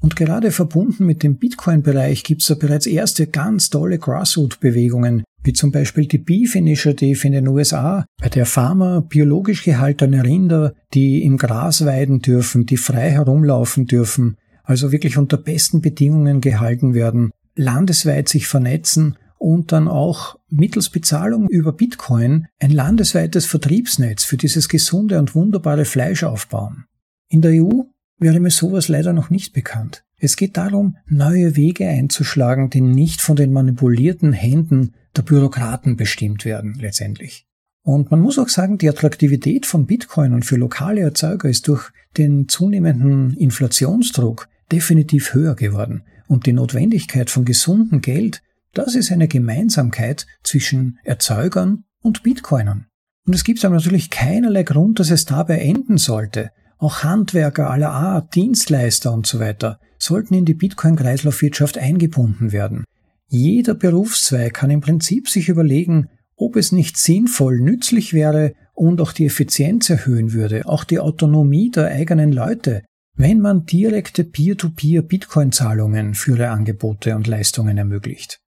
Und 0.04 0.18
gerade 0.18 0.52
verbunden 0.52 1.06
mit 1.06 1.24
dem 1.24 1.38
Bitcoin-Bereich 1.38 2.26
gibt 2.26 2.42
es 2.42 2.48
da 2.50 2.56
bereits 2.56 2.88
erste 2.88 3.26
ganz 3.26 3.70
tolle 3.70 3.98
Grassroot-Bewegungen, 3.98 5.24
wie 5.46 5.54
zum 5.54 5.72
Beispiel 5.72 6.08
die 6.08 6.18
Beef 6.18 6.56
Initiative 6.56 7.26
in 7.26 7.32
den 7.32 7.48
USA, 7.48 8.06
bei 8.22 8.28
der 8.28 8.46
Farmer 8.46 9.02
biologisch 9.02 9.64
gehaltene 9.64 10.26
Rinder, 10.26 10.74
die 10.94 11.24
im 11.24 11.38
Gras 11.38 11.86
weiden 11.86 12.20
dürfen, 12.20 12.66
die 12.66 12.76
frei 12.76 13.12
herumlaufen 13.12 13.86
dürfen, 13.86 14.36
also 14.66 14.92
wirklich 14.92 15.18
unter 15.18 15.38
besten 15.38 15.80
Bedingungen 15.80 16.42
gehalten 16.42 16.94
werden, 16.94 17.32
landesweit 17.56 18.28
sich 18.28 18.46
vernetzen 18.46 19.18
und 19.38 19.72
dann 19.72 19.88
auch 19.88 20.38
mittels 20.50 20.90
Bezahlung 20.90 21.48
über 21.48 21.72
Bitcoin 21.72 22.48
ein 22.60 22.72
landesweites 22.72 23.46
Vertriebsnetz 23.46 24.26
für 24.26 24.36
dieses 24.36 24.68
gesunde 24.68 25.18
und 25.18 25.34
wunderbare 25.34 25.86
Fleisch 25.86 26.26
aufbauen. 26.26 26.88
In 27.30 27.42
der 27.42 27.52
EU 27.64 27.84
wäre 28.24 28.40
mir 28.40 28.50
sowas 28.50 28.88
leider 28.88 29.14
noch 29.14 29.30
nicht 29.30 29.54
bekannt. 29.54 30.04
Es 30.18 30.36
geht 30.36 30.58
darum, 30.58 30.98
neue 31.06 31.56
Wege 31.56 31.88
einzuschlagen, 31.88 32.70
die 32.70 32.82
nicht 32.82 33.22
von 33.22 33.36
den 33.36 33.52
manipulierten 33.52 34.34
Händen 34.34 34.94
der 35.16 35.22
Bürokraten 35.22 35.98
bestimmt 35.98 36.46
werden, 36.46 36.76
letztendlich. 36.80 37.46
Und 37.84 38.10
man 38.10 38.22
muss 38.22 38.40
auch 38.40 38.48
sagen, 38.48 38.78
die 38.78 38.88
Attraktivität 38.88 39.66
von 39.66 39.86
Bitcoin 39.86 40.34
und 40.34 40.46
für 40.46 40.56
lokale 40.56 41.02
Erzeuger 41.02 41.50
ist 41.50 41.68
durch 41.68 41.92
den 42.18 42.48
zunehmenden 42.48 43.34
Inflationsdruck 43.34 44.48
definitiv 44.72 45.34
höher 45.34 45.56
geworden. 45.56 46.04
Und 46.28 46.46
die 46.46 46.54
Notwendigkeit 46.54 47.30
von 47.30 47.44
gesundem 47.44 48.00
Geld, 48.00 48.42
das 48.74 48.96
ist 48.96 49.12
eine 49.12 49.28
Gemeinsamkeit 49.28 50.26
zwischen 50.44 50.98
Erzeugern 51.04 51.84
und 52.02 52.24
Bitcoinern. 52.24 52.88
Und 53.26 53.34
es 53.34 53.44
gibt 53.44 53.64
aber 53.64 53.76
natürlich 53.76 54.10
keinerlei 54.10 54.64
Grund, 54.64 55.00
dass 55.00 55.12
es 55.12 55.26
dabei 55.26 55.60
enden 55.60 55.98
sollte. 55.98 56.52
Auch 56.84 57.02
Handwerker 57.02 57.70
aller 57.70 57.92
Art, 57.92 58.36
Dienstleister 58.36 59.14
und 59.14 59.26
so 59.26 59.40
weiter 59.40 59.80
sollten 59.98 60.34
in 60.34 60.44
die 60.44 60.54
Bitcoin-Kreislaufwirtschaft 60.54 61.78
eingebunden 61.78 62.52
werden. 62.52 62.84
Jeder 63.30 63.74
Berufszweig 63.74 64.54
kann 64.54 64.70
im 64.70 64.82
Prinzip 64.82 65.30
sich 65.30 65.48
überlegen, 65.48 66.10
ob 66.36 66.58
es 66.58 66.74
nicht 66.74 66.98
sinnvoll 66.98 67.62
nützlich 67.62 68.14
wäre 68.14 68.52
und 68.74 69.00
auch 69.00 69.14
die 69.14 69.28
Effizienz 69.28 69.90
erhöhen 69.90 70.34
würde, 70.34 70.66
auch 70.66 70.84
die 70.84 71.00
Autonomie 71.00 71.72
der 71.72 71.86
eigenen 71.86 72.34
Leute, 72.34 72.84
wenn 73.16 73.40
man 73.40 73.66
direkte 73.66 74.26
Peer-to-Peer-Bitcoin-Zahlungen 74.26 76.16
für 76.16 76.32
ihre 76.32 76.50
Angebote 76.50 77.16
und 77.16 77.28
Leistungen 77.28 77.78
ermöglicht. 77.78 78.42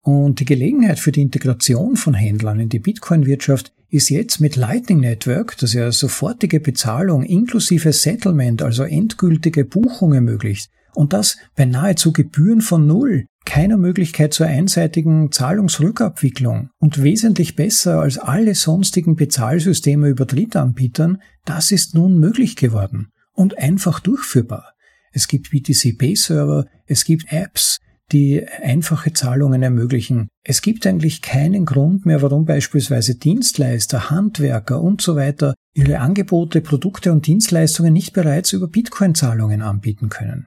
Und 0.00 0.40
die 0.40 0.46
Gelegenheit 0.46 1.00
für 1.00 1.12
die 1.12 1.20
Integration 1.20 1.96
von 1.96 2.14
Händlern 2.14 2.60
in 2.60 2.70
die 2.70 2.78
Bitcoin-Wirtschaft 2.78 3.73
ist 3.94 4.08
jetzt 4.08 4.40
mit 4.40 4.56
Lightning 4.56 5.00
Network, 5.00 5.56
das 5.58 5.72
ja 5.72 5.92
sofortige 5.92 6.58
Bezahlung 6.58 7.22
inklusive 7.22 7.92
Settlement, 7.92 8.60
also 8.60 8.82
endgültige 8.82 9.64
Buchung 9.64 10.14
ermöglicht, 10.14 10.68
und 10.94 11.12
das 11.12 11.36
bei 11.54 11.64
nahezu 11.64 12.12
Gebühren 12.12 12.60
von 12.60 12.86
Null, 12.86 13.26
keiner 13.44 13.76
Möglichkeit 13.76 14.32
zur 14.34 14.46
einseitigen 14.46 15.30
Zahlungsrückabwicklung 15.30 16.70
und 16.78 17.02
wesentlich 17.04 17.54
besser 17.54 18.00
als 18.00 18.18
alle 18.18 18.56
sonstigen 18.56 19.14
Bezahlsysteme 19.14 20.08
über 20.08 20.24
Drittanbietern, 20.24 21.18
das 21.44 21.70
ist 21.70 21.94
nun 21.94 22.18
möglich 22.18 22.56
geworden 22.56 23.12
und 23.32 23.58
einfach 23.58 24.00
durchführbar. 24.00 24.72
Es 25.12 25.28
gibt 25.28 25.50
BTC-Pay-Server, 25.50 26.66
es 26.86 27.04
gibt 27.04 27.26
Apps, 27.30 27.78
die 28.12 28.46
einfache 28.46 29.12
Zahlungen 29.12 29.62
ermöglichen. 29.62 30.28
Es 30.42 30.62
gibt 30.62 30.86
eigentlich 30.86 31.22
keinen 31.22 31.64
Grund 31.64 32.06
mehr, 32.06 32.22
warum 32.22 32.44
beispielsweise 32.44 33.16
Dienstleister, 33.16 34.10
Handwerker 34.10 34.80
und 34.80 35.00
so 35.00 35.16
weiter 35.16 35.54
ihre 35.74 35.98
Angebote, 35.98 36.60
Produkte 36.60 37.12
und 37.12 37.26
Dienstleistungen 37.26 37.92
nicht 37.92 38.12
bereits 38.12 38.52
über 38.52 38.68
Bitcoin-Zahlungen 38.68 39.62
anbieten 39.62 40.08
können. 40.08 40.46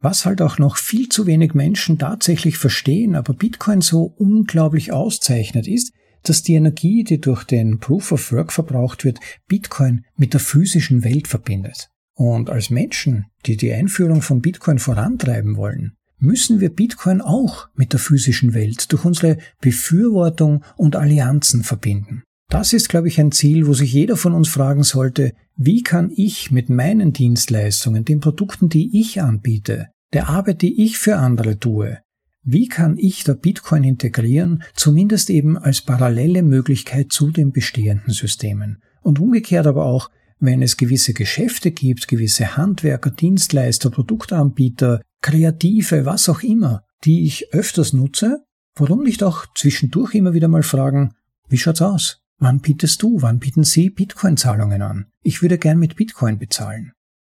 Was 0.00 0.24
halt 0.24 0.40
auch 0.40 0.58
noch 0.58 0.76
viel 0.76 1.08
zu 1.08 1.26
wenig 1.26 1.54
Menschen 1.54 1.98
tatsächlich 1.98 2.56
verstehen, 2.56 3.14
aber 3.14 3.34
Bitcoin 3.34 3.82
so 3.82 4.14
unglaublich 4.16 4.92
auszeichnet, 4.92 5.68
ist, 5.68 5.92
dass 6.22 6.42
die 6.42 6.54
Energie, 6.54 7.04
die 7.04 7.20
durch 7.20 7.44
den 7.44 7.78
Proof 7.78 8.12
of 8.12 8.32
Work 8.32 8.52
verbraucht 8.52 9.04
wird, 9.04 9.20
Bitcoin 9.46 10.04
mit 10.16 10.32
der 10.32 10.40
physischen 10.40 11.04
Welt 11.04 11.28
verbindet. 11.28 11.88
Und 12.14 12.50
als 12.50 12.70
Menschen, 12.70 13.26
die 13.46 13.56
die 13.56 13.72
Einführung 13.72 14.20
von 14.20 14.42
Bitcoin 14.42 14.78
vorantreiben 14.78 15.56
wollen, 15.56 15.96
müssen 16.20 16.60
wir 16.60 16.70
Bitcoin 16.70 17.20
auch 17.20 17.68
mit 17.74 17.92
der 17.92 18.00
physischen 18.00 18.54
Welt 18.54 18.92
durch 18.92 19.04
unsere 19.04 19.38
Befürwortung 19.60 20.62
und 20.76 20.96
Allianzen 20.96 21.64
verbinden. 21.64 22.22
Das 22.48 22.72
ist, 22.72 22.88
glaube 22.88 23.08
ich, 23.08 23.20
ein 23.20 23.32
Ziel, 23.32 23.66
wo 23.66 23.74
sich 23.74 23.92
jeder 23.92 24.16
von 24.16 24.34
uns 24.34 24.48
fragen 24.48 24.82
sollte, 24.82 25.32
wie 25.56 25.82
kann 25.82 26.10
ich 26.14 26.50
mit 26.50 26.68
meinen 26.68 27.12
Dienstleistungen, 27.12 28.04
den 28.04 28.20
Produkten, 28.20 28.68
die 28.68 29.00
ich 29.00 29.20
anbiete, 29.20 29.88
der 30.12 30.28
Arbeit, 30.28 30.62
die 30.62 30.82
ich 30.82 30.98
für 30.98 31.16
andere 31.16 31.58
tue, 31.58 31.98
wie 32.42 32.68
kann 32.68 32.96
ich 32.96 33.22
da 33.24 33.34
Bitcoin 33.34 33.84
integrieren, 33.84 34.62
zumindest 34.74 35.28
eben 35.28 35.58
als 35.58 35.82
parallele 35.82 36.42
Möglichkeit 36.42 37.12
zu 37.12 37.30
den 37.30 37.52
bestehenden 37.52 38.14
Systemen? 38.14 38.82
Und 39.02 39.18
umgekehrt 39.18 39.66
aber 39.66 39.84
auch, 39.84 40.10
wenn 40.38 40.62
es 40.62 40.78
gewisse 40.78 41.12
Geschäfte 41.12 41.70
gibt, 41.70 42.08
gewisse 42.08 42.56
Handwerker, 42.56 43.10
Dienstleister, 43.10 43.90
Produktanbieter, 43.90 45.02
Kreative, 45.22 46.06
was 46.06 46.28
auch 46.28 46.42
immer, 46.42 46.84
die 47.04 47.26
ich 47.26 47.52
öfters 47.52 47.92
nutze, 47.92 48.44
warum 48.74 49.02
nicht 49.02 49.22
auch 49.22 49.46
zwischendurch 49.54 50.14
immer 50.14 50.32
wieder 50.32 50.48
mal 50.48 50.62
fragen, 50.62 51.14
wie 51.48 51.58
schaut's 51.58 51.82
aus? 51.82 52.22
Wann 52.38 52.60
bietest 52.60 53.02
du, 53.02 53.20
wann 53.20 53.38
bieten 53.38 53.64
Sie 53.64 53.90
Bitcoin-Zahlungen 53.90 54.80
an? 54.80 55.06
Ich 55.22 55.42
würde 55.42 55.58
gern 55.58 55.78
mit 55.78 55.96
Bitcoin 55.96 56.38
bezahlen. 56.38 56.92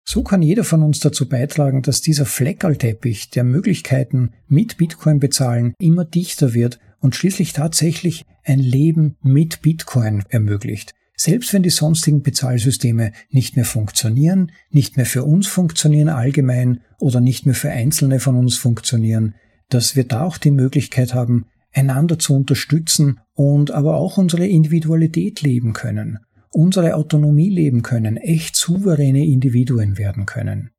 So 0.04 0.22
kann 0.22 0.42
jeder 0.42 0.64
von 0.64 0.82
uns 0.82 1.00
dazu 1.00 1.28
beitragen, 1.28 1.82
dass 1.82 2.00
dieser 2.00 2.26
Fleckerlteppich 2.26 3.30
der 3.30 3.44
Möglichkeiten 3.44 4.32
mit 4.46 4.76
Bitcoin 4.76 5.18
bezahlen 5.20 5.74
immer 5.78 6.04
dichter 6.04 6.54
wird 6.54 6.78
und 7.00 7.14
schließlich 7.14 7.52
tatsächlich 7.52 8.24
ein 8.44 8.58
Leben 8.58 9.16
mit 9.22 9.62
Bitcoin 9.62 10.24
ermöglicht. 10.28 10.94
Selbst 11.16 11.52
wenn 11.52 11.62
die 11.62 11.70
sonstigen 11.70 12.22
Bezahlsysteme 12.22 13.12
nicht 13.30 13.56
mehr 13.56 13.64
funktionieren, 13.64 14.52
nicht 14.70 14.96
mehr 14.96 15.06
für 15.06 15.24
uns 15.24 15.46
funktionieren 15.46 16.08
allgemein 16.08 16.80
oder 16.98 17.20
nicht 17.20 17.46
mehr 17.46 17.54
für 17.54 17.70
Einzelne 17.70 18.18
von 18.18 18.36
uns 18.36 18.56
funktionieren, 18.56 19.34
dass 19.68 19.96
wir 19.96 20.04
da 20.04 20.24
auch 20.24 20.38
die 20.38 20.50
Möglichkeit 20.50 21.14
haben, 21.14 21.46
einander 21.72 22.18
zu 22.18 22.34
unterstützen 22.34 23.20
und 23.34 23.70
aber 23.70 23.96
auch 23.96 24.18
unsere 24.18 24.46
Individualität 24.46 25.42
leben 25.42 25.72
können, 25.72 26.18
unsere 26.50 26.96
Autonomie 26.96 27.50
leben 27.50 27.82
können, 27.82 28.16
echt 28.16 28.56
souveräne 28.56 29.26
Individuen 29.26 29.98
werden 29.98 30.26
können. 30.26 30.70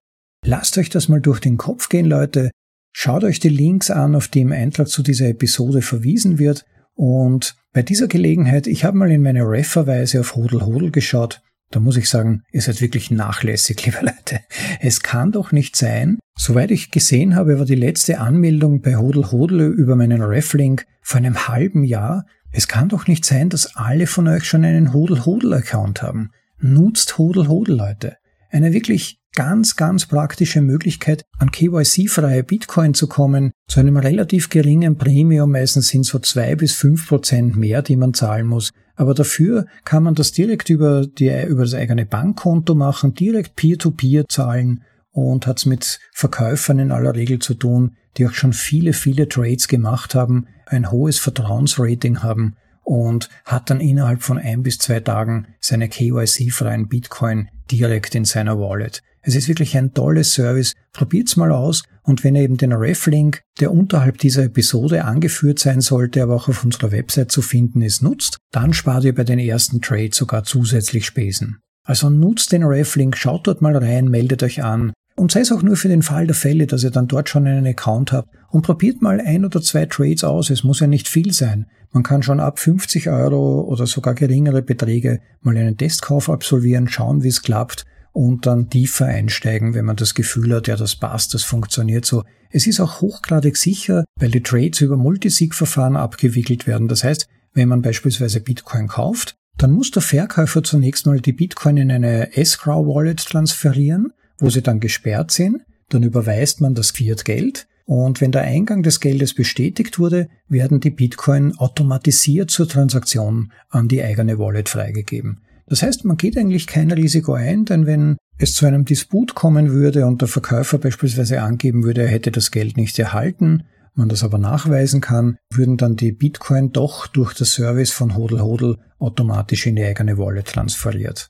Lasst 0.45 0.77
euch 0.77 0.89
das 0.89 1.09
mal 1.09 1.21
durch 1.21 1.39
den 1.39 1.57
Kopf 1.57 1.89
gehen, 1.89 2.05
Leute. 2.05 2.51
Schaut 2.91 3.23
euch 3.23 3.39
die 3.39 3.49
Links 3.49 3.89
an, 3.89 4.13
auf 4.13 4.27
die 4.27 4.41
im 4.41 4.51
Eintrag 4.51 4.87
zu 4.87 5.01
dieser 5.01 5.29
Episode 5.29 5.81
verwiesen 5.81 6.37
wird 6.37 6.65
und 6.93 7.55
bei 7.73 7.81
dieser 7.81 8.07
Gelegenheit, 8.07 8.67
ich 8.67 8.85
habe 8.85 8.97
mal 8.97 9.11
in 9.11 9.23
meine 9.23 9.41
Referweise 9.49 10.19
auf 10.19 10.35
Hodel 10.35 10.63
Hodel 10.63 10.91
geschaut. 10.91 11.41
Da 11.71 11.79
muss 11.79 11.97
ich 11.97 12.07
sagen, 12.07 12.43
ihr 12.51 12.61
seid 12.61 12.81
wirklich 12.81 13.09
nachlässig, 13.09 13.83
liebe 13.85 13.97
Leute. 13.99 14.41
Es 14.79 15.01
kann 15.01 15.31
doch 15.31 15.51
nicht 15.51 15.75
sein. 15.75 16.19
Soweit 16.37 16.69
ich 16.69 16.91
gesehen 16.91 17.35
habe, 17.35 17.57
war 17.57 17.65
die 17.65 17.75
letzte 17.75 18.19
Anmeldung 18.19 18.81
bei 18.81 18.95
Hodel 18.95 19.31
Hodel 19.31 19.73
über 19.73 19.95
meinen 19.95 20.21
Reflink 20.21 20.85
vor 21.01 21.17
einem 21.17 21.47
halben 21.47 21.83
Jahr. 21.83 22.25
Es 22.51 22.67
kann 22.67 22.89
doch 22.89 23.07
nicht 23.07 23.25
sein, 23.25 23.49
dass 23.49 23.75
alle 23.75 24.05
von 24.05 24.27
euch 24.27 24.43
schon 24.43 24.63
einen 24.63 24.93
Hodel 24.93 25.25
Hodel 25.25 25.53
Account 25.53 26.03
haben. 26.03 26.29
Nutzt 26.59 27.17
Hodel 27.17 27.47
Hodel, 27.47 27.75
Leute. 27.75 28.17
Eine 28.51 28.71
wirklich 28.73 29.19
ganz, 29.33 29.75
ganz 29.75 30.05
praktische 30.05 30.61
Möglichkeit, 30.61 31.25
an 31.37 31.51
KYC-freie 31.51 32.43
Bitcoin 32.43 32.93
zu 32.93 33.07
kommen, 33.07 33.51
zu 33.67 33.79
einem 33.79 33.97
relativ 33.97 34.49
geringen 34.49 34.97
Premium, 34.97 35.51
meistens 35.51 35.87
sind 35.87 36.05
so 36.05 36.19
zwei 36.19 36.55
bis 36.55 36.73
fünf 36.73 37.07
Prozent 37.07 37.55
mehr, 37.55 37.81
die 37.81 37.95
man 37.95 38.13
zahlen 38.13 38.47
muss. 38.47 38.71
Aber 38.95 39.13
dafür 39.13 39.65
kann 39.85 40.03
man 40.03 40.15
das 40.15 40.31
direkt 40.31 40.69
über, 40.69 41.07
die, 41.07 41.31
über 41.47 41.63
das 41.63 41.73
eigene 41.73 42.05
Bankkonto 42.05 42.75
machen, 42.75 43.13
direkt 43.15 43.55
Peer-to-Peer 43.55 44.23
-Peer 44.23 44.29
zahlen 44.29 44.83
und 45.11 45.47
hat's 45.47 45.65
mit 45.65 45.99
Verkäufern 46.11 46.79
in 46.79 46.91
aller 46.91 47.15
Regel 47.15 47.39
zu 47.39 47.55
tun, 47.55 47.95
die 48.17 48.27
auch 48.27 48.33
schon 48.33 48.53
viele, 48.53 48.93
viele 48.93 49.27
Trades 49.27 49.67
gemacht 49.67 50.13
haben, 50.15 50.47
ein 50.67 50.91
hohes 50.91 51.19
Vertrauensrating 51.19 52.21
haben 52.21 52.55
und 52.83 53.29
hat 53.45 53.69
dann 53.69 53.79
innerhalb 53.79 54.21
von 54.21 54.37
ein 54.37 54.63
bis 54.63 54.77
zwei 54.77 54.99
Tagen 54.99 55.47
seine 55.59 55.89
KYC-freien 55.89 56.87
Bitcoin 56.87 57.49
direkt 57.71 58.15
in 58.15 58.25
seiner 58.25 58.59
Wallet. 58.59 59.01
Es 59.25 59.35
ist 59.35 59.47
wirklich 59.47 59.77
ein 59.77 59.93
tolles 59.93 60.33
Service. 60.33 60.73
Probiert's 60.91 61.37
mal 61.37 61.51
aus 61.51 61.83
und 62.03 62.25
wenn 62.25 62.35
ihr 62.35 62.41
eben 62.41 62.57
den 62.57 62.73
Reflink, 62.73 63.41
der 63.61 63.71
unterhalb 63.71 64.17
dieser 64.17 64.43
Episode 64.43 65.05
angeführt 65.05 65.59
sein 65.59 65.79
sollte, 65.79 66.21
aber 66.21 66.35
auch 66.35 66.49
auf 66.49 66.65
unserer 66.65 66.91
Website 66.91 67.31
zu 67.31 67.41
finden 67.41 67.81
ist, 67.81 68.01
nutzt, 68.01 68.37
dann 68.51 68.73
spart 68.73 69.05
ihr 69.05 69.15
bei 69.15 69.23
den 69.23 69.39
ersten 69.39 69.81
Trades 69.81 70.17
sogar 70.17 70.43
zusätzlich 70.43 71.05
Spesen. 71.05 71.59
Also 71.85 72.09
nutzt 72.09 72.51
den 72.51 72.63
Reflink, 72.63 73.15
schaut 73.17 73.47
dort 73.47 73.61
mal 73.61 73.75
rein, 73.77 74.09
meldet 74.09 74.43
euch 74.43 74.61
an 74.61 74.91
und 75.15 75.31
sei 75.31 75.39
es 75.39 75.53
auch 75.53 75.61
nur 75.61 75.77
für 75.77 75.87
den 75.87 76.01
Fall 76.01 76.27
der 76.27 76.35
Fälle, 76.35 76.67
dass 76.67 76.83
ihr 76.83 76.91
dann 76.91 77.07
dort 77.07 77.29
schon 77.29 77.47
einen 77.47 77.65
Account 77.65 78.11
habt 78.11 78.29
und 78.49 78.63
probiert 78.63 79.01
mal 79.01 79.21
ein 79.21 79.45
oder 79.45 79.61
zwei 79.61 79.85
Trades 79.85 80.25
aus. 80.25 80.49
Es 80.49 80.65
muss 80.65 80.81
ja 80.81 80.87
nicht 80.87 81.07
viel 81.07 81.31
sein. 81.31 81.67
Man 81.91 82.03
kann 82.03 82.23
schon 82.23 82.41
ab 82.41 82.59
50 82.59 83.09
Euro 83.09 83.61
oder 83.61 83.85
sogar 83.85 84.15
geringere 84.15 84.63
Beträge 84.63 85.21
mal 85.41 85.55
einen 85.55 85.77
Testkauf 85.77 86.29
absolvieren, 86.29 86.89
schauen, 86.89 87.23
wie 87.23 87.29
es 87.29 87.41
klappt 87.41 87.85
und 88.13 88.45
dann 88.45 88.69
tiefer 88.69 89.07
einsteigen, 89.07 89.73
wenn 89.73 89.85
man 89.85 89.95
das 89.95 90.13
Gefühl 90.13 90.55
hat, 90.55 90.67
ja, 90.67 90.75
das 90.75 90.95
passt, 90.95 91.33
das 91.33 91.43
funktioniert 91.43 92.05
so. 92.05 92.23
Es 92.51 92.67
ist 92.67 92.79
auch 92.79 93.01
hochgradig 93.01 93.57
sicher, 93.57 94.05
weil 94.19 94.29
die 94.29 94.43
Trades 94.43 94.81
über 94.81 94.95
Multisig-Verfahren 94.95 95.97
abgewickelt 95.97 96.67
werden. 96.67 96.87
Das 96.87 97.03
heißt, 97.03 97.27
wenn 97.53 97.67
man 97.67 97.81
beispielsweise 97.81 98.39
Bitcoin 98.39 98.87
kauft, 98.87 99.35
dann 99.57 99.71
muss 99.71 99.91
der 99.91 100.01
Verkäufer 100.01 100.63
zunächst 100.63 101.05
mal 101.05 101.19
die 101.19 101.33
Bitcoin 101.33 101.77
in 101.77 101.91
eine 101.91 102.35
Escrow-Wallet 102.37 103.25
transferieren, 103.25 104.13
wo 104.37 104.49
sie 104.49 104.61
dann 104.61 104.79
gesperrt 104.79 105.31
sind. 105.31 105.61
Dann 105.89 106.03
überweist 106.03 106.61
man 106.61 106.75
das 106.75 106.91
Fiat-Geld 106.91 107.67
und 107.85 108.21
wenn 108.21 108.31
der 108.31 108.43
Eingang 108.43 108.83
des 108.83 108.99
Geldes 108.99 109.33
bestätigt 109.33 109.99
wurde, 109.99 110.29
werden 110.47 110.79
die 110.79 110.89
Bitcoin 110.89 111.57
automatisiert 111.57 112.49
zur 112.49 112.67
Transaktion 112.67 113.51
an 113.69 113.87
die 113.87 114.01
eigene 114.01 114.39
Wallet 114.39 114.69
freigegeben. 114.69 115.41
Das 115.67 115.81
heißt, 115.81 116.05
man 116.05 116.17
geht 116.17 116.37
eigentlich 116.37 116.67
kein 116.67 116.91
Risiko 116.91 117.33
ein, 117.33 117.65
denn 117.65 117.85
wenn 117.85 118.17
es 118.37 118.53
zu 118.53 118.65
einem 118.65 118.85
Disput 118.85 119.35
kommen 119.35 119.71
würde 119.71 120.05
und 120.05 120.21
der 120.21 120.27
Verkäufer 120.27 120.77
beispielsweise 120.77 121.41
angeben 121.41 121.83
würde, 121.83 122.03
er 122.03 122.09
hätte 122.09 122.31
das 122.31 122.51
Geld 122.51 122.77
nicht 122.77 122.97
erhalten, 122.99 123.63
man 123.95 124.09
das 124.09 124.23
aber 124.23 124.37
nachweisen 124.37 125.01
kann, 125.01 125.37
würden 125.51 125.77
dann 125.77 125.95
die 125.95 126.11
Bitcoin 126.11 126.71
doch 126.71 127.07
durch 127.07 127.33
das 127.33 127.51
Service 127.51 127.91
von 127.91 128.15
Hodel 128.15 128.41
Hodel 128.41 128.77
automatisch 128.99 129.67
in 129.67 129.75
die 129.75 129.83
eigene 129.83 130.17
Wallet 130.17 130.47
transferiert. 130.47 131.29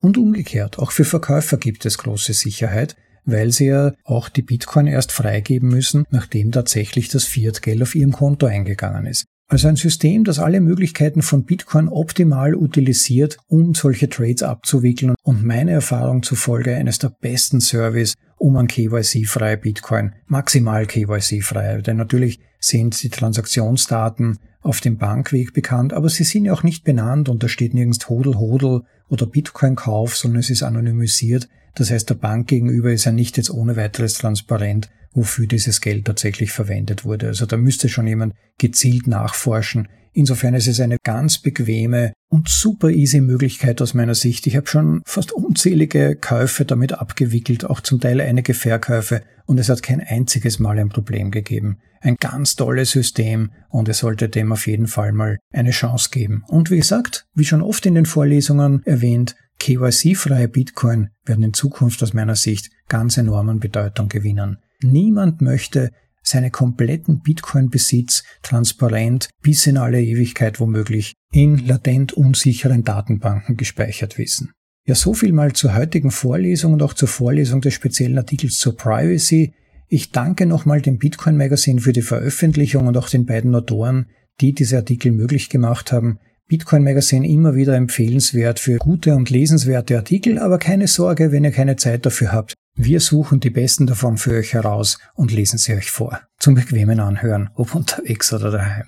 Und 0.00 0.18
umgekehrt, 0.18 0.78
auch 0.78 0.92
für 0.92 1.04
Verkäufer 1.04 1.56
gibt 1.56 1.86
es 1.86 1.98
große 1.98 2.32
Sicherheit, 2.32 2.96
weil 3.24 3.52
sie 3.52 3.66
ja 3.66 3.92
auch 4.04 4.28
die 4.28 4.42
Bitcoin 4.42 4.86
erst 4.86 5.12
freigeben 5.12 5.68
müssen, 5.68 6.04
nachdem 6.10 6.52
tatsächlich 6.52 7.08
das 7.08 7.24
Fiat-Geld 7.24 7.82
auf 7.82 7.94
ihrem 7.94 8.12
Konto 8.12 8.46
eingegangen 8.46 9.06
ist. 9.06 9.24
Also 9.54 9.68
ein 9.68 9.76
System, 9.76 10.24
das 10.24 10.40
alle 10.40 10.60
Möglichkeiten 10.60 11.22
von 11.22 11.44
Bitcoin 11.44 11.86
optimal 11.86 12.56
utilisiert, 12.56 13.36
um 13.46 13.72
solche 13.72 14.08
Trades 14.08 14.42
abzuwickeln 14.42 15.14
und 15.22 15.44
meine 15.44 15.70
Erfahrung 15.70 16.24
zufolge 16.24 16.74
eines 16.74 16.98
der 16.98 17.10
besten 17.10 17.60
Service, 17.60 18.14
um 18.36 18.56
an 18.56 18.66
KYC-freie 18.66 19.56
Bitcoin, 19.56 20.12
maximal 20.26 20.86
KYC-freie, 20.86 21.82
denn 21.82 21.98
natürlich 21.98 22.40
sind 22.58 23.00
die 23.00 23.10
Transaktionsdaten 23.10 24.40
auf 24.60 24.80
dem 24.80 24.98
Bankweg 24.98 25.54
bekannt, 25.54 25.92
aber 25.92 26.08
sie 26.08 26.24
sind 26.24 26.46
ja 26.46 26.52
auch 26.52 26.64
nicht 26.64 26.82
benannt 26.82 27.28
und 27.28 27.44
da 27.44 27.46
steht 27.46 27.74
nirgends 27.74 28.08
Hodel 28.08 28.34
Hodel 28.34 28.82
oder 29.08 29.26
Bitcoin-Kauf, 29.26 30.16
sondern 30.16 30.40
es 30.40 30.50
ist 30.50 30.64
anonymisiert. 30.64 31.48
Das 31.76 31.92
heißt, 31.92 32.10
der 32.10 32.16
Bank 32.16 32.48
gegenüber 32.48 32.92
ist 32.92 33.04
ja 33.04 33.12
nicht 33.12 33.36
jetzt 33.36 33.50
ohne 33.50 33.76
weiteres 33.76 34.14
transparent, 34.14 34.90
wofür 35.14 35.46
dieses 35.46 35.80
Geld 35.80 36.04
tatsächlich 36.04 36.52
verwendet 36.52 37.04
wurde. 37.04 37.28
Also 37.28 37.46
da 37.46 37.56
müsste 37.56 37.88
schon 37.88 38.06
jemand 38.06 38.34
gezielt 38.58 39.06
nachforschen. 39.06 39.88
Insofern 40.12 40.54
ist 40.54 40.68
es 40.68 40.78
eine 40.78 40.98
ganz 41.02 41.38
bequeme 41.38 42.12
und 42.28 42.48
super 42.48 42.90
easy 42.90 43.20
Möglichkeit 43.20 43.82
aus 43.82 43.94
meiner 43.94 44.14
Sicht. 44.14 44.46
Ich 44.46 44.56
habe 44.56 44.68
schon 44.68 45.02
fast 45.04 45.32
unzählige 45.32 46.14
Käufe 46.14 46.64
damit 46.64 46.92
abgewickelt, 46.92 47.64
auch 47.64 47.80
zum 47.80 48.00
Teil 48.00 48.20
einige 48.20 48.54
Verkäufe 48.54 49.22
und 49.46 49.58
es 49.58 49.68
hat 49.68 49.82
kein 49.82 50.00
einziges 50.00 50.60
Mal 50.60 50.78
ein 50.78 50.88
Problem 50.88 51.32
gegeben. 51.32 51.78
Ein 52.00 52.16
ganz 52.20 52.54
tolles 52.54 52.92
System 52.92 53.50
und 53.70 53.88
es 53.88 53.98
sollte 53.98 54.28
dem 54.28 54.52
auf 54.52 54.68
jeden 54.68 54.86
Fall 54.86 55.12
mal 55.12 55.38
eine 55.52 55.70
Chance 55.70 56.10
geben. 56.12 56.44
Und 56.46 56.70
wie 56.70 56.76
gesagt, 56.76 57.26
wie 57.34 57.44
schon 57.44 57.62
oft 57.62 57.84
in 57.84 57.94
den 57.94 58.06
Vorlesungen 58.06 58.82
erwähnt, 58.84 59.34
KYC-freie 59.58 60.48
Bitcoin 60.48 61.10
werden 61.24 61.44
in 61.44 61.54
Zukunft 61.54 62.02
aus 62.02 62.12
meiner 62.12 62.36
Sicht 62.36 62.70
ganz 62.88 63.16
enormen 63.16 63.58
Bedeutung 63.58 64.08
gewinnen. 64.08 64.58
Niemand 64.84 65.40
möchte 65.40 65.90
seine 66.22 66.50
kompletten 66.50 67.20
Bitcoin-Besitz 67.20 68.22
transparent 68.42 69.28
bis 69.42 69.66
in 69.66 69.76
alle 69.76 70.02
Ewigkeit 70.02 70.60
womöglich 70.60 71.14
in 71.32 71.58
latent 71.66 72.12
unsicheren 72.12 72.84
Datenbanken 72.84 73.56
gespeichert 73.56 74.18
wissen. 74.18 74.52
Ja, 74.86 74.94
so 74.94 75.14
viel 75.14 75.32
mal 75.32 75.54
zur 75.54 75.74
heutigen 75.74 76.10
Vorlesung 76.10 76.74
und 76.74 76.82
auch 76.82 76.92
zur 76.92 77.08
Vorlesung 77.08 77.62
des 77.62 77.72
speziellen 77.72 78.18
Artikels 78.18 78.58
zur 78.58 78.76
Privacy. 78.76 79.54
Ich 79.88 80.12
danke 80.12 80.44
nochmal 80.44 80.82
dem 80.82 80.98
Bitcoin 80.98 81.36
Magazine 81.36 81.80
für 81.80 81.92
die 81.92 82.02
Veröffentlichung 82.02 82.86
und 82.86 82.96
auch 82.96 83.08
den 83.08 83.24
beiden 83.24 83.54
Autoren, 83.54 84.10
die 84.40 84.52
diese 84.52 84.76
Artikel 84.76 85.12
möglich 85.12 85.48
gemacht 85.48 85.92
haben. 85.92 86.18
Bitcoin 86.46 86.84
Magazine 86.84 87.26
immer 87.26 87.54
wieder 87.54 87.74
empfehlenswert 87.74 88.60
für 88.60 88.76
gute 88.76 89.14
und 89.14 89.30
lesenswerte 89.30 89.96
Artikel, 89.96 90.38
aber 90.38 90.58
keine 90.58 90.88
Sorge, 90.88 91.32
wenn 91.32 91.44
ihr 91.44 91.52
keine 91.52 91.76
Zeit 91.76 92.04
dafür 92.04 92.32
habt. 92.32 92.54
Wir 92.76 92.98
suchen 92.98 93.38
die 93.38 93.50
besten 93.50 93.86
davon 93.86 94.18
für 94.18 94.32
euch 94.32 94.52
heraus 94.52 94.98
und 95.14 95.30
lesen 95.30 95.58
sie 95.58 95.74
euch 95.74 95.92
vor. 95.92 96.20
Zum 96.40 96.56
bequemen 96.56 96.98
Anhören, 96.98 97.50
ob 97.54 97.72
unterwegs 97.72 98.32
oder 98.32 98.50
daheim. 98.50 98.86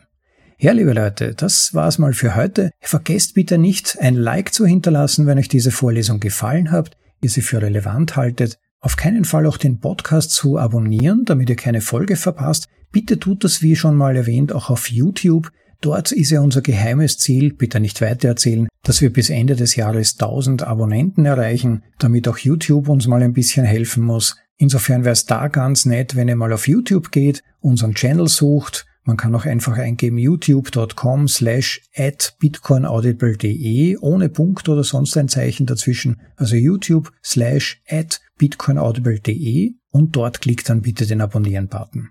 Ja, 0.59 0.73
liebe 0.73 0.93
Leute, 0.93 1.35
das 1.35 1.73
war's 1.73 1.99
mal 1.99 2.13
für 2.13 2.35
heute. 2.35 2.73
Vergesst 2.81 3.35
bitte 3.35 3.59
nicht, 3.59 3.97
ein 4.01 4.17
Like 4.17 4.53
zu 4.53 4.67
hinterlassen, 4.67 5.27
wenn 5.27 5.39
euch 5.39 5.49
diese 5.49 5.71
Vorlesung 5.71 6.19
gefallen 6.19 6.73
hat, 6.73 6.97
ihr 7.21 7.31
sie 7.31 7.43
für 7.43 7.63
relevant 7.63 8.17
haltet. 8.17 8.59
Auf 8.81 8.97
keinen 8.97 9.25
Fall 9.25 9.47
auch 9.47 9.57
den 9.57 9.79
Podcast 9.79 10.33
zu 10.33 10.59
abonnieren, 10.59 11.25
damit 11.25 11.49
ihr 11.49 11.57
keine 11.57 11.81
Folge 11.81 12.17
verpasst. 12.17 12.67
Bitte 12.91 13.21
tut 13.21 13.45
das, 13.45 13.63
wie 13.63 13.77
schon 13.77 13.95
mal 13.95 14.17
erwähnt, 14.17 14.53
auch 14.53 14.69
auf 14.69 14.91
YouTube. 14.91 15.53
Dort 15.81 16.13
ist 16.13 16.31
ja 16.31 16.41
unser 16.41 16.63
geheimes 16.63 17.19
Ziel, 17.19 17.53
bitte 17.53 17.81
nicht 17.81 18.01
weitererzählen, 18.01 18.69
dass 18.83 19.01
wir 19.01 19.13
bis 19.13 19.31
Ende 19.31 19.57
des 19.57 19.77
Jahres 19.77 20.15
1000 20.15 20.63
Abonnenten 20.63 21.27
erreichen, 21.27 21.83
damit 21.99 22.29
auch 22.29 22.39
YouTube 22.39 22.89
uns 22.89 23.07
mal 23.07 23.23
ein 23.23 23.33
bisschen 23.33 23.65
helfen 23.65 24.05
muss. 24.05 24.37
Insofern 24.57 25.05
wäre 25.05 25.13
es 25.13 25.27
da 25.27 25.49
ganz 25.49 25.85
nett, 25.85 26.17
wenn 26.17 26.29
ihr 26.29 26.37
mal 26.37 26.53
auf 26.53 26.67
YouTube 26.67 27.11
geht, 27.11 27.43
unseren 27.61 27.95
Channel 27.95 28.29
sucht. 28.29 28.87
Man 29.05 29.17
kann 29.17 29.35
auch 29.35 29.45
einfach 29.45 29.79
eingeben 29.79 30.19
youtube.com 30.19 31.29
slash 31.29 31.83
at 31.95 32.37
bitcoinaudible.de 32.41 33.99
ohne 33.99 34.29
Punkt 34.29 34.69
oder 34.69 34.83
sonst 34.83 35.17
ein 35.17 35.29
Zeichen 35.29 35.67
dazwischen. 35.67 36.21
Also 36.37 36.57
youtube 36.57 37.13
slash 37.23 37.83
at 37.89 38.21
bitcoinaudible.de 38.39 39.75
und 39.91 40.17
dort 40.17 40.41
klickt 40.41 40.69
dann 40.69 40.83
bitte 40.83 41.07
den 41.07 41.21
Abonnieren-Button. 41.21 42.11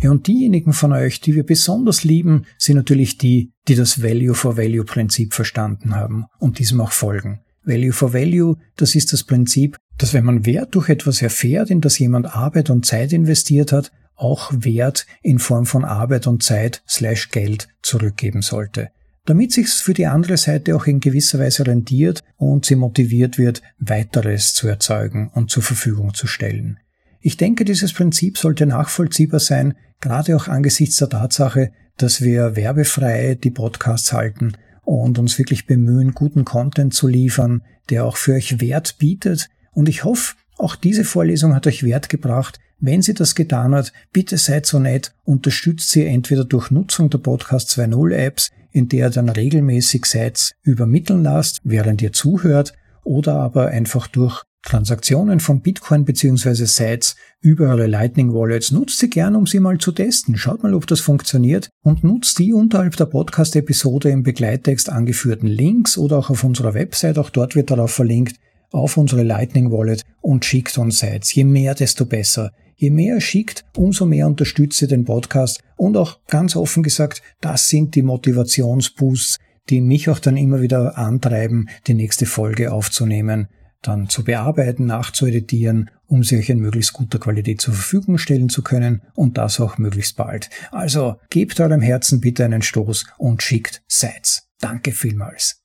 Ja, 0.00 0.10
und 0.10 0.26
diejenigen 0.26 0.72
von 0.72 0.92
euch, 0.92 1.20
die 1.20 1.34
wir 1.34 1.44
besonders 1.44 2.04
lieben, 2.04 2.44
sind 2.58 2.76
natürlich 2.76 3.16
die, 3.16 3.52
die 3.66 3.74
das 3.74 4.02
Value 4.02 4.34
for 4.34 4.56
Value 4.56 4.84
Prinzip 4.84 5.32
verstanden 5.32 5.94
haben 5.94 6.26
und 6.38 6.58
diesem 6.58 6.80
auch 6.80 6.92
folgen. 6.92 7.40
Value 7.64 7.92
for 7.92 8.12
Value, 8.12 8.56
das 8.76 8.94
ist 8.94 9.12
das 9.12 9.24
Prinzip, 9.24 9.76
dass 9.98 10.12
wenn 10.12 10.24
man 10.24 10.46
Wert 10.46 10.74
durch 10.74 10.88
etwas 10.88 11.22
erfährt, 11.22 11.70
in 11.70 11.80
das 11.80 11.98
jemand 11.98 12.34
Arbeit 12.36 12.70
und 12.70 12.84
Zeit 12.84 13.12
investiert 13.12 13.72
hat, 13.72 13.90
auch 14.14 14.50
Wert 14.52 15.06
in 15.22 15.38
Form 15.38 15.66
von 15.66 15.84
Arbeit 15.84 16.26
und 16.26 16.42
Zeit 16.42 16.82
slash 16.88 17.30
Geld 17.30 17.68
zurückgeben 17.82 18.42
sollte. 18.42 18.90
Damit 19.24 19.52
sich's 19.52 19.80
für 19.80 19.92
die 19.92 20.06
andere 20.06 20.36
Seite 20.36 20.76
auch 20.76 20.86
in 20.86 21.00
gewisser 21.00 21.40
Weise 21.40 21.66
rendiert 21.66 22.22
und 22.36 22.64
sie 22.64 22.76
motiviert 22.76 23.38
wird, 23.38 23.60
weiteres 23.78 24.54
zu 24.54 24.68
erzeugen 24.68 25.30
und 25.34 25.50
zur 25.50 25.64
Verfügung 25.64 26.14
zu 26.14 26.28
stellen. 26.28 26.78
Ich 27.26 27.36
denke, 27.36 27.64
dieses 27.64 27.92
Prinzip 27.92 28.38
sollte 28.38 28.66
nachvollziehbar 28.66 29.40
sein, 29.40 29.74
gerade 30.00 30.36
auch 30.36 30.46
angesichts 30.46 30.98
der 30.98 31.08
Tatsache, 31.08 31.72
dass 31.96 32.20
wir 32.20 32.54
werbefrei 32.54 33.34
die 33.34 33.50
Podcasts 33.50 34.12
halten 34.12 34.52
und 34.84 35.18
uns 35.18 35.36
wirklich 35.36 35.66
bemühen, 35.66 36.12
guten 36.14 36.44
Content 36.44 36.94
zu 36.94 37.08
liefern, 37.08 37.64
der 37.90 38.04
auch 38.04 38.16
für 38.16 38.34
euch 38.34 38.60
Wert 38.60 38.98
bietet. 38.98 39.48
Und 39.72 39.88
ich 39.88 40.04
hoffe, 40.04 40.36
auch 40.56 40.76
diese 40.76 41.02
Vorlesung 41.02 41.52
hat 41.52 41.66
euch 41.66 41.82
Wert 41.82 42.08
gebracht. 42.08 42.60
Wenn 42.78 43.02
sie 43.02 43.14
das 43.14 43.34
getan 43.34 43.74
hat, 43.74 43.92
bitte 44.12 44.38
seid 44.38 44.64
so 44.64 44.78
nett, 44.78 45.12
unterstützt 45.24 45.90
sie 45.90 46.06
entweder 46.06 46.44
durch 46.44 46.70
Nutzung 46.70 47.10
der 47.10 47.18
Podcast 47.18 47.70
2.0 47.70 48.14
Apps, 48.14 48.50
in 48.70 48.88
der 48.88 49.06
ihr 49.06 49.10
dann 49.10 49.30
regelmäßig 49.30 50.04
seid 50.04 50.52
übermitteln 50.62 51.24
lasst, 51.24 51.60
während 51.64 52.02
ihr 52.02 52.12
zuhört, 52.12 52.72
oder 53.02 53.34
aber 53.34 53.66
einfach 53.66 54.06
durch 54.06 54.44
Transaktionen 54.66 55.38
von 55.38 55.60
Bitcoin 55.60 56.04
bzw. 56.04 56.64
Sites 56.64 57.14
über 57.40 57.68
eure 57.68 57.86
Lightning 57.86 58.34
Wallets. 58.34 58.72
Nutzt 58.72 58.98
sie 58.98 59.08
gern, 59.08 59.36
um 59.36 59.46
sie 59.46 59.60
mal 59.60 59.78
zu 59.78 59.92
testen. 59.92 60.36
Schaut 60.36 60.64
mal, 60.64 60.74
ob 60.74 60.88
das 60.88 60.98
funktioniert 60.98 61.70
und 61.82 62.02
nutzt 62.02 62.40
die 62.40 62.52
unterhalb 62.52 62.96
der 62.96 63.06
Podcast-Episode 63.06 64.10
im 64.10 64.24
Begleittext 64.24 64.90
angeführten 64.90 65.46
Links 65.46 65.96
oder 65.96 66.18
auch 66.18 66.30
auf 66.30 66.42
unserer 66.42 66.74
Website, 66.74 67.16
auch 67.16 67.30
dort 67.30 67.54
wird 67.54 67.70
darauf 67.70 67.92
verlinkt, 67.92 68.40
auf 68.72 68.96
unsere 68.96 69.22
Lightning 69.22 69.70
Wallet 69.70 70.02
und 70.20 70.44
schickt 70.44 70.76
uns 70.78 70.98
Sites. 70.98 71.32
Je 71.32 71.44
mehr, 71.44 71.76
desto 71.76 72.04
besser. 72.04 72.50
Je 72.74 72.90
mehr 72.90 73.20
schickt, 73.20 73.64
umso 73.76 74.04
mehr 74.04 74.26
unterstützt 74.26 74.82
ihr 74.82 74.88
den 74.88 75.04
Podcast 75.04 75.60
und 75.76 75.96
auch 75.96 76.18
ganz 76.26 76.56
offen 76.56 76.82
gesagt, 76.82 77.22
das 77.40 77.68
sind 77.68 77.94
die 77.94 78.02
Motivationsboosts, 78.02 79.36
die 79.70 79.80
mich 79.80 80.10
auch 80.10 80.18
dann 80.18 80.36
immer 80.36 80.60
wieder 80.60 80.98
antreiben, 80.98 81.68
die 81.86 81.94
nächste 81.94 82.26
Folge 82.26 82.72
aufzunehmen 82.72 83.46
dann 83.86 84.08
zu 84.08 84.24
bearbeiten, 84.24 84.86
nachzueditieren, 84.86 85.90
um 86.06 86.22
sie 86.22 86.38
euch 86.38 86.50
in 86.50 86.60
möglichst 86.60 86.92
guter 86.92 87.18
Qualität 87.18 87.60
zur 87.60 87.74
Verfügung 87.74 88.18
stellen 88.18 88.48
zu 88.48 88.62
können 88.62 89.02
und 89.14 89.38
das 89.38 89.60
auch 89.60 89.78
möglichst 89.78 90.16
bald. 90.16 90.50
Also 90.70 91.16
gebt 91.30 91.60
eurem 91.60 91.80
Herzen 91.80 92.20
bitte 92.20 92.44
einen 92.44 92.62
Stoß 92.62 93.06
und 93.18 93.42
schickt 93.42 93.82
Sites. 93.88 94.48
Danke 94.60 94.92
vielmals. 94.92 95.62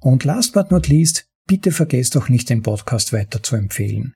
Und 0.00 0.24
last 0.24 0.52
but 0.52 0.70
not 0.70 0.88
least, 0.88 1.26
bitte 1.46 1.70
vergesst 1.70 2.16
auch 2.16 2.28
nicht, 2.28 2.50
den 2.50 2.62
Podcast 2.62 3.12
weiter 3.12 3.42
zu 3.42 3.56
empfehlen. 3.56 4.14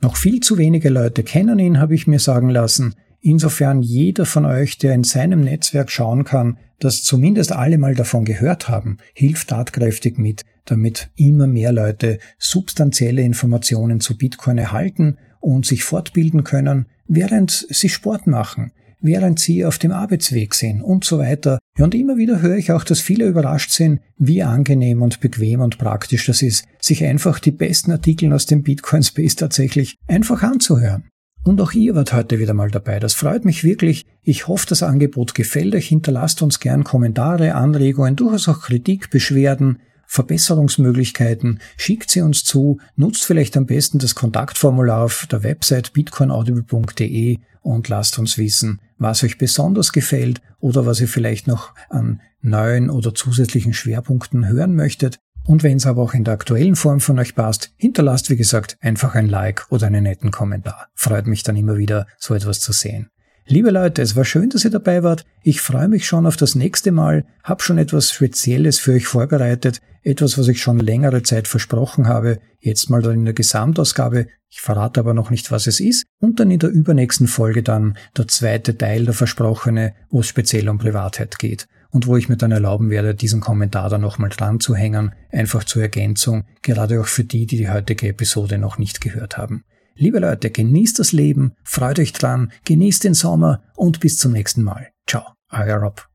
Noch 0.00 0.16
viel 0.16 0.40
zu 0.40 0.58
wenige 0.58 0.90
Leute 0.90 1.22
kennen 1.22 1.58
ihn, 1.58 1.80
habe 1.80 1.94
ich 1.94 2.06
mir 2.06 2.18
sagen 2.18 2.50
lassen. 2.50 2.94
Insofern 3.20 3.80
jeder 3.80 4.26
von 4.26 4.44
euch, 4.44 4.76
der 4.76 4.94
in 4.94 5.02
seinem 5.02 5.40
Netzwerk 5.40 5.90
schauen 5.90 6.24
kann, 6.24 6.58
dass 6.78 7.02
zumindest 7.02 7.52
alle 7.52 7.78
mal 7.78 7.94
davon 7.94 8.26
gehört 8.26 8.68
haben, 8.68 8.98
hilft 9.14 9.48
tatkräftig 9.48 10.18
mit, 10.18 10.42
damit 10.64 11.10
immer 11.16 11.46
mehr 11.46 11.72
Leute 11.72 12.18
substanzielle 12.38 13.22
Informationen 13.22 14.00
zu 14.00 14.16
Bitcoin 14.16 14.58
erhalten 14.58 15.18
und 15.40 15.66
sich 15.66 15.84
fortbilden 15.84 16.44
können, 16.44 16.86
während 17.06 17.66
sie 17.68 17.88
Sport 17.88 18.26
machen, 18.26 18.72
während 19.00 19.38
sie 19.38 19.64
auf 19.64 19.78
dem 19.78 19.92
Arbeitsweg 19.92 20.54
sind 20.54 20.80
und 20.80 21.04
so 21.04 21.18
weiter. 21.18 21.58
Und 21.78 21.94
immer 21.94 22.16
wieder 22.16 22.40
höre 22.40 22.56
ich 22.56 22.72
auch, 22.72 22.84
dass 22.84 23.00
viele 23.00 23.26
überrascht 23.26 23.70
sind, 23.70 24.00
wie 24.16 24.42
angenehm 24.42 25.02
und 25.02 25.20
bequem 25.20 25.60
und 25.60 25.76
praktisch 25.78 26.26
das 26.26 26.40
ist, 26.40 26.64
sich 26.80 27.04
einfach 27.04 27.38
die 27.38 27.50
besten 27.50 27.92
Artikel 27.92 28.32
aus 28.32 28.46
dem 28.46 28.62
Bitcoin 28.62 29.02
Space 29.02 29.36
tatsächlich 29.36 29.96
einfach 30.06 30.42
anzuhören. 30.42 31.04
Und 31.44 31.60
auch 31.60 31.72
ihr 31.72 31.94
wart 31.94 32.14
heute 32.14 32.38
wieder 32.38 32.54
mal 32.54 32.70
dabei. 32.70 32.98
Das 32.98 33.12
freut 33.12 33.44
mich 33.44 33.64
wirklich. 33.64 34.06
Ich 34.22 34.48
hoffe, 34.48 34.64
das 34.66 34.82
Angebot 34.82 35.34
gefällt 35.34 35.74
euch. 35.74 35.88
Hinterlasst 35.88 36.40
uns 36.40 36.58
gern 36.58 36.84
Kommentare, 36.84 37.54
Anregungen, 37.54 38.16
durchaus 38.16 38.48
auch 38.48 38.62
Kritik, 38.62 39.10
Beschwerden. 39.10 39.80
Verbesserungsmöglichkeiten, 40.06 41.60
schickt 41.76 42.10
sie 42.10 42.20
uns 42.20 42.44
zu, 42.44 42.78
nutzt 42.96 43.24
vielleicht 43.24 43.56
am 43.56 43.66
besten 43.66 43.98
das 43.98 44.14
Kontaktformular 44.14 45.04
auf 45.04 45.26
der 45.30 45.42
Website 45.42 45.92
bitcoinaudible.de 45.92 47.38
und 47.62 47.88
lasst 47.88 48.18
uns 48.18 48.38
wissen, 48.38 48.80
was 48.98 49.24
euch 49.24 49.38
besonders 49.38 49.92
gefällt 49.92 50.40
oder 50.60 50.86
was 50.86 51.00
ihr 51.00 51.08
vielleicht 51.08 51.46
noch 51.46 51.74
an 51.88 52.20
neuen 52.40 52.90
oder 52.90 53.14
zusätzlichen 53.14 53.72
Schwerpunkten 53.72 54.46
hören 54.46 54.74
möchtet. 54.74 55.18
Und 55.46 55.62
wenn 55.62 55.76
es 55.76 55.86
aber 55.86 56.02
auch 56.02 56.14
in 56.14 56.24
der 56.24 56.34
aktuellen 56.34 56.76
Form 56.76 57.00
von 57.00 57.18
euch 57.18 57.34
passt, 57.34 57.72
hinterlasst 57.76 58.30
wie 58.30 58.36
gesagt 58.36 58.78
einfach 58.80 59.14
ein 59.14 59.28
Like 59.28 59.66
oder 59.70 59.86
einen 59.86 60.04
netten 60.04 60.30
Kommentar. 60.30 60.88
Freut 60.94 61.26
mich 61.26 61.42
dann 61.42 61.56
immer 61.56 61.76
wieder, 61.76 62.06
so 62.18 62.34
etwas 62.34 62.60
zu 62.60 62.72
sehen. 62.72 63.10
Liebe 63.46 63.70
Leute, 63.70 64.00
es 64.00 64.16
war 64.16 64.24
schön, 64.24 64.48
dass 64.48 64.64
ihr 64.64 64.70
dabei 64.70 65.02
wart. 65.02 65.26
Ich 65.42 65.60
freue 65.60 65.88
mich 65.88 66.06
schon 66.06 66.24
auf 66.24 66.38
das 66.38 66.54
nächste 66.54 66.92
Mal, 66.92 67.26
hab 67.42 67.60
schon 67.60 67.76
etwas 67.76 68.10
Spezielles 68.10 68.78
für 68.78 68.92
euch 68.92 69.06
vorbereitet, 69.06 69.82
etwas, 70.02 70.38
was 70.38 70.48
ich 70.48 70.62
schon 70.62 70.78
längere 70.78 71.22
Zeit 71.22 71.46
versprochen 71.46 72.08
habe, 72.08 72.38
jetzt 72.60 72.88
mal 72.88 73.02
dann 73.02 73.14
in 73.14 73.24
der 73.26 73.34
Gesamtausgabe, 73.34 74.28
ich 74.48 74.62
verrate 74.62 75.00
aber 75.00 75.12
noch 75.12 75.28
nicht, 75.28 75.50
was 75.50 75.66
es 75.66 75.78
ist, 75.78 76.06
und 76.20 76.40
dann 76.40 76.50
in 76.50 76.58
der 76.58 76.70
übernächsten 76.70 77.26
Folge 77.26 77.62
dann 77.62 77.98
der 78.16 78.28
zweite 78.28 78.78
Teil, 78.78 79.04
der 79.04 79.14
versprochene, 79.14 79.94
wo 80.08 80.20
es 80.20 80.28
speziell 80.28 80.68
um 80.70 80.78
Privatheit 80.78 81.38
geht. 81.38 81.66
Und 81.90 82.06
wo 82.06 82.16
ich 82.16 82.28
mir 82.28 82.36
dann 82.36 82.50
erlauben 82.50 82.88
werde, 82.88 83.14
diesen 83.14 83.40
Kommentar 83.40 83.90
da 83.90 83.98
nochmal 83.98 84.30
dran 84.30 84.58
zu 84.58 84.74
hängen, 84.74 85.12
einfach 85.30 85.64
zur 85.64 85.82
Ergänzung, 85.82 86.44
gerade 86.62 87.00
auch 87.00 87.06
für 87.06 87.24
die, 87.24 87.46
die 87.46 87.58
die 87.58 87.70
heutige 87.70 88.08
Episode 88.08 88.58
noch 88.58 88.78
nicht 88.78 89.00
gehört 89.00 89.36
haben. 89.36 89.64
Liebe 89.96 90.18
Leute, 90.18 90.50
genießt 90.50 90.98
das 90.98 91.12
Leben, 91.12 91.52
freut 91.62 91.98
euch 92.00 92.12
dran, 92.12 92.50
genießt 92.64 93.04
den 93.04 93.14
Sommer 93.14 93.62
und 93.76 94.00
bis 94.00 94.18
zum 94.18 94.32
nächsten 94.32 94.62
Mal. 94.62 94.88
Ciao, 95.06 95.22
euer 95.50 95.76
Rob. 95.76 96.08